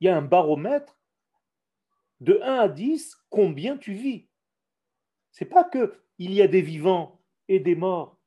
Il 0.00 0.06
y 0.06 0.08
a 0.08 0.16
un 0.16 0.22
baromètre 0.22 0.97
de 2.20 2.40
1 2.42 2.54
à 2.54 2.68
10, 2.68 3.16
combien 3.30 3.76
tu 3.76 3.92
vis? 3.92 4.28
C'est 5.30 5.46
pas 5.46 5.64
que 5.64 6.02
il 6.18 6.32
y 6.32 6.42
a 6.42 6.48
des 6.48 6.62
vivants 6.62 7.20
et 7.46 7.60
des 7.60 7.76
morts. 7.76 8.18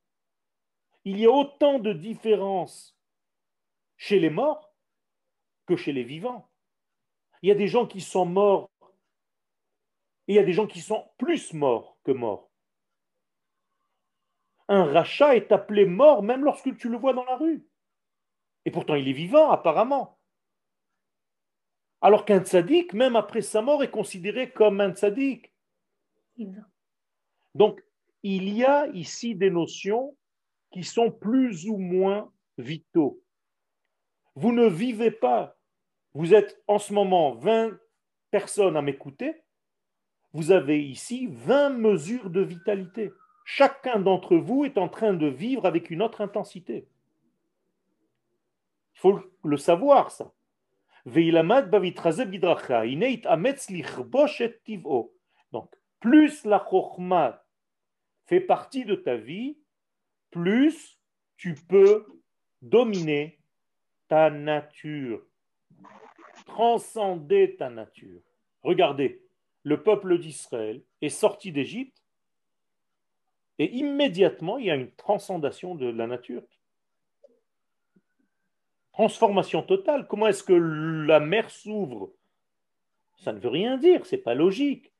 Il 1.03 1.19
y 1.19 1.25
a 1.25 1.31
autant 1.31 1.79
de 1.79 1.93
différences 1.93 2.97
chez 3.97 4.19
les 4.19 4.29
morts 4.29 4.73
que 5.65 5.75
chez 5.75 5.91
les 5.91 6.03
vivants. 6.03 6.49
Il 7.41 7.49
y 7.49 7.51
a 7.51 7.55
des 7.55 7.67
gens 7.67 7.87
qui 7.87 8.01
sont 8.01 8.25
morts 8.25 8.69
et 10.27 10.33
il 10.33 10.35
y 10.35 10.39
a 10.39 10.43
des 10.43 10.53
gens 10.53 10.67
qui 10.67 10.79
sont 10.79 11.09
plus 11.17 11.53
morts 11.53 11.97
que 12.03 12.11
morts. 12.11 12.51
Un 14.67 14.85
rachat 14.85 15.35
est 15.35 15.51
appelé 15.51 15.85
mort 15.85 16.23
même 16.23 16.45
lorsque 16.45 16.77
tu 16.77 16.87
le 16.87 16.97
vois 16.97 17.13
dans 17.13 17.25
la 17.25 17.35
rue. 17.35 17.67
Et 18.63 18.71
pourtant, 18.71 18.95
il 18.95 19.07
est 19.07 19.13
vivant, 19.13 19.49
apparemment. 19.49 20.20
Alors 22.01 22.25
qu'un 22.25 22.43
tzaddik, 22.43 22.93
même 22.93 23.15
après 23.15 23.41
sa 23.41 23.61
mort, 23.61 23.83
est 23.83 23.91
considéré 23.91 24.51
comme 24.51 24.81
un 24.81 24.91
tzaddik. 24.91 25.51
Donc, 27.53 27.83
il 28.23 28.49
y 28.49 28.63
a 28.63 28.87
ici 28.87 29.35
des 29.35 29.49
notions 29.49 30.15
qui 30.71 30.83
sont 30.83 31.11
plus 31.11 31.67
ou 31.67 31.77
moins 31.77 32.31
vitaux. 32.57 33.21
Vous 34.35 34.51
ne 34.51 34.67
vivez 34.67 35.11
pas 35.11 35.57
vous 36.13 36.33
êtes 36.33 36.61
en 36.67 36.77
ce 36.77 36.93
moment 36.93 37.35
20 37.35 37.77
personnes 38.31 38.75
à 38.75 38.81
m'écouter. 38.81 39.43
Vous 40.33 40.51
avez 40.51 40.83
ici 40.83 41.27
20 41.31 41.69
mesures 41.69 42.29
de 42.29 42.41
vitalité. 42.41 43.11
Chacun 43.45 43.99
d'entre 43.99 44.35
vous 44.35 44.65
est 44.65 44.77
en 44.77 44.89
train 44.89 45.13
de 45.13 45.27
vivre 45.27 45.65
avec 45.65 45.89
une 45.89 46.01
autre 46.01 46.21
intensité. 46.21 46.87
Il 48.95 48.99
faut 48.99 49.19
le 49.43 49.57
savoir, 49.57 50.11
ça. 50.11 50.31
Donc, 55.51 55.75
plus 55.99 56.45
la 56.45 56.65
chokma 56.69 57.43
fait 58.25 58.41
partie 58.41 58.85
de 58.85 58.95
ta 58.95 59.15
vie, 59.15 59.57
plus 60.29 60.99
tu 61.37 61.55
peux 61.55 62.05
dominer 62.61 63.39
ta 64.07 64.29
nature, 64.29 65.21
transcender 66.45 67.55
ta 67.57 67.69
nature. 67.69 68.21
Regardez, 68.61 69.23
le 69.63 69.81
peuple 69.81 70.19
d'Israël 70.19 70.83
est 71.01 71.09
sorti 71.09 71.51
d'Égypte 71.51 72.03
et 73.59 73.71
immédiatement 73.75 74.57
il 74.57 74.65
y 74.65 74.71
a 74.71 74.75
une 74.75 74.91
transcendation 74.91 75.75
de 75.75 75.87
la 75.87 76.07
nature. 76.07 76.43
Transformation 78.93 79.63
totale. 79.63 80.07
Comment 80.07 80.27
est-ce 80.27 80.43
que 80.43 80.53
la 80.53 81.19
mer 81.19 81.49
s'ouvre? 81.49 82.11
Ça 83.17 83.31
ne 83.33 83.39
veut 83.39 83.49
rien 83.49 83.77
dire, 83.77 84.05
c'est 84.05 84.17
pas 84.17 84.33
logique. 84.33 84.91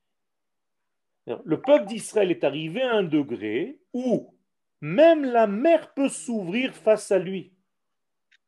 Le 1.25 1.61
peuple 1.61 1.85
d'Israël 1.85 2.31
est 2.31 2.43
arrivé 2.43 2.81
à 2.81 2.95
un 2.95 3.03
degré 3.03 3.79
où 3.93 4.33
même 4.79 5.23
la 5.23 5.47
mer 5.47 5.93
peut 5.93 6.09
s'ouvrir 6.09 6.73
face 6.73 7.11
à 7.11 7.19
lui. 7.19 7.53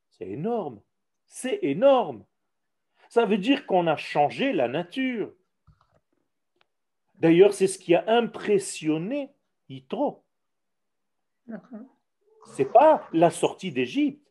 C'est 0.10 0.30
énorme. 0.30 0.82
C'est 1.28 1.60
énorme. 1.62 2.26
Ça 3.10 3.26
veut 3.26 3.38
dire 3.38 3.66
qu'on 3.66 3.88
a 3.88 3.96
changé 3.96 4.54
la 4.54 4.68
nature. 4.68 5.34
D'ailleurs, 7.16 7.54
c'est 7.54 7.68
ce 7.68 7.78
qui 7.78 7.94
a 7.96 8.04
impressionné 8.08 9.32
Yitro. 9.70 10.24
C'est 12.56 12.72
pas 12.72 13.08
la 13.14 13.30
sortie 13.30 13.72
d'Égypte. 13.72 14.23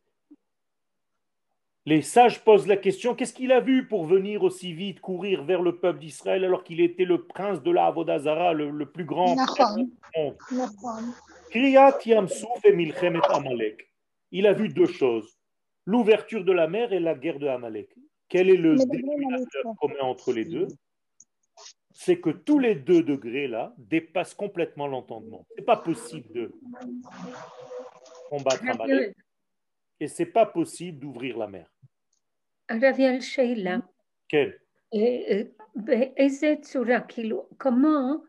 Les 1.84 2.00
sages 2.02 2.44
posent 2.44 2.68
la 2.68 2.76
question 2.76 3.14
qu'est-ce 3.14 3.32
qu'il 3.32 3.50
a 3.50 3.60
vu 3.60 3.88
pour 3.88 4.06
venir 4.06 4.44
aussi 4.44 4.72
vite 4.72 5.00
courir 5.00 5.42
vers 5.42 5.62
le 5.62 5.78
peuple 5.78 5.98
d'Israël 5.98 6.44
alors 6.44 6.62
qu'il 6.62 6.80
était 6.80 7.04
le 7.04 7.24
prince 7.26 7.60
de 7.60 7.72
la 7.72 7.86
Avodazara, 7.86 8.52
le, 8.52 8.70
le 8.70 8.86
plus 8.86 9.04
grand 9.04 9.34
du 9.34 9.90
monde? 10.16 10.36
Il 14.30 14.46
a 14.46 14.52
vu 14.52 14.68
deux 14.68 14.86
choses 14.86 15.36
l'ouverture 15.84 16.44
de 16.44 16.52
la 16.52 16.68
mer 16.68 16.92
et 16.92 17.00
la 17.00 17.14
guerre 17.14 17.40
de 17.40 17.48
Amalek. 17.48 17.94
Quel 18.28 18.48
est 18.48 18.56
le 18.56 18.76
dénominateur 18.76 19.74
commun 19.80 20.02
entre 20.02 20.32
les 20.32 20.44
deux? 20.44 20.68
C'est 21.92 22.20
que 22.20 22.30
tous 22.30 22.58
les 22.58 22.74
deux 22.74 23.02
degrés 23.02 23.48
là 23.48 23.74
dépassent 23.76 24.34
complètement 24.34 24.86
l'entendement. 24.86 25.44
Ce 25.50 25.56
n'est 25.56 25.64
pas 25.64 25.76
possible 25.76 26.32
de 26.32 26.52
combattre 28.30 28.62
Amalek 28.68 29.16
et 30.00 30.08
c'est 30.08 30.26
pas 30.26 30.46
possible 30.46 30.98
d'ouvrir 31.00 31.36
la 31.36 31.48
mer. 31.48 31.71
Quel 34.28 34.62
comment 37.58 38.22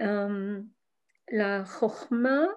euh, 0.00 0.60
la 1.28 1.64
chokma 1.64 2.48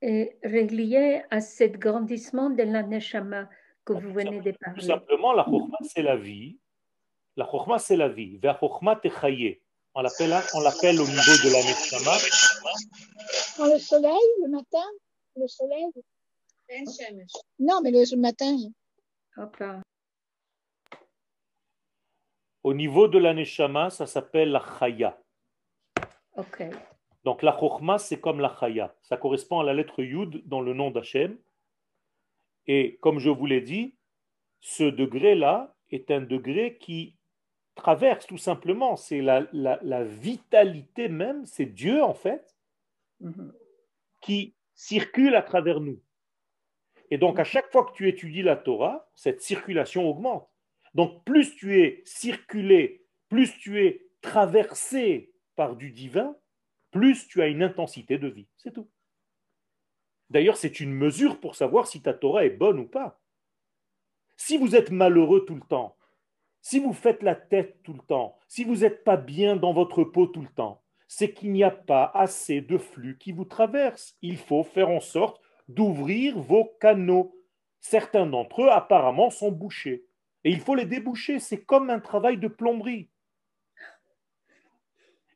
est 0.00 0.38
reliée 0.42 1.22
à 1.30 1.40
ce 1.40 1.64
grandissement 1.64 2.50
de 2.50 2.62
la 2.62 2.82
neshama 2.82 3.48
que 3.84 3.92
vous 3.92 4.12
venez 4.12 4.40
de 4.40 4.52
parler? 4.52 4.80
Tout 4.80 4.86
simplement, 4.86 5.32
la 5.34 5.44
chokma, 5.44 5.76
c'est 5.82 6.02
la 6.02 6.16
vie. 6.16 6.58
La 7.36 7.46
chokma, 7.50 7.78
c'est 7.78 7.96
la 7.96 8.08
vie. 8.08 8.40
On 9.94 10.02
l'appelle, 10.02 10.34
on 10.54 10.60
l'appelle 10.60 11.00
au 11.00 11.06
niveau 11.06 11.36
de 11.44 11.52
la 11.52 11.60
neshama. 11.62 12.16
le 13.72 13.78
soleil, 13.78 14.26
le 14.42 14.48
matin, 14.48 14.88
le 15.36 15.46
soleil. 15.46 15.86
Non, 17.58 17.80
mais 17.82 17.90
le 17.90 18.16
matin. 18.16 18.56
Au 22.62 22.74
niveau 22.74 23.08
de 23.08 23.18
la 23.18 23.34
neshama, 23.34 23.90
ça 23.90 24.06
s'appelle 24.06 24.50
la 24.50 24.62
chaya. 24.78 25.18
Ok. 26.36 26.62
Donc 27.24 27.42
la 27.42 27.56
chokhma, 27.58 27.98
c'est 27.98 28.20
comme 28.20 28.40
la 28.40 28.54
chaya. 28.58 28.94
Ça 29.02 29.16
correspond 29.16 29.60
à 29.60 29.64
la 29.64 29.74
lettre 29.74 30.02
yud 30.02 30.42
dans 30.46 30.60
le 30.60 30.74
nom 30.74 30.90
d'Hachem. 30.90 31.38
Et 32.66 32.98
comme 33.00 33.18
je 33.18 33.30
vous 33.30 33.46
l'ai 33.46 33.60
dit, 33.60 33.94
ce 34.60 34.84
degré-là 34.84 35.74
est 35.90 36.10
un 36.10 36.20
degré 36.20 36.76
qui 36.78 37.16
traverse 37.74 38.26
tout 38.26 38.38
simplement. 38.38 38.96
C'est 38.96 39.20
la, 39.22 39.46
la, 39.52 40.04
vitalité 40.04 41.08
même, 41.08 41.44
c'est 41.46 41.66
Dieu 41.66 42.02
en 42.02 42.14
fait, 42.14 42.56
mm-hmm. 43.22 43.52
qui 44.20 44.54
circule 44.74 45.34
à 45.34 45.42
travers 45.42 45.80
nous. 45.80 46.00
Et 47.10 47.18
donc, 47.18 47.38
à 47.38 47.44
chaque 47.44 47.70
fois 47.72 47.84
que 47.84 47.92
tu 47.92 48.08
étudies 48.08 48.42
la 48.42 48.56
Torah, 48.56 49.10
cette 49.14 49.42
circulation 49.42 50.08
augmente. 50.08 50.49
Donc, 50.94 51.24
plus 51.24 51.54
tu 51.54 51.80
es 51.80 52.02
circulé, 52.04 53.06
plus 53.28 53.56
tu 53.58 53.84
es 53.84 54.08
traversé 54.22 55.32
par 55.56 55.76
du 55.76 55.90
divin, 55.90 56.36
plus 56.90 57.28
tu 57.28 57.42
as 57.42 57.46
une 57.46 57.62
intensité 57.62 58.18
de 58.18 58.28
vie. 58.28 58.48
C'est 58.56 58.72
tout. 58.72 58.88
D'ailleurs, 60.30 60.56
c'est 60.56 60.80
une 60.80 60.92
mesure 60.92 61.40
pour 61.40 61.56
savoir 61.56 61.86
si 61.86 62.02
ta 62.02 62.14
Torah 62.14 62.44
est 62.44 62.50
bonne 62.50 62.78
ou 62.78 62.86
pas. 62.86 63.20
Si 64.36 64.56
vous 64.56 64.74
êtes 64.74 64.90
malheureux 64.90 65.44
tout 65.44 65.56
le 65.56 65.60
temps, 65.60 65.96
si 66.62 66.78
vous 66.78 66.92
faites 66.92 67.22
la 67.22 67.34
tête 67.34 67.82
tout 67.82 67.92
le 67.92 68.00
temps, 68.00 68.38
si 68.48 68.64
vous 68.64 68.76
n'êtes 68.78 69.04
pas 69.04 69.16
bien 69.16 69.56
dans 69.56 69.72
votre 69.72 70.04
peau 70.04 70.26
tout 70.26 70.42
le 70.42 70.48
temps, 70.48 70.82
c'est 71.08 71.32
qu'il 71.32 71.52
n'y 71.52 71.64
a 71.64 71.70
pas 71.70 72.10
assez 72.14 72.60
de 72.60 72.78
flux 72.78 73.18
qui 73.18 73.32
vous 73.32 73.44
traverse. 73.44 74.16
Il 74.22 74.36
faut 74.36 74.62
faire 74.62 74.90
en 74.90 75.00
sorte 75.00 75.40
d'ouvrir 75.68 76.38
vos 76.38 76.66
canaux. 76.80 77.36
Certains 77.80 78.26
d'entre 78.26 78.62
eux, 78.62 78.68
apparemment, 78.70 79.30
sont 79.30 79.50
bouchés. 79.50 80.06
Et 80.44 80.50
il 80.50 80.60
faut 80.60 80.74
les 80.74 80.86
déboucher. 80.86 81.38
C'est 81.38 81.64
comme 81.64 81.90
un 81.90 82.00
travail 82.00 82.38
de 82.38 82.48
plomberie. 82.48 83.08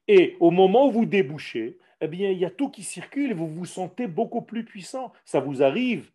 Et 0.08 0.36
au 0.40 0.50
moment 0.50 0.86
où 0.86 0.92
vous 0.92 1.06
débouchez, 1.06 1.78
eh 2.00 2.08
bien, 2.08 2.30
il 2.30 2.38
y 2.38 2.44
a 2.44 2.50
tout 2.50 2.70
qui 2.70 2.82
circule 2.82 3.30
et 3.30 3.34
vous 3.34 3.48
vous 3.48 3.64
sentez 3.64 4.06
beaucoup 4.06 4.42
plus 4.42 4.64
puissant. 4.64 5.12
Ça 5.24 5.40
vous 5.40 5.62
arrive 5.62 6.10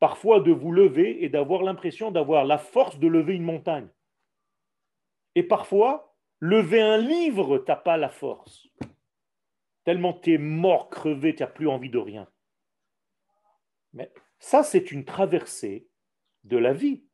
parfois 0.00 0.40
de 0.40 0.50
vous 0.50 0.72
lever 0.72 1.22
et 1.24 1.28
d'avoir 1.28 1.62
l'impression 1.62 2.10
d'avoir 2.10 2.44
la 2.44 2.58
force 2.58 2.98
de 2.98 3.06
lever 3.06 3.34
une 3.34 3.44
montagne. 3.44 3.88
Et 5.36 5.44
parfois, 5.44 6.16
lever 6.40 6.80
un 6.80 6.98
livre, 6.98 7.58
tu 7.58 7.70
n'as 7.70 7.76
pas 7.76 7.96
la 7.96 8.08
force. 8.08 8.66
Tellement 9.84 10.12
tu 10.12 10.34
es 10.34 10.38
mort, 10.38 10.90
crevé, 10.90 11.34
tu 11.34 11.42
n'as 11.42 11.48
plus 11.48 11.68
envie 11.68 11.90
de 11.90 11.98
rien. 11.98 12.28
Mais 13.92 14.12
ça, 14.40 14.64
c'est 14.64 14.90
une 14.90 15.04
traversée 15.04 15.86
de 16.42 16.56
la 16.56 16.72
vie. 16.72 17.04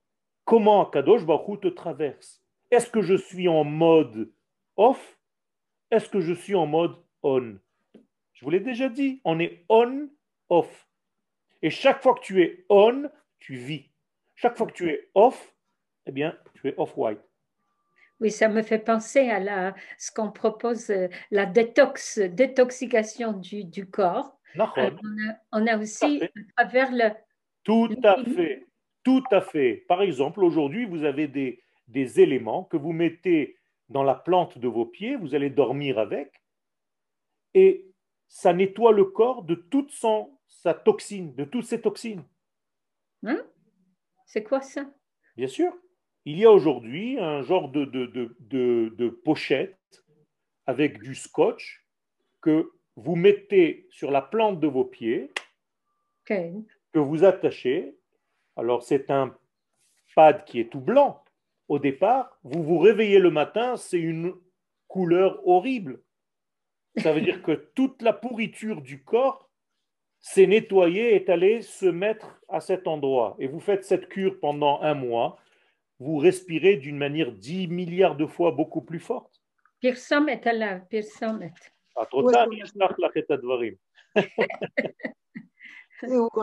Comment 0.49 0.87
Kadosh 0.87 1.27
Baruch 1.27 1.61
te 1.61 1.69
traverse? 1.69 2.43
Est-ce 2.71 2.89
que 2.89 3.03
je 3.03 3.15
suis 3.15 3.49
en 3.49 3.65
mode 3.65 4.33
off? 4.79 5.21
Est-ce 5.91 6.09
que 6.09 6.21
je 6.21 6.33
suis 6.33 6.55
en 6.55 6.65
mode 6.65 6.97
on? 7.23 7.59
Je 8.33 8.45
vous 8.47 8.51
l'ai 8.51 8.61
déjà 8.61 8.89
dit, 8.89 9.21
on 9.27 9.41
est 9.41 9.67
on, 9.69 10.09
off. 10.49 10.89
Et 11.61 11.69
chaque 11.69 12.03
fois 12.03 12.15
que 12.15 12.21
tu 12.21 12.41
es 12.41 12.65
on, 12.71 13.11
tu 13.39 13.57
vis. 13.57 13.91
Chaque 14.37 14.57
fois 14.57 14.67
que 14.67 14.73
tu 14.73 14.89
es 14.89 15.11
off, 15.15 15.55
eh 16.07 16.13
bien, 16.13 16.35
tu 16.55 16.69
es 16.69 16.75
off-white. 16.79 17.21
Oui, 18.19 18.31
ça 18.31 18.49
me 18.49 18.63
fait 18.63 18.79
penser 18.79 19.29
à 19.29 19.41
la, 19.41 19.75
ce 19.99 20.11
qu'on 20.11 20.33
propose, 20.33 20.89
euh, 20.89 21.09
la 21.31 21.45
détox, 21.45 22.21
détoxication 22.21 23.35
du, 23.35 23.65
du 23.65 23.85
corps. 23.85 24.41
Euh, 24.57 24.91
on, 25.53 25.67
a, 25.67 25.77
aussi 25.77 26.23
à 26.23 26.29
travers 26.57 26.91
le. 26.91 27.11
Tout 27.65 27.95
à 28.03 28.25
fait. 28.25 28.68
Tout 29.09 29.25
à 29.31 29.41
fait. 29.41 29.87
Par 29.89 30.03
exemple, 30.03 30.45
aujourd'hui, 30.45 30.85
vous 30.85 31.05
avez 31.05 31.29
des, 31.29 31.63
des 31.87 32.21
éléments 32.21 32.65
que 32.65 32.77
vous 32.77 32.93
mettez 32.93 33.57
dans 33.89 34.03
la 34.03 34.15
plante 34.15 34.59
de 34.59 34.69
vos 34.69 34.85
pieds, 34.85 35.17
vous 35.17 35.35
allez 35.35 35.49
dormir 35.49 35.99
avec, 35.99 36.43
et 37.55 37.91
ça 38.29 38.53
nettoie 38.53 38.93
le 38.93 39.07
corps 39.07 39.45
de 39.45 39.55
toute 39.55 39.93
son, 39.93 40.39
sa 40.47 40.75
toxine, 40.75 41.35
de 41.37 41.45
toutes 41.45 41.65
ses 41.65 41.81
toxines. 41.81 42.23
Hein 43.23 43.43
C'est 44.27 44.43
quoi 44.43 44.61
ça? 44.61 44.85
Bien 45.39 45.49
sûr. 45.49 45.73
Il 46.27 46.39
y 46.39 46.45
a 46.45 46.53
aujourd'hui 46.53 47.19
un 47.19 47.41
genre 47.41 47.71
de, 47.71 47.87
de, 47.87 48.05
de, 48.41 48.95
de, 48.95 49.09
pochette 49.09 50.05
avec 50.67 50.99
du 50.99 51.15
scotch 51.15 51.83
que 52.43 52.73
vous 52.97 53.17
mettez 53.17 53.87
sur 53.89 54.11
la 54.11 54.21
plante 54.21 54.61
de 54.61 54.67
vos 54.67 54.85
pieds, 54.85 55.33
que 56.93 56.99
vous 56.99 57.25
attachez. 57.25 57.98
Alors 58.59 58.83
c'est 58.83 59.11
un 59.11 59.35
pad 60.15 60.45
qui 60.45 60.59
est 60.59 60.69
tout 60.69 60.81
blanc. 60.81 61.23
Au 61.69 61.79
départ, 61.79 62.37
vous 62.43 62.65
vous 62.65 62.79
réveillez 62.79 63.21
le 63.21 63.31
matin, 63.31 63.77
c'est 63.77 64.01
une 64.01 64.35
couleur 64.89 65.47
horrible. 65.47 66.03
Ça 66.97 67.13
veut 67.13 67.21
dire 67.21 67.43
que 67.43 67.53
toute 67.53 68.03
la 68.03 68.13
pourriture 68.13 68.83
du 68.83 69.05
corps 69.05 69.49
s'est 70.19 70.49
nettoyée 70.49 71.13
et 71.13 71.17
est 71.17 71.29
allée 71.29 71.63
se 71.63 71.87
mettre 71.87 72.41
à 72.49 72.61
cet 72.61 72.89
endroit. 72.89 73.37
Et 73.39 73.47
vous 73.47 73.61
faites 73.61 73.85
cette 73.85 74.09
cure 74.09 74.41
pendant 74.41 74.83
un 74.83 74.95
mois. 74.95 75.39
Vous 76.01 76.17
respirez 76.17 76.77
d'une 76.77 76.99
manière 76.99 77.31
10 77.31 77.69
milliards 77.69 78.17
de 78.17 78.27
fois 78.27 78.51
beaucoup 78.51 78.83
plus 78.83 78.99
forte. 78.99 79.41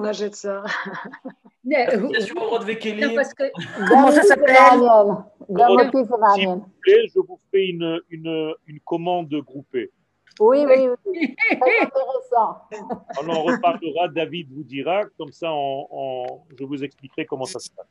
Achète 0.05 0.35
ça 0.35 0.61
Question 0.61 0.61
au 0.61 0.67
de 0.93 1.03
Vekeli. 1.03 1.54
Parce 3.15 3.33
que 3.33 3.43
Comment 3.89 4.11
ça 4.11 4.21
s'appelle 4.23 4.55
S'il 6.35 6.47
vous 6.47 6.65
plaît, 6.81 7.07
je 7.13 7.19
vous 7.19 7.39
fais 7.51 7.67
une, 7.67 7.99
une, 8.09 8.53
une 8.67 8.79
commande 8.81 9.29
groupée. 9.45 9.91
Oui, 10.39 10.65
oui, 10.65 10.87
oui. 11.05 11.35
Intéressant. 11.51 12.57
On 13.21 13.29
en 13.29 13.43
reparlera, 13.43 14.09
David 14.09 14.51
vous 14.51 14.63
dira, 14.63 15.03
comme 15.17 15.31
ça 15.31 15.51
on, 15.51 15.87
on- 15.91 16.39
je 16.59 16.63
vous 16.65 16.83
expliquerai 16.83 17.25
comment 17.25 17.45
ça 17.45 17.59
se 17.59 17.69
passe. 17.71 17.87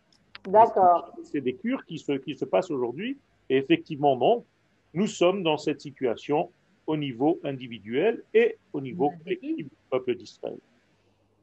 D'accord. 0.46 1.10
C'est 1.22 1.40
des 1.40 1.54
cures 1.54 1.82
qui 1.86 1.98
se, 1.98 2.12
qui 2.12 2.36
se 2.36 2.44
passent 2.44 2.70
aujourd'hui. 2.70 3.18
Et 3.48 3.56
effectivement, 3.56 4.14
non, 4.16 4.44
nous 4.92 5.06
sommes 5.06 5.42
dans 5.42 5.56
cette 5.56 5.80
situation 5.80 6.50
au 6.86 6.96
niveau 6.98 7.40
individuel 7.44 8.22
et 8.34 8.58
au 8.74 8.80
niveau 8.80 9.10
collectif 9.22 9.56
du 9.56 9.68
peuple 9.90 10.14
d'Israël. 10.16 10.58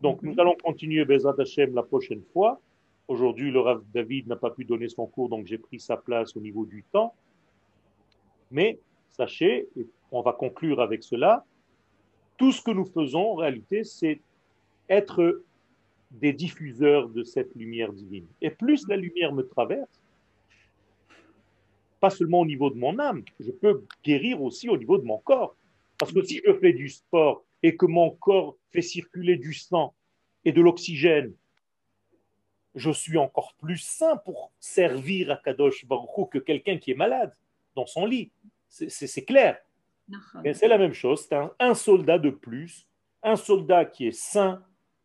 Donc, 0.02 0.24
nous 0.24 0.34
allons 0.40 0.56
continuer 0.56 1.06
Bezat 1.06 1.36
Hashem 1.38 1.76
la 1.76 1.84
prochaine 1.84 2.24
fois. 2.34 2.60
Aujourd'hui, 3.08 3.52
le 3.52 3.60
Rav 3.60 3.84
David 3.94 4.28
n'a 4.28 4.36
pas 4.36 4.50
pu 4.50 4.66
donner 4.66 4.90
son 4.90 5.06
cours, 5.06 5.30
donc 5.30 5.46
j'ai 5.46 5.60
pris 5.60 5.80
sa 5.80 5.96
place 5.96 6.36
au 6.36 6.40
niveau 6.40 6.66
du 6.66 6.84
temps. 6.92 7.14
Mais 8.50 8.80
sachez, 9.12 9.68
et 9.78 9.88
on 10.12 10.22
va 10.22 10.34
conclure 10.34 10.82
avec 10.82 11.04
cela, 11.04 11.46
tout 12.38 12.52
ce 12.52 12.62
que 12.62 12.72
nous 12.72 12.86
faisons 12.86 13.32
en 13.32 13.36
réalité, 13.36 13.84
c'est 13.84 14.20
être 14.90 15.44
des 16.10 16.34
diffuseurs 16.34 17.08
de 17.10 17.24
cette 17.24 17.54
lumière 17.56 17.94
divine. 17.94 18.26
Et 18.42 18.50
plus 18.50 18.88
la 18.88 18.98
lumière 18.98 19.34
me 19.34 19.44
traverse, 19.44 20.02
pas 22.00 22.10
seulement 22.10 22.40
au 22.40 22.46
niveau 22.46 22.72
de 22.72 22.78
mon 22.78 22.98
âme, 22.98 23.24
je 23.40 23.52
peux 23.52 23.86
guérir 24.04 24.42
aussi 24.42 24.68
au 24.68 24.78
niveau 24.78 24.98
de 24.98 25.04
mon 25.04 25.20
corps. 25.20 25.56
Parce 26.00 26.12
que 26.12 26.24
si 26.24 26.42
je 26.46 26.54
fais 26.54 26.74
du 26.74 26.90
sport 26.90 27.46
et 27.64 27.76
que 27.76 27.86
mon 27.86 28.12
corps 28.12 28.58
fait 28.72 28.82
circuler 28.82 29.38
du 29.38 29.54
sang 29.54 29.94
et 30.46 30.52
de 30.52 30.62
l'oxygène, 30.62 31.34
je 32.76 32.92
suis 32.92 33.18
encore 33.18 33.54
plus 33.56 33.78
sain 33.78 34.18
pour 34.18 34.52
servir 34.60 35.32
à 35.32 35.36
Kadosh 35.38 35.86
Baruch 35.86 36.30
que 36.32 36.40
quelqu'un 36.40 36.78
qui 36.78 36.92
est 36.92 36.96
malade 36.96 37.36
dans 37.76 37.86
son 37.86 38.06
lit. 38.06 38.32
C'est- 38.70 39.26
clair. 39.26 39.60
Mais 40.44 40.54
c'est 40.54 40.68
la 40.68 40.78
même 40.78 40.94
chose, 40.94 41.26
c'est 41.28 41.36
un, 41.36 41.54
un 41.60 41.74
soldat 41.74 42.18
de 42.18 42.30
plus, 42.30 42.88
un 43.24 43.36
soldat 43.36 43.86
qui 43.86 44.08
est 44.08 44.18
sain, 44.18 44.64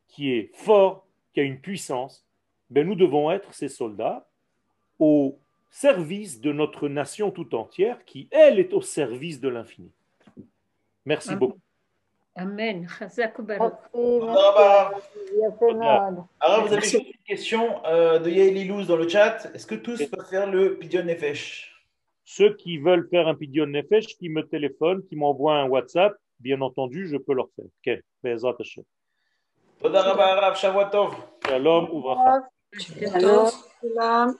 qui 0.08 0.32
est 0.32 0.50
fort, 0.54 1.06
qui 1.32 1.40
a 1.40 1.42
une 1.42 1.60
puissance. 1.60 2.24
Ben, 2.70 2.86
nous 2.86 2.94
devons 2.94 3.30
être 3.30 3.52
ces 3.54 3.68
soldats 3.68 4.28
au 4.98 5.38
service 5.70 6.40
de 6.40 6.52
notre 6.52 6.88
nation 6.88 7.30
tout 7.30 7.54
entière, 7.54 8.04
qui, 8.04 8.28
elle, 8.30 8.58
est 8.58 8.72
au 8.72 8.80
service 8.80 9.40
de 9.40 9.48
l'infini. 9.48 9.92
Merci 11.04 11.30
Amen. 11.30 11.38
beaucoup. 11.40 11.60
Amen. 12.36 12.86
Alors, 16.40 16.66
vous 16.66 16.72
avez 16.74 16.92
une 16.92 17.24
question 17.26 17.84
euh, 17.86 18.18
de 18.18 18.28
Yael 18.28 18.58
Ilouz 18.58 18.86
dans 18.86 18.96
le 18.96 19.08
chat. 19.08 19.46
Est-ce 19.54 19.66
que 19.66 19.74
tous 19.74 20.04
peuvent 20.06 20.28
faire 20.28 20.50
le 20.50 20.76
Pidyon 20.76 21.04
Nefesh? 21.04 21.72
Ceux 22.24 22.54
qui 22.56 22.76
veulent 22.76 23.08
faire 23.08 23.26
un 23.26 23.34
Pidyon 23.34 23.66
Nefesh, 23.66 24.18
qui 24.18 24.28
me 24.28 24.42
téléphonent, 24.42 25.02
qui 25.08 25.16
m'envoient 25.16 25.56
un 25.56 25.66
WhatsApp, 25.66 26.12
bien 26.38 26.60
entendu, 26.60 27.08
je 27.08 27.16
peux 27.16 27.32
leur 27.32 27.48
faire. 27.56 27.64
Ok, 27.64 28.02
Bezat 28.22 28.56
Hashem. 28.60 28.84
Toda 29.80 30.02
Shalom, 32.74 33.50
Shalom. 33.80 34.34